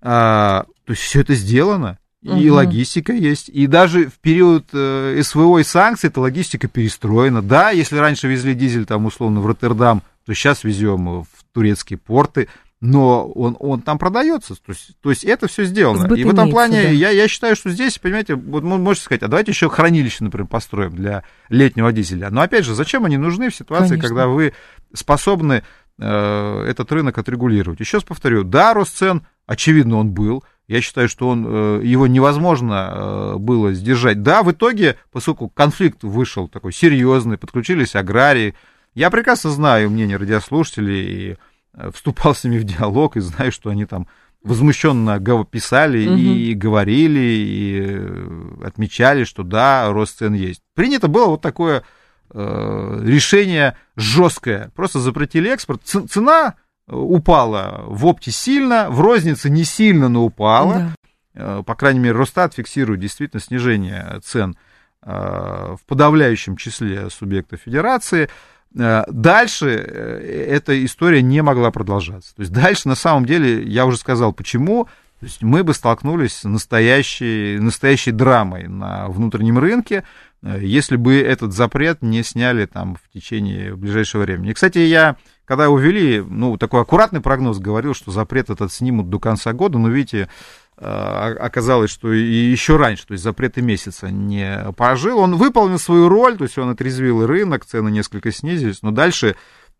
А, 0.00 0.64
то 0.84 0.92
есть 0.92 1.02
все 1.02 1.20
это 1.20 1.34
сделано. 1.34 1.98
И 2.22 2.48
угу. 2.48 2.56
логистика 2.56 3.12
есть. 3.12 3.48
И 3.48 3.66
даже 3.66 4.08
в 4.08 4.18
период 4.18 4.68
СВО 4.70 5.58
и 5.58 5.64
санкций 5.64 6.10
эта 6.10 6.20
логистика 6.20 6.66
перестроена. 6.66 7.42
Да, 7.42 7.70
если 7.70 7.96
раньше 7.96 8.26
везли 8.26 8.54
дизель 8.54 8.86
там 8.86 9.06
условно 9.06 9.40
в 9.40 9.46
Роттердам 9.46 10.02
то 10.28 10.34
сейчас 10.34 10.62
везем 10.62 11.22
в 11.22 11.26
турецкие 11.54 11.98
порты, 11.98 12.48
но 12.82 13.26
он, 13.28 13.56
он 13.58 13.80
там 13.80 13.96
продается. 13.96 14.54
То 14.56 14.72
есть, 14.72 14.90
то 15.00 15.08
есть 15.08 15.24
это 15.24 15.48
все 15.48 15.64
сделано. 15.64 16.00
Сбыт 16.00 16.18
и 16.18 16.24
в 16.24 16.28
этом 16.28 16.50
плане 16.50 16.82
да. 16.82 16.88
я, 16.90 17.08
я 17.08 17.28
считаю, 17.28 17.56
что 17.56 17.70
здесь, 17.70 17.98
понимаете, 17.98 18.34
вот 18.34 18.62
можете 18.62 19.06
сказать, 19.06 19.22
а 19.22 19.28
давайте 19.28 19.52
еще 19.52 19.70
хранилище, 19.70 20.24
например, 20.24 20.46
построим 20.46 20.94
для 20.94 21.24
летнего 21.48 21.92
дизеля. 21.92 22.28
Но 22.28 22.42
опять 22.42 22.66
же, 22.66 22.74
зачем 22.74 23.06
они 23.06 23.16
нужны 23.16 23.48
в 23.48 23.54
ситуации, 23.54 23.94
Конечно. 23.94 24.08
когда 24.08 24.26
вы 24.26 24.52
способны 24.92 25.64
э, 25.98 26.64
этот 26.68 26.92
рынок 26.92 27.16
отрегулировать? 27.16 27.80
Еще 27.80 27.96
раз 27.96 28.04
повторю, 28.04 28.44
да, 28.44 28.74
рост 28.74 28.98
цен, 28.98 29.26
очевидно, 29.46 29.96
он 29.96 30.10
был. 30.10 30.44
Я 30.68 30.82
считаю, 30.82 31.08
что 31.08 31.28
он, 31.28 31.46
э, 31.48 31.80
его 31.82 32.06
невозможно 32.06 32.90
э, 32.92 33.34
было 33.38 33.72
сдержать. 33.72 34.22
Да, 34.22 34.42
в 34.42 34.52
итоге, 34.52 34.98
поскольку 35.10 35.48
конфликт 35.48 36.04
вышел 36.04 36.46
такой 36.46 36.74
серьезный, 36.74 37.38
подключились 37.38 37.96
аграрии, 37.96 38.54
я 38.94 39.08
прекрасно 39.08 39.48
знаю 39.48 39.88
мнение 39.88 40.18
радиослушателей 40.18 41.30
и 41.30 41.36
э, 41.72 41.90
вступал 41.94 42.34
с 42.34 42.44
ними 42.44 42.58
в 42.58 42.64
диалог 42.64 43.16
и 43.16 43.20
знаю, 43.20 43.50
что 43.50 43.70
они 43.70 43.86
там 43.86 44.08
возмущенно 44.44 45.18
писали 45.50 46.06
угу. 46.06 46.16
и 46.16 46.52
говорили, 46.52 47.18
и 47.18 48.62
отмечали, 48.62 49.24
что 49.24 49.44
да, 49.44 49.90
рост 49.90 50.18
цен 50.18 50.34
есть. 50.34 50.60
Принято 50.74 51.08
было 51.08 51.26
вот 51.26 51.40
такое 51.40 51.82
решение 52.30 53.74
жесткое. 53.96 54.70
Просто 54.76 55.00
запретили 55.00 55.50
экспорт. 55.50 55.80
Цена 55.82 56.56
упала 56.88 57.84
в 57.86 58.06
опте 58.06 58.30
сильно, 58.30 58.90
в 58.90 59.00
рознице 59.00 59.50
не 59.50 59.64
сильно, 59.64 60.08
но 60.08 60.24
упала. 60.24 60.94
Да. 61.34 61.62
По 61.62 61.74
крайней 61.74 62.00
мере, 62.00 62.16
Росстат 62.16 62.54
фиксирует 62.54 63.00
действительно 63.00 63.40
снижение 63.40 64.20
цен 64.24 64.56
в 65.00 65.78
подавляющем 65.86 66.56
числе 66.56 67.08
субъектов 67.10 67.60
федерации. 67.60 68.28
Э, 68.76 69.04
дальше 69.08 69.66
э, 69.68 70.46
эта 70.50 70.84
история 70.84 71.22
не 71.22 71.42
могла 71.42 71.70
продолжаться. 71.70 72.34
То 72.34 72.40
есть 72.40 72.52
дальше, 72.52 72.88
на 72.88 72.94
самом 72.94 73.24
деле, 73.24 73.62
я 73.62 73.86
уже 73.86 73.96
сказал, 73.96 74.32
почему. 74.32 74.84
То 75.20 75.26
есть 75.26 75.42
мы 75.42 75.64
бы 75.64 75.74
столкнулись 75.74 76.34
с 76.34 76.44
настоящей, 76.44 77.58
настоящей 77.58 78.12
драмой 78.12 78.68
на 78.68 79.08
внутреннем 79.08 79.58
рынке, 79.58 80.04
э, 80.42 80.58
если 80.62 80.96
бы 80.96 81.18
этот 81.20 81.52
запрет 81.52 82.02
не 82.02 82.22
сняли 82.22 82.66
там 82.66 82.96
в 82.96 83.12
течение 83.12 83.74
ближайшего 83.74 84.22
времени. 84.22 84.50
И, 84.50 84.54
кстати, 84.54 84.78
я, 84.78 85.16
когда 85.48 85.70
увели, 85.70 86.20
ну, 86.20 86.58
такой 86.58 86.82
аккуратный 86.82 87.22
прогноз 87.22 87.58
говорил, 87.58 87.94
что 87.94 88.10
запрет 88.10 88.50
этот 88.50 88.70
снимут 88.70 89.08
до 89.08 89.18
конца 89.18 89.54
года, 89.54 89.78
но 89.78 89.88
видите, 89.88 90.28
оказалось, 90.76 91.90
что 91.90 92.12
и 92.12 92.22
еще 92.22 92.76
раньше, 92.76 93.06
то 93.06 93.12
есть 93.12 93.24
запреты 93.24 93.62
месяца 93.62 94.10
не 94.10 94.70
пожил. 94.76 95.18
Он 95.18 95.36
выполнил 95.36 95.78
свою 95.78 96.10
роль, 96.10 96.36
то 96.36 96.44
есть 96.44 96.58
он 96.58 96.68
отрезвил 96.68 97.26
рынок, 97.26 97.64
цены 97.64 97.88
несколько 97.88 98.30
снизились, 98.30 98.82
но 98.82 98.90
дальше 98.90 99.36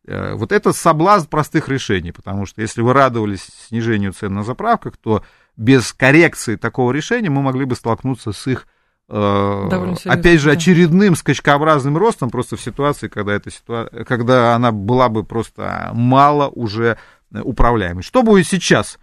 вот 0.06 0.52
это 0.52 0.72
соблазн 0.72 1.28
простых 1.28 1.68
решений, 1.68 2.12
потому 2.12 2.46
что 2.46 2.62
если 2.62 2.80
вы 2.80 2.94
радовались 2.94 3.46
снижению 3.68 4.14
цен 4.14 4.32
на 4.32 4.44
заправках, 4.44 4.96
то 4.96 5.22
без 5.58 5.92
коррекции 5.92 6.56
такого 6.56 6.92
решения 6.92 7.28
мы 7.28 7.42
могли 7.42 7.66
бы 7.66 7.76
столкнуться 7.76 8.32
с 8.32 8.46
их 8.46 8.66
Э, 9.08 9.94
опять 10.04 10.40
же, 10.40 10.50
очередным 10.50 11.16
скачкообразным 11.16 11.96
ростом 11.96 12.30
просто 12.30 12.56
в 12.56 12.60
ситуации, 12.60 13.08
когда, 13.08 13.32
эта 13.32 13.50
ситуация, 13.50 14.04
когда 14.04 14.54
она 14.54 14.70
была 14.70 15.08
бы 15.08 15.24
просто 15.24 15.90
мало 15.94 16.48
уже 16.48 16.98
управляемой. 17.32 18.02
Что 18.02 18.22
будет 18.22 18.46
сейчас? 18.46 18.98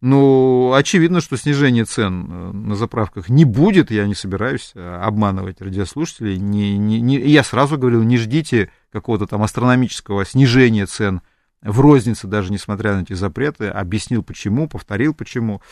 Ну, 0.00 0.72
очевидно, 0.74 1.20
что 1.20 1.36
снижение 1.36 1.84
цен 1.84 2.26
э, 2.28 2.52
на 2.52 2.76
заправках 2.76 3.28
не 3.28 3.44
будет, 3.44 3.90
я 3.90 4.06
не 4.06 4.14
собираюсь 4.14 4.72
э, 4.74 5.00
обманывать 5.02 5.60
радиослушателей. 5.60 6.38
Не, 6.38 6.76
не, 6.76 7.00
не, 7.00 7.18
я 7.18 7.42
сразу 7.42 7.78
говорил, 7.78 8.02
не 8.02 8.18
ждите 8.18 8.70
какого-то 8.92 9.26
там 9.26 9.42
астрономического 9.42 10.26
снижения 10.26 10.86
цен 10.86 11.22
в 11.62 11.80
рознице, 11.80 12.26
даже 12.26 12.52
несмотря 12.52 12.94
на 12.94 13.02
эти 13.02 13.14
запреты. 13.14 13.68
Объяснил 13.68 14.22
почему, 14.22 14.68
повторил 14.68 15.14
почему. 15.14 15.62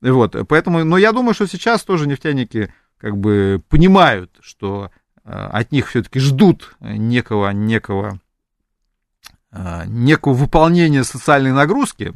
Вот, 0.00 0.36
поэтому, 0.48 0.84
но 0.84 0.96
я 0.96 1.12
думаю, 1.12 1.34
что 1.34 1.46
сейчас 1.46 1.82
тоже 1.82 2.06
нефтяники 2.06 2.72
как 3.02 3.16
бы 3.16 3.60
понимают, 3.68 4.30
что 4.40 4.92
э, 5.24 5.30
от 5.32 5.72
них 5.72 5.88
все-таки 5.88 6.20
ждут 6.20 6.76
некого, 6.78 7.50
некого, 7.50 8.20
э, 9.50 9.82
некого 9.86 10.34
выполнения 10.34 11.02
социальной 11.02 11.50
нагрузки. 11.50 12.14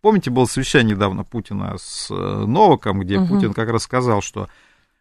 Помните, 0.00 0.30
было 0.30 0.46
совещание 0.46 0.96
недавно 0.96 1.22
Путина 1.22 1.76
с 1.78 2.10
э, 2.10 2.14
Новаком, 2.14 2.98
где 2.98 3.20
угу. 3.20 3.28
Путин 3.28 3.54
как 3.54 3.68
раз 3.68 3.84
сказал, 3.84 4.22
что 4.22 4.48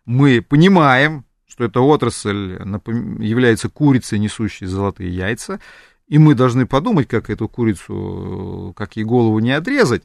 мы 0.05 0.43
понимаем, 0.47 1.25
что 1.47 1.63
эта 1.63 1.81
отрасль 1.81 2.59
является 3.19 3.69
курицей, 3.69 4.19
несущей 4.19 4.67
золотые 4.67 5.09
яйца, 5.09 5.59
и 6.07 6.19
мы 6.19 6.35
должны 6.35 6.67
подумать, 6.67 7.07
как 7.07 7.31
эту 7.31 7.49
курицу, 7.49 8.71
как 8.77 8.97
ей 8.97 9.03
голову 9.03 9.39
не 9.39 9.51
отрезать 9.51 10.03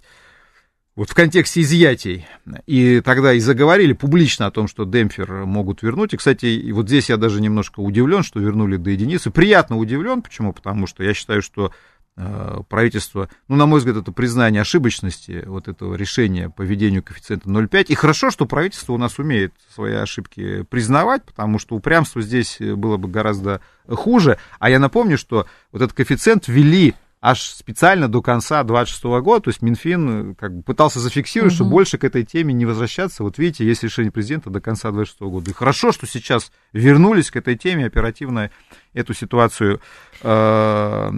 вот 0.98 1.10
в 1.10 1.14
контексте 1.14 1.60
изъятий, 1.60 2.26
и 2.66 3.00
тогда 3.02 3.32
и 3.32 3.38
заговорили 3.38 3.92
публично 3.92 4.46
о 4.46 4.50
том, 4.50 4.66
что 4.66 4.84
демпфер 4.84 5.46
могут 5.46 5.80
вернуть. 5.80 6.12
И, 6.12 6.16
кстати, 6.16 6.72
вот 6.72 6.88
здесь 6.88 7.08
я 7.08 7.16
даже 7.16 7.40
немножко 7.40 7.78
удивлен, 7.78 8.24
что 8.24 8.40
вернули 8.40 8.78
до 8.78 8.90
единицы. 8.90 9.30
Приятно 9.30 9.76
удивлен, 9.78 10.22
почему? 10.22 10.52
Потому 10.52 10.88
что 10.88 11.04
я 11.04 11.14
считаю, 11.14 11.40
что 11.40 11.70
э, 12.16 12.62
правительство, 12.68 13.28
ну, 13.46 13.54
на 13.54 13.66
мой 13.66 13.78
взгляд, 13.78 13.98
это 13.98 14.10
признание 14.10 14.62
ошибочности 14.62 15.44
вот 15.46 15.68
этого 15.68 15.94
решения 15.94 16.50
по 16.50 16.62
введению 16.62 17.04
коэффициента 17.04 17.48
0,5. 17.48 17.84
И 17.84 17.94
хорошо, 17.94 18.32
что 18.32 18.46
правительство 18.46 18.92
у 18.92 18.98
нас 18.98 19.20
умеет 19.20 19.52
свои 19.72 19.94
ошибки 19.94 20.64
признавать, 20.64 21.22
потому 21.22 21.60
что 21.60 21.76
упрямство 21.76 22.22
здесь 22.22 22.56
было 22.58 22.96
бы 22.96 23.08
гораздо 23.08 23.60
хуже. 23.88 24.36
А 24.58 24.68
я 24.68 24.80
напомню, 24.80 25.16
что 25.16 25.46
вот 25.70 25.80
этот 25.80 25.96
коэффициент 25.96 26.48
ввели 26.48 26.96
аж 27.20 27.42
специально 27.42 28.08
до 28.08 28.22
конца 28.22 28.62
26 28.62 29.02
года, 29.22 29.44
то 29.44 29.50
есть 29.50 29.60
Минфин 29.60 30.32
э, 30.32 30.34
как 30.34 30.56
бы 30.56 30.62
пытался 30.62 31.00
зафиксировать, 31.00 31.52
угу. 31.52 31.56
что 31.56 31.64
больше 31.64 31.98
к 31.98 32.04
этой 32.04 32.24
теме 32.24 32.54
не 32.54 32.64
возвращаться. 32.64 33.24
Вот 33.24 33.38
видите, 33.38 33.66
есть 33.66 33.82
решение 33.82 34.12
президента 34.12 34.50
до 34.50 34.60
конца 34.60 34.90
26 34.90 35.20
года. 35.22 35.50
И 35.50 35.54
хорошо, 35.54 35.90
что 35.92 36.06
сейчас 36.06 36.52
вернулись 36.72 37.30
к 37.30 37.36
этой 37.36 37.56
теме, 37.56 37.86
оперативно 37.86 38.50
эту 38.92 39.14
ситуацию 39.14 39.80
э, 40.22 41.08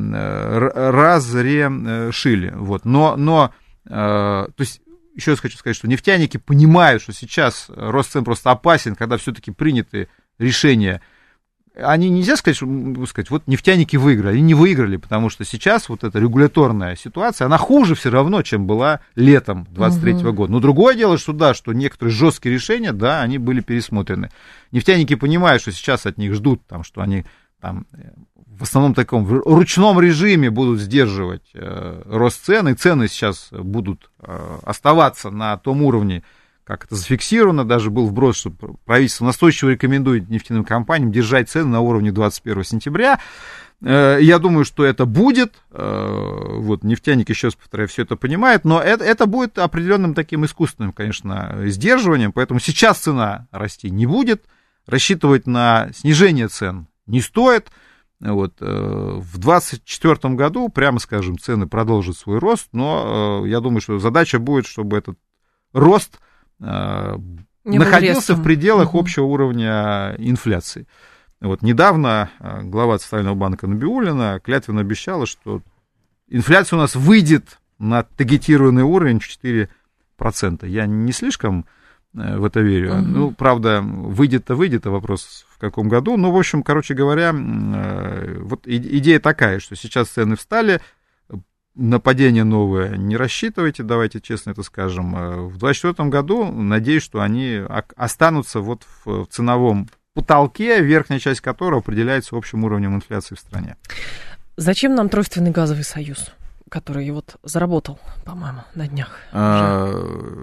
разрешили. 0.90 2.52
Вот. 2.54 2.84
Но, 2.84 3.16
но 3.16 3.52
э, 3.84 3.90
то 3.90 4.54
есть 4.58 4.80
еще 5.14 5.32
раз 5.32 5.40
хочу 5.40 5.58
сказать, 5.58 5.76
что 5.76 5.88
нефтяники 5.88 6.38
понимают, 6.38 7.02
что 7.02 7.12
сейчас 7.12 7.66
рост 7.68 8.12
цен 8.12 8.24
просто 8.24 8.50
опасен, 8.50 8.94
когда 8.96 9.18
все-таки 9.18 9.50
приняты 9.50 10.08
решения 10.38 11.02
они 11.82 12.10
нельзя 12.10 12.36
сказать, 12.36 12.56
что, 12.56 12.66
сказать, 13.06 13.30
вот 13.30 13.46
нефтяники 13.46 13.96
выиграли. 13.96 14.34
Они 14.34 14.42
не 14.42 14.54
выиграли, 14.54 14.96
потому 14.96 15.30
что 15.30 15.44
сейчас 15.44 15.88
вот 15.88 16.04
эта 16.04 16.18
регуляторная 16.18 16.96
ситуация, 16.96 17.46
она 17.46 17.58
хуже 17.58 17.94
все 17.94 18.10
равно, 18.10 18.42
чем 18.42 18.66
была 18.66 19.00
летом 19.14 19.66
23 19.70 20.14
угу. 20.14 20.32
года. 20.32 20.52
Но 20.52 20.60
другое 20.60 20.94
дело, 20.94 21.18
что 21.18 21.32
да, 21.32 21.54
что 21.54 21.72
некоторые 21.72 22.14
жесткие 22.14 22.54
решения, 22.54 22.92
да, 22.92 23.22
они 23.22 23.38
были 23.38 23.60
пересмотрены. 23.60 24.30
Нефтяники 24.72 25.14
понимают, 25.14 25.62
что 25.62 25.72
сейчас 25.72 26.06
от 26.06 26.18
них 26.18 26.34
ждут, 26.34 26.66
там, 26.66 26.84
что 26.84 27.00
они 27.00 27.24
там, 27.60 27.86
в 28.46 28.62
основном 28.62 28.94
таком 28.94 29.24
в 29.24 29.32
ручном 29.38 30.00
режиме 30.00 30.50
будут 30.50 30.80
сдерживать 30.80 31.50
э, 31.54 32.02
рост 32.06 32.44
цен, 32.44 32.68
и 32.68 32.74
цены 32.74 33.08
сейчас 33.08 33.48
будут 33.52 34.10
э, 34.20 34.58
оставаться 34.62 35.30
на 35.30 35.56
том 35.56 35.82
уровне, 35.82 36.22
как 36.70 36.84
это 36.84 36.94
зафиксировано, 36.94 37.64
даже 37.64 37.90
был 37.90 38.06
вброс, 38.06 38.36
что 38.36 38.50
правительство 38.84 39.24
настойчиво 39.24 39.70
рекомендует 39.70 40.30
нефтяным 40.30 40.64
компаниям 40.64 41.10
держать 41.10 41.50
цены 41.50 41.66
на 41.66 41.80
уровне 41.80 42.12
21 42.12 42.62
сентября. 42.62 43.18
Э, 43.82 44.18
я 44.20 44.38
думаю, 44.38 44.64
что 44.64 44.84
это 44.84 45.04
будет. 45.04 45.54
Э, 45.72 46.58
вот, 46.58 46.84
нефтяник, 46.84 47.28
еще 47.28 47.48
раз 47.48 47.56
повторяю, 47.56 47.88
все 47.88 48.02
это 48.02 48.14
понимает, 48.14 48.64
но 48.64 48.80
это, 48.80 49.02
это 49.02 49.26
будет 49.26 49.58
определенным 49.58 50.14
таким 50.14 50.44
искусственным, 50.44 50.92
конечно, 50.92 51.56
сдерживанием, 51.66 52.30
поэтому 52.30 52.60
сейчас 52.60 52.98
цена 52.98 53.48
расти 53.50 53.90
не 53.90 54.06
будет, 54.06 54.44
рассчитывать 54.86 55.48
на 55.48 55.90
снижение 55.92 56.46
цен 56.46 56.86
не 57.06 57.20
стоит. 57.20 57.72
Вот, 58.20 58.54
э, 58.60 58.64
в 58.64 59.38
2024 59.38 60.34
году, 60.36 60.68
прямо 60.68 61.00
скажем, 61.00 61.36
цены 61.36 61.66
продолжат 61.66 62.16
свой 62.16 62.38
рост, 62.38 62.68
но 62.70 63.44
я 63.44 63.58
думаю, 63.58 63.80
что 63.80 63.98
задача 63.98 64.38
будет, 64.38 64.66
чтобы 64.66 64.98
этот 64.98 65.18
рост 65.72 66.20
Э, 66.60 67.16
Не 67.64 67.78
находился 67.78 68.34
в 68.34 68.42
пределах 68.42 68.94
общего 68.94 69.24
уровня 69.24 70.14
инфляции. 70.18 70.86
Вот 71.40 71.62
недавно 71.62 72.30
э, 72.38 72.62
глава 72.62 72.98
Центрального 72.98 73.34
банка 73.34 73.66
Набиулина 73.66 74.40
клятвенно 74.44 74.82
обещала, 74.82 75.26
что 75.26 75.62
инфляция 76.28 76.76
у 76.76 76.80
нас 76.80 76.94
выйдет 76.94 77.58
на 77.78 78.02
таргетированный 78.02 78.82
уровень 78.82 79.20
в 79.20 79.28
4%. 79.28 80.68
Я 80.68 80.86
не 80.86 81.12
слишком 81.12 81.64
э, 82.14 82.36
в 82.36 82.44
это 82.44 82.60
верю. 82.60 82.92
Угу. 82.92 83.02
Ну, 83.02 83.30
правда, 83.30 83.80
выйдет-то 83.82 84.54
выйдет, 84.54 84.86
а 84.86 84.90
вопрос 84.90 85.46
в 85.48 85.58
каком 85.58 85.88
году. 85.88 86.18
Ну, 86.18 86.30
в 86.30 86.36
общем, 86.36 86.62
короче 86.62 86.94
говоря, 86.94 87.32
вот 87.32 88.66
идея 88.66 89.18
такая, 89.18 89.60
что 89.60 89.76
сейчас 89.76 90.08
цены 90.08 90.36
встали, 90.36 90.80
нападение 91.80 92.44
новое 92.44 92.96
не 92.96 93.16
рассчитывайте, 93.16 93.82
давайте 93.82 94.20
честно 94.20 94.50
это 94.50 94.62
скажем. 94.62 95.16
Э, 95.16 95.36
в 95.40 95.58
2024 95.58 96.08
году, 96.08 96.52
надеюсь, 96.52 97.02
что 97.02 97.20
они 97.20 97.60
останутся 97.96 98.60
вот 98.60 98.82
в 99.04 99.26
ценовом 99.26 99.88
потолке, 100.14 100.82
верхняя 100.82 101.18
часть 101.18 101.40
которого 101.40 101.80
определяется 101.80 102.36
общим 102.36 102.64
уровнем 102.64 102.94
инфляции 102.94 103.34
в 103.34 103.38
стране. 103.38 103.76
Зачем 104.56 104.94
нам 104.94 105.08
тройственный 105.08 105.50
газовый 105.50 105.84
союз? 105.84 106.30
который 106.68 107.10
вот 107.10 107.34
заработал, 107.42 107.98
по-моему, 108.24 108.60
на 108.76 108.86
днях. 108.86 109.08
А, 109.32 109.92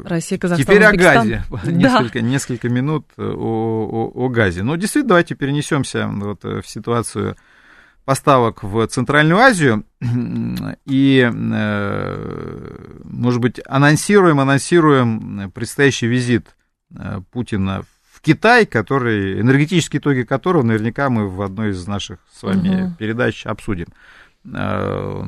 Россия, 0.04 0.38
Казахстан, 0.38 0.66
Теперь 0.66 0.84
о 0.86 0.92
газе. 0.92 1.42
Несколько, 1.64 2.20
да. 2.20 2.22
несколько 2.22 2.68
минут 2.68 3.06
о, 3.18 3.24
о, 3.24 4.12
о 4.14 4.28
газе. 4.28 4.62
Но 4.62 4.76
действительно, 4.76 5.08
давайте 5.08 5.36
перенесемся 5.36 6.06
вот 6.08 6.44
в 6.44 6.64
ситуацию 6.66 7.38
поставок 8.08 8.64
в 8.64 8.88
Центральную 8.88 9.38
Азию 9.38 9.84
и, 10.86 11.30
э, 11.30 13.00
может 13.04 13.42
быть, 13.42 13.60
анонсируем, 13.66 14.40
анонсируем 14.40 15.52
предстоящий 15.52 16.08
визит 16.08 16.56
э, 16.96 17.20
Путина 17.34 17.84
в 18.14 18.22
Китай, 18.22 18.66
который, 18.66 19.42
энергетические 19.42 20.00
итоги 20.00 20.24
которого 20.24 20.64
наверняка 20.64 21.10
мы 21.10 21.28
в 21.28 21.42
одной 21.42 21.72
из 21.72 21.86
наших 21.86 22.20
с 22.32 22.44
вами 22.44 22.84
угу. 22.84 22.94
передач 22.98 23.46
обсудим. 23.46 23.88
Э, 24.56 25.24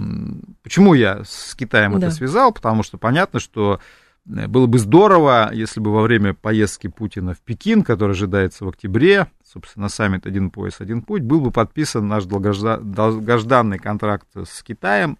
почему 0.63 0.93
я 0.93 1.25
с 1.25 1.55
Китаем 1.55 1.99
да. 1.99 2.07
это 2.07 2.15
связал? 2.15 2.53
Потому 2.53 2.84
что 2.84 2.97
понятно, 2.97 3.41
что 3.41 3.82
было 4.26 4.67
бы 4.67 4.78
здорово, 4.78 5.49
если 5.53 5.80
бы 5.80 5.91
во 5.91 6.01
время 6.01 6.34
поездки 6.34 6.88
Путина 6.88 7.34
в 7.34 7.39
Пекин, 7.39 7.84
который 7.84 8.11
ожидается 8.11 8.65
в 8.65 8.70
октябре, 8.70 9.28
собственно, 9.43 9.89
саммит 9.89 10.28
«Один 10.28 10.51
пояс, 10.51 10.82
один 10.82 11.01
путь», 11.01 11.24
был 11.24 11.41
бы 11.41 11.51
подписан 11.51 12.07
наш 12.07 12.26
долгожданный 12.26 13.80
контракт 13.80 14.28
с 14.36 14.61
Китаем 14.61 15.17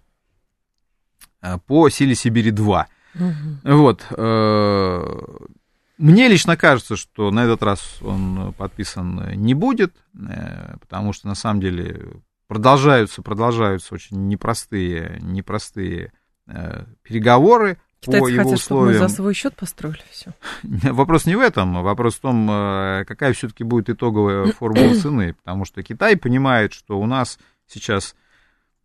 э, 1.42 1.58
по 1.66 1.90
силе 1.90 2.14
Сибири-2. 2.14 2.86
Угу. 3.16 3.76
Вот. 3.76 4.06
Э, 4.12 5.20
мне 5.98 6.28
лично 6.28 6.56
кажется, 6.56 6.96
что 6.96 7.32
на 7.32 7.46
этот 7.46 7.64
раз 7.64 8.02
он 8.02 8.54
подписан 8.54 9.32
не 9.36 9.56
будет, 9.56 9.96
э, 10.14 10.78
потому 10.80 11.14
что 11.14 11.28
на 11.28 11.36
самом 11.36 11.62
деле 11.62 12.22
продолжаются, 12.48 13.24
продолжаются 13.24 13.96
очень 13.96 14.28
непростые, 14.28 15.18
непростые 15.22 16.12
переговоры 17.04 17.78
Китайцы 18.02 18.24
по 18.24 18.28
его 18.30 18.44
хотят, 18.44 18.60
условиям. 18.60 18.94
Чтобы 18.94 19.04
мы 19.04 19.10
за 19.10 19.16
свой 19.16 19.34
счет 19.34 19.56
построили 19.56 20.04
все. 20.10 20.34
Вопрос 20.64 21.26
не 21.26 21.36
в 21.36 21.40
этом, 21.40 21.84
вопрос 21.84 22.16
в 22.16 22.22
том, 22.22 22.50
э, 22.50 23.06
какая 23.06 23.34
все-таки 23.34 23.64
будет 23.64 23.90
итоговая 23.90 24.52
формула 24.60 24.96
цены, 24.96 25.34
потому 25.34 25.66
что 25.66 25.84
Китай 25.84 26.16
понимает, 26.16 26.74
что 26.74 27.00
у 27.00 27.06
нас 27.06 27.40
сейчас 27.68 28.16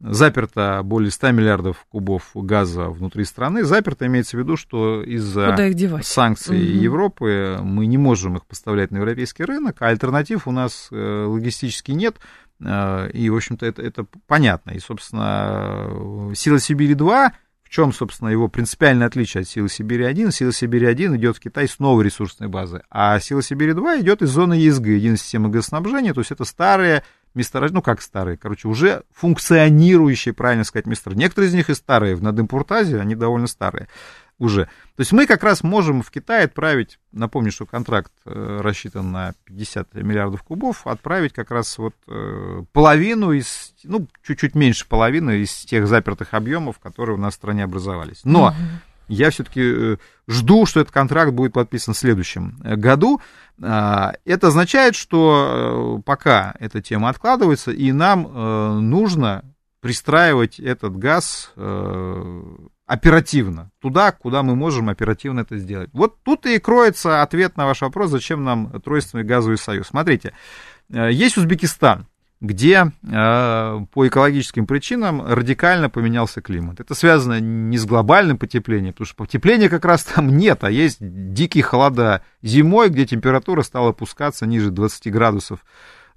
заперто 0.00 0.82
более 0.84 1.10
100 1.10 1.30
миллиардов 1.30 1.86
кубов 1.88 2.30
газа 2.34 2.88
внутри 2.88 3.24
страны. 3.24 3.64
Заперто 3.64 4.06
имеется 4.06 4.36
в 4.36 4.40
виду, 4.40 4.56
что 4.56 5.02
из-за 5.02 5.56
санкций 6.02 6.58
угу. 6.58 6.82
Европы 6.82 7.58
мы 7.62 7.86
не 7.86 7.98
можем 7.98 8.36
их 8.36 8.44
поставлять 8.46 8.90
на 8.90 8.96
европейский 8.98 9.44
рынок, 9.44 9.80
а 9.80 9.88
альтернатив 9.88 10.46
у 10.46 10.50
нас 10.50 10.88
э, 10.90 11.24
логистически 11.26 11.92
нет. 11.92 12.16
Э, 12.60 13.08
и, 13.12 13.30
в 13.30 13.36
общем-то, 13.36 13.64
это, 13.64 13.82
это 13.82 14.06
понятно. 14.26 14.72
И, 14.72 14.78
собственно, 14.78 16.34
«Сила 16.34 16.58
Сибири-2» 16.58 17.30
в 17.30 17.34
чем, 17.74 17.92
собственно, 17.92 18.28
его 18.28 18.46
принципиальное 18.46 19.08
отличие 19.08 19.40
от 19.40 19.48
силы 19.48 19.68
Сибири-1? 19.68 20.30
Сила 20.30 20.52
Сибири-1 20.52 21.16
идет 21.16 21.36
в 21.36 21.40
Китай 21.40 21.66
с 21.66 21.80
новой 21.80 22.04
ресурсной 22.04 22.48
базы, 22.48 22.82
а 22.88 23.18
сила 23.18 23.42
Сибири-2 23.42 24.00
идет 24.00 24.22
из 24.22 24.28
зоны 24.28 24.54
ЕСГ, 24.54 24.86
единой 24.86 25.16
системы 25.16 25.48
газоснабжения, 25.48 26.14
то 26.14 26.20
есть 26.20 26.30
это 26.30 26.44
старые 26.44 27.02
месторождения, 27.34 27.78
ну 27.78 27.82
как 27.82 28.00
старые, 28.00 28.36
короче, 28.36 28.68
уже 28.68 29.02
функционирующие, 29.12 30.32
правильно 30.32 30.62
сказать, 30.62 30.86
месторождения. 30.86 31.26
Некоторые 31.26 31.50
из 31.50 31.54
них 31.54 31.68
и 31.68 31.74
старые, 31.74 32.14
в 32.14 32.22
Надымпуртазе 32.22 33.00
они 33.00 33.16
довольно 33.16 33.48
старые 33.48 33.88
уже. 34.38 34.64
То 34.96 35.00
есть 35.00 35.12
мы 35.12 35.26
как 35.26 35.42
раз 35.42 35.62
можем 35.62 36.02
в 36.02 36.10
Китай 36.10 36.44
отправить, 36.44 36.98
напомню, 37.12 37.52
что 37.52 37.66
контракт 37.66 38.12
э, 38.24 38.60
рассчитан 38.60 39.12
на 39.12 39.34
50 39.44 39.94
миллиардов 39.94 40.42
кубов, 40.42 40.86
отправить 40.86 41.32
как 41.32 41.50
раз 41.50 41.78
вот 41.78 41.94
э, 42.08 42.62
половину 42.72 43.32
из, 43.32 43.74
ну, 43.84 44.06
чуть-чуть 44.26 44.54
меньше 44.54 44.86
половины 44.86 45.38
из 45.42 45.52
тех 45.64 45.86
запертых 45.86 46.34
объемов, 46.34 46.78
которые 46.78 47.16
у 47.16 47.20
нас 47.20 47.34
в 47.34 47.36
стране 47.36 47.64
образовались. 47.64 48.20
Но 48.24 48.46
угу. 48.46 48.54
я 49.08 49.30
все-таки 49.30 49.62
э, 49.62 49.96
жду, 50.26 50.66
что 50.66 50.80
этот 50.80 50.92
контракт 50.92 51.32
будет 51.32 51.52
подписан 51.52 51.94
в 51.94 51.98
следующем 51.98 52.58
году. 52.60 53.20
А, 53.62 54.14
это 54.24 54.48
означает, 54.48 54.96
что 54.96 56.02
пока 56.04 56.54
эта 56.58 56.82
тема 56.82 57.08
откладывается, 57.08 57.70
и 57.70 57.92
нам 57.92 58.88
нужно 58.88 59.44
пристраивать 59.80 60.58
этот 60.58 60.96
газ 60.96 61.52
оперативно, 62.86 63.70
туда, 63.80 64.12
куда 64.12 64.42
мы 64.42 64.56
можем 64.56 64.88
оперативно 64.88 65.40
это 65.40 65.56
сделать. 65.56 65.90
Вот 65.92 66.22
тут 66.22 66.46
и 66.46 66.58
кроется 66.58 67.22
ответ 67.22 67.56
на 67.56 67.66
ваш 67.66 67.80
вопрос, 67.80 68.10
зачем 68.10 68.44
нам 68.44 68.70
тройственный 68.82 69.24
газовый 69.24 69.58
союз. 69.58 69.88
Смотрите, 69.88 70.34
э, 70.90 71.10
есть 71.10 71.38
Узбекистан, 71.38 72.06
где 72.42 72.92
э, 73.02 73.80
по 73.92 74.06
экологическим 74.06 74.66
причинам 74.66 75.24
радикально 75.24 75.88
поменялся 75.88 76.42
климат. 76.42 76.80
Это 76.80 76.94
связано 76.94 77.40
не 77.40 77.78
с 77.78 77.86
глобальным 77.86 78.36
потеплением, 78.36 78.92
потому 78.92 79.06
что 79.06 79.16
потепления 79.16 79.70
как 79.70 79.86
раз 79.86 80.04
там 80.04 80.36
нет, 80.36 80.62
а 80.62 80.70
есть 80.70 80.98
дикие 81.00 81.64
холода 81.64 82.22
зимой, 82.42 82.90
где 82.90 83.06
температура 83.06 83.62
стала 83.62 83.90
опускаться 83.90 84.44
ниже 84.46 84.70
20 84.70 85.10
градусов 85.10 85.60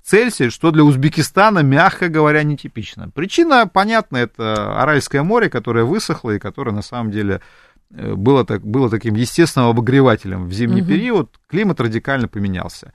Цельсия, 0.07 0.49
что 0.49 0.71
для 0.71 0.85
Узбекистана, 0.85 1.59
мягко 1.59 2.07
говоря, 2.07 2.41
нетипично. 2.43 3.09
Причина, 3.09 3.67
понятна, 3.67 4.15
это 4.15 4.81
Аральское 4.81 5.21
море, 5.21 5.49
которое 5.49 5.83
высохло 5.83 6.31
и 6.31 6.39
которое 6.39 6.71
на 6.71 6.81
самом 6.81 7.11
деле 7.11 7.41
э, 7.91 8.13
было, 8.13 8.45
так, 8.45 8.65
было 8.65 8.89
таким 8.89 9.15
естественным 9.15 9.67
обогревателем 9.67 10.47
в 10.47 10.53
зимний 10.53 10.81
угу. 10.81 10.87
период, 10.89 11.35
климат 11.49 11.81
радикально 11.81 12.29
поменялся. 12.29 12.93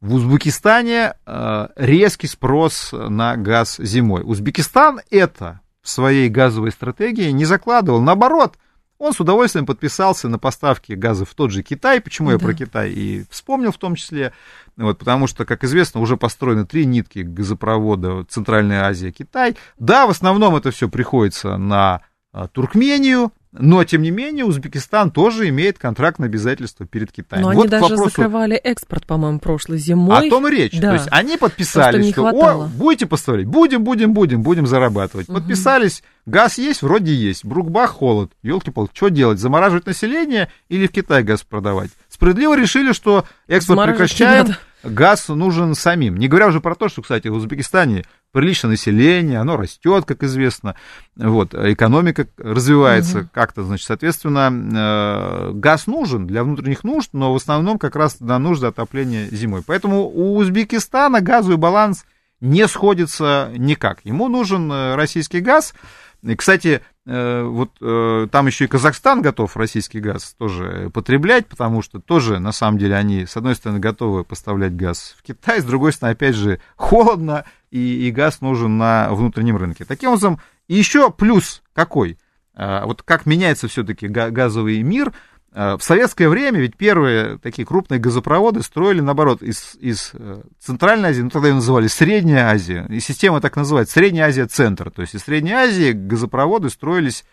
В 0.00 0.14
Узбекистане 0.14 1.12
э, 1.26 1.68
резкий 1.76 2.28
спрос 2.28 2.92
на 2.92 3.36
газ 3.36 3.76
зимой. 3.76 4.22
Узбекистан 4.24 5.00
это 5.10 5.60
в 5.82 5.90
своей 5.90 6.30
газовой 6.30 6.70
стратегии 6.70 7.30
не 7.30 7.44
закладывал. 7.44 8.00
Наоборот, 8.00 8.54
он 8.98 9.12
с 9.12 9.20
удовольствием 9.20 9.66
подписался 9.66 10.28
на 10.28 10.38
поставки 10.38 10.92
газа 10.92 11.24
в 11.24 11.34
тот 11.34 11.50
же 11.50 11.62
Китай. 11.62 12.00
Почему 12.00 12.28
да. 12.28 12.34
я 12.34 12.38
про 12.38 12.54
Китай 12.54 12.90
и 12.90 13.24
вспомнил 13.30 13.72
в 13.72 13.78
том 13.78 13.96
числе? 13.96 14.32
Вот, 14.76 14.98
потому 14.98 15.26
что, 15.26 15.44
как 15.44 15.64
известно, 15.64 16.00
уже 16.00 16.16
построены 16.16 16.64
три 16.64 16.86
нитки 16.86 17.20
газопровода 17.20 18.24
Центральная 18.28 18.84
Азия, 18.84 19.12
Китай. 19.12 19.56
Да, 19.78 20.06
в 20.06 20.10
основном 20.10 20.56
это 20.56 20.70
все 20.70 20.88
приходится 20.88 21.56
на 21.56 22.02
Туркмению, 22.52 23.32
но, 23.56 23.84
тем 23.84 24.02
не 24.02 24.10
менее, 24.10 24.44
Узбекистан 24.44 25.12
тоже 25.12 25.48
имеет 25.48 25.78
контрактное 25.78 26.28
обязательство 26.28 26.84
перед 26.84 27.12
Китаем. 27.12 27.44
Но 27.44 27.52
вот 27.52 27.60
они 27.60 27.68
даже 27.68 27.82
вопросу... 27.82 28.04
закрывали 28.10 28.56
экспорт, 28.56 29.06
по-моему, 29.06 29.38
прошлой 29.38 29.78
зимой. 29.78 30.26
О 30.26 30.30
том 30.30 30.48
и 30.48 30.50
речь. 30.50 30.78
Да. 30.80 30.88
То 30.88 30.94
есть 30.94 31.08
они 31.12 31.36
подписались, 31.36 32.10
что, 32.10 32.30
что 32.30 32.64
о, 32.64 32.66
будете 32.66 33.06
поставлять, 33.06 33.46
будем, 33.46 33.84
будем, 33.84 34.12
будем, 34.12 34.42
будем 34.42 34.66
зарабатывать. 34.66 35.28
Угу. 35.28 35.38
Подписались, 35.38 36.02
газ 36.26 36.58
есть, 36.58 36.82
вроде 36.82 37.14
есть, 37.14 37.44
брукбах, 37.44 37.92
холод. 37.92 38.32
Елки-палки, 38.42 38.90
что 38.92 39.08
делать, 39.08 39.38
замораживать 39.38 39.86
население 39.86 40.50
или 40.68 40.88
в 40.88 40.90
Китай 40.90 41.22
газ 41.22 41.44
продавать? 41.44 41.90
Справедливо 42.08 42.56
решили, 42.56 42.92
что 42.92 43.24
экспорт 43.46 43.88
прекращаем, 43.88 44.56
газ 44.84 45.28
нужен 45.28 45.74
самим. 45.74 46.16
Не 46.16 46.28
говоря 46.28 46.48
уже 46.48 46.60
про 46.60 46.74
то, 46.74 46.88
что, 46.88 47.02
кстати, 47.02 47.28
в 47.28 47.34
Узбекистане 47.34 48.04
приличное 48.32 48.72
население, 48.72 49.38
оно 49.38 49.56
растет, 49.56 50.04
как 50.04 50.22
известно, 50.24 50.74
вот, 51.16 51.54
экономика 51.54 52.26
развивается 52.36 53.20
угу. 53.20 53.28
как-то, 53.32 53.62
значит, 53.62 53.86
соответственно, 53.86 54.50
э, 54.50 55.52
газ 55.54 55.86
нужен 55.86 56.26
для 56.26 56.42
внутренних 56.42 56.84
нужд, 56.84 57.10
но 57.12 57.32
в 57.32 57.36
основном 57.36 57.78
как 57.78 57.96
раз 57.96 58.20
на 58.20 58.38
нужды 58.38 58.66
отопления 58.66 59.28
зимой. 59.30 59.62
Поэтому 59.64 60.02
у 60.02 60.36
Узбекистана 60.36 61.20
газовый 61.20 61.56
баланс 61.56 62.04
не 62.40 62.66
сходится 62.68 63.50
никак. 63.56 64.00
Ему 64.04 64.28
нужен 64.28 64.70
э, 64.70 64.94
российский 64.96 65.40
газ. 65.40 65.74
И, 66.22 66.34
кстати, 66.34 66.82
вот 67.06 67.70
э, 67.82 68.28
там 68.32 68.46
еще 68.46 68.64
и 68.64 68.68
Казахстан 68.68 69.20
готов 69.20 69.56
российский 69.56 70.00
газ 70.00 70.34
тоже 70.38 70.90
потреблять, 70.92 71.46
потому 71.46 71.82
что 71.82 72.00
тоже, 72.00 72.38
на 72.38 72.52
самом 72.52 72.78
деле, 72.78 72.96
они, 72.96 73.26
с 73.26 73.36
одной 73.36 73.54
стороны, 73.54 73.78
готовы 73.78 74.24
поставлять 74.24 74.74
газ 74.74 75.14
в 75.18 75.22
Китай, 75.22 75.60
с 75.60 75.64
другой 75.64 75.92
стороны, 75.92 76.14
опять 76.14 76.34
же, 76.34 76.60
холодно, 76.76 77.44
и, 77.70 78.08
и 78.08 78.10
газ 78.10 78.40
нужен 78.40 78.78
на 78.78 79.12
внутреннем 79.12 79.58
рынке. 79.58 79.84
Таким 79.84 80.10
образом, 80.10 80.40
еще 80.66 81.10
плюс 81.10 81.62
какой? 81.74 82.18
Э, 82.54 82.84
вот 82.84 83.02
как 83.02 83.26
меняется 83.26 83.68
все-таки 83.68 84.08
газовый 84.08 84.82
мир– 84.82 85.12
Э, 85.33 85.33
в 85.54 85.80
советское 85.82 86.28
время 86.28 86.58
ведь 86.58 86.76
первые 86.76 87.38
такие 87.38 87.64
крупные 87.64 88.00
газопроводы 88.00 88.60
строили, 88.62 89.00
наоборот, 89.00 89.40
из, 89.40 89.76
из 89.76 90.10
э, 90.12 90.42
Центральной 90.58 91.10
Азии, 91.10 91.22
ну 91.22 91.30
тогда 91.30 91.48
ее 91.48 91.54
называли 91.54 91.86
Средняя 91.86 92.50
Азия, 92.50 92.86
и 92.90 92.98
система 92.98 93.40
так 93.40 93.54
называется, 93.54 93.94
Средняя 93.94 94.26
Азия-центр. 94.26 94.90
То 94.90 95.02
есть 95.02 95.14
из 95.14 95.22
Средней 95.22 95.52
Азии 95.52 95.92
газопроводы 95.92 96.70
строились 96.70 97.24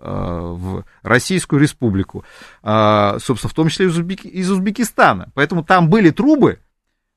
э, 0.00 0.08
в 0.08 0.84
Российскую 1.02 1.60
Республику, 1.60 2.24
собственно, 2.62 3.50
в 3.50 3.54
том 3.54 3.68
числе 3.68 3.86
из 3.88 4.50
Узбекистана. 4.50 5.30
Поэтому 5.34 5.62
там 5.62 5.90
были 5.90 6.08
трубы, 6.08 6.60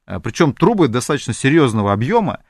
причем 0.06 0.52
трубы 0.52 0.90
достаточно 0.90 1.34
серьезного 1.34 1.94
объема, 1.94 2.42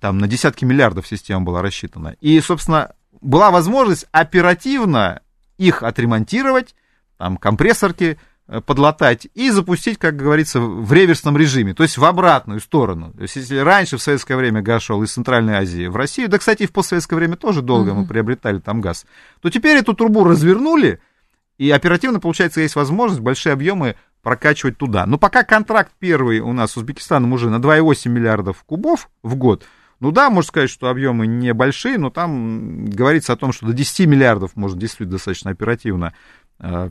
там 0.00 0.18
на 0.18 0.28
десятки 0.28 0.66
миллиардов 0.66 1.06
система 1.06 1.42
была 1.42 1.62
рассчитана. 1.62 2.16
И, 2.20 2.38
собственно, 2.40 2.94
была 3.20 3.50
возможность 3.50 4.06
оперативно 4.12 5.22
их 5.56 5.82
отремонтировать, 5.82 6.74
там 7.16 7.36
компрессорки 7.36 8.18
э, 8.46 8.60
подлатать 8.60 9.28
и 9.34 9.50
запустить, 9.50 9.98
как 9.98 10.16
говорится, 10.16 10.60
в 10.60 10.92
реверсном 10.92 11.36
режиме, 11.36 11.74
то 11.74 11.82
есть 11.82 11.98
в 11.98 12.04
обратную 12.04 12.60
сторону. 12.60 13.12
То 13.12 13.22
есть 13.22 13.36
если 13.36 13.56
раньше 13.56 13.96
в 13.96 14.02
советское 14.02 14.36
время 14.36 14.62
газ 14.62 14.82
шел 14.82 15.02
из 15.02 15.12
Центральной 15.12 15.54
Азии 15.54 15.86
в 15.86 15.96
Россию, 15.96 16.28
да, 16.28 16.38
кстати, 16.38 16.64
и 16.64 16.66
в 16.66 16.72
постсоветское 16.72 17.16
время 17.16 17.36
тоже 17.36 17.62
долго 17.62 17.90
mm-hmm. 17.90 17.94
мы 17.94 18.06
приобретали 18.06 18.58
там 18.58 18.80
газ, 18.80 19.06
то 19.40 19.50
теперь 19.50 19.78
эту 19.78 19.94
трубу 19.94 20.24
развернули, 20.24 21.00
и 21.56 21.70
оперативно, 21.70 22.20
получается, 22.20 22.60
есть 22.60 22.74
возможность 22.74 23.20
большие 23.20 23.52
объемы 23.52 23.96
прокачивать 24.22 24.78
туда. 24.78 25.06
Но 25.06 25.18
пока 25.18 25.44
контракт 25.44 25.92
первый 25.98 26.40
у 26.40 26.52
нас 26.52 26.72
с 26.72 26.76
Узбекистаном 26.76 27.32
уже 27.32 27.50
на 27.50 27.56
2,8 27.56 28.08
миллиардов 28.08 28.64
кубов 28.64 29.08
в 29.22 29.36
год, 29.36 29.64
ну 30.00 30.10
да, 30.10 30.28
можно 30.28 30.48
сказать, 30.48 30.70
что 30.70 30.88
объемы 30.88 31.26
небольшие, 31.26 31.98
но 31.98 32.10
там 32.10 32.86
говорится 32.86 33.32
о 33.32 33.36
том, 33.36 33.52
что 33.52 33.66
до 33.66 33.72
10 33.72 34.06
миллиардов 34.06 34.56
можно 34.56 34.78
действительно 34.78 35.12
достаточно 35.12 35.50
оперативно 35.50 36.14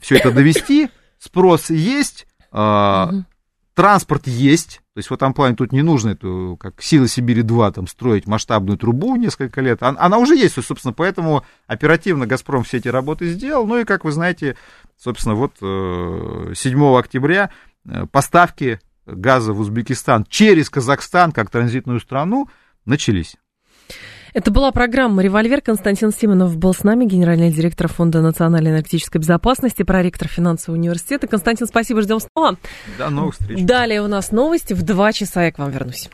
все 0.02 0.16
это 0.18 0.32
довести, 0.32 0.90
спрос 1.20 1.70
есть, 1.70 2.28
э, 2.52 3.08
транспорт 3.74 4.28
есть, 4.28 4.82
то 4.94 5.00
есть 5.00 5.10
в 5.10 5.14
этом 5.14 5.34
плане 5.34 5.56
тут 5.56 5.72
не 5.72 5.82
нужно 5.82 6.12
эту, 6.12 6.58
как 6.60 6.82
Сила 6.82 7.08
Сибири-2, 7.08 7.74
там, 7.74 7.88
строить 7.88 8.28
масштабную 8.28 8.78
трубу 8.78 9.16
несколько 9.16 9.62
лет. 9.62 9.82
Она 9.82 10.18
уже 10.18 10.36
есть, 10.36 10.62
собственно, 10.64 10.94
поэтому 10.94 11.44
оперативно 11.66 12.28
«Газпром» 12.28 12.64
все 12.64 12.78
эти 12.78 12.90
работы 12.90 13.28
сделал. 13.30 13.66
Ну 13.66 13.80
и, 13.80 13.86
как 13.86 14.06
вы 14.06 14.12
знаете, 14.12 14.56
собственно, 14.98 15.34
вот 15.34 15.54
7 15.58 15.64
э, 15.64 17.00
октября 17.00 17.50
поставки 18.12 18.80
газа 19.06 19.54
в 19.54 19.60
Узбекистан 19.60 20.26
через 20.30 20.70
Казахстан, 20.70 21.32
как 21.32 21.50
транзитную 21.50 22.00
страну, 22.00 22.48
начались. 22.86 23.36
Это 24.34 24.50
была 24.50 24.72
программа 24.72 25.22
«Револьвер». 25.22 25.62
Константин 25.62 26.12
Симонов 26.12 26.58
был 26.58 26.74
с 26.74 26.84
нами, 26.84 27.06
генеральный 27.06 27.52
директор 27.52 27.88
Фонда 27.88 28.22
национальной 28.22 28.72
энергетической 28.72 29.20
безопасности, 29.20 29.84
проректор 29.84 30.28
финансового 30.28 30.80
университета. 30.80 31.28
Константин, 31.28 31.68
спасибо, 31.68 32.02
ждем 32.02 32.20
снова. 32.20 32.58
До 32.98 33.12
новых 33.12 33.36
встреч. 33.36 33.64
Далее 33.64 34.02
у 34.02 34.08
нас 34.08 34.32
новости. 34.32 34.74
В 34.74 34.82
два 34.82 35.14
часа 35.14 35.44
я 35.44 35.52
к 35.52 35.60
вам 35.60 35.70
вернусь. 35.70 36.10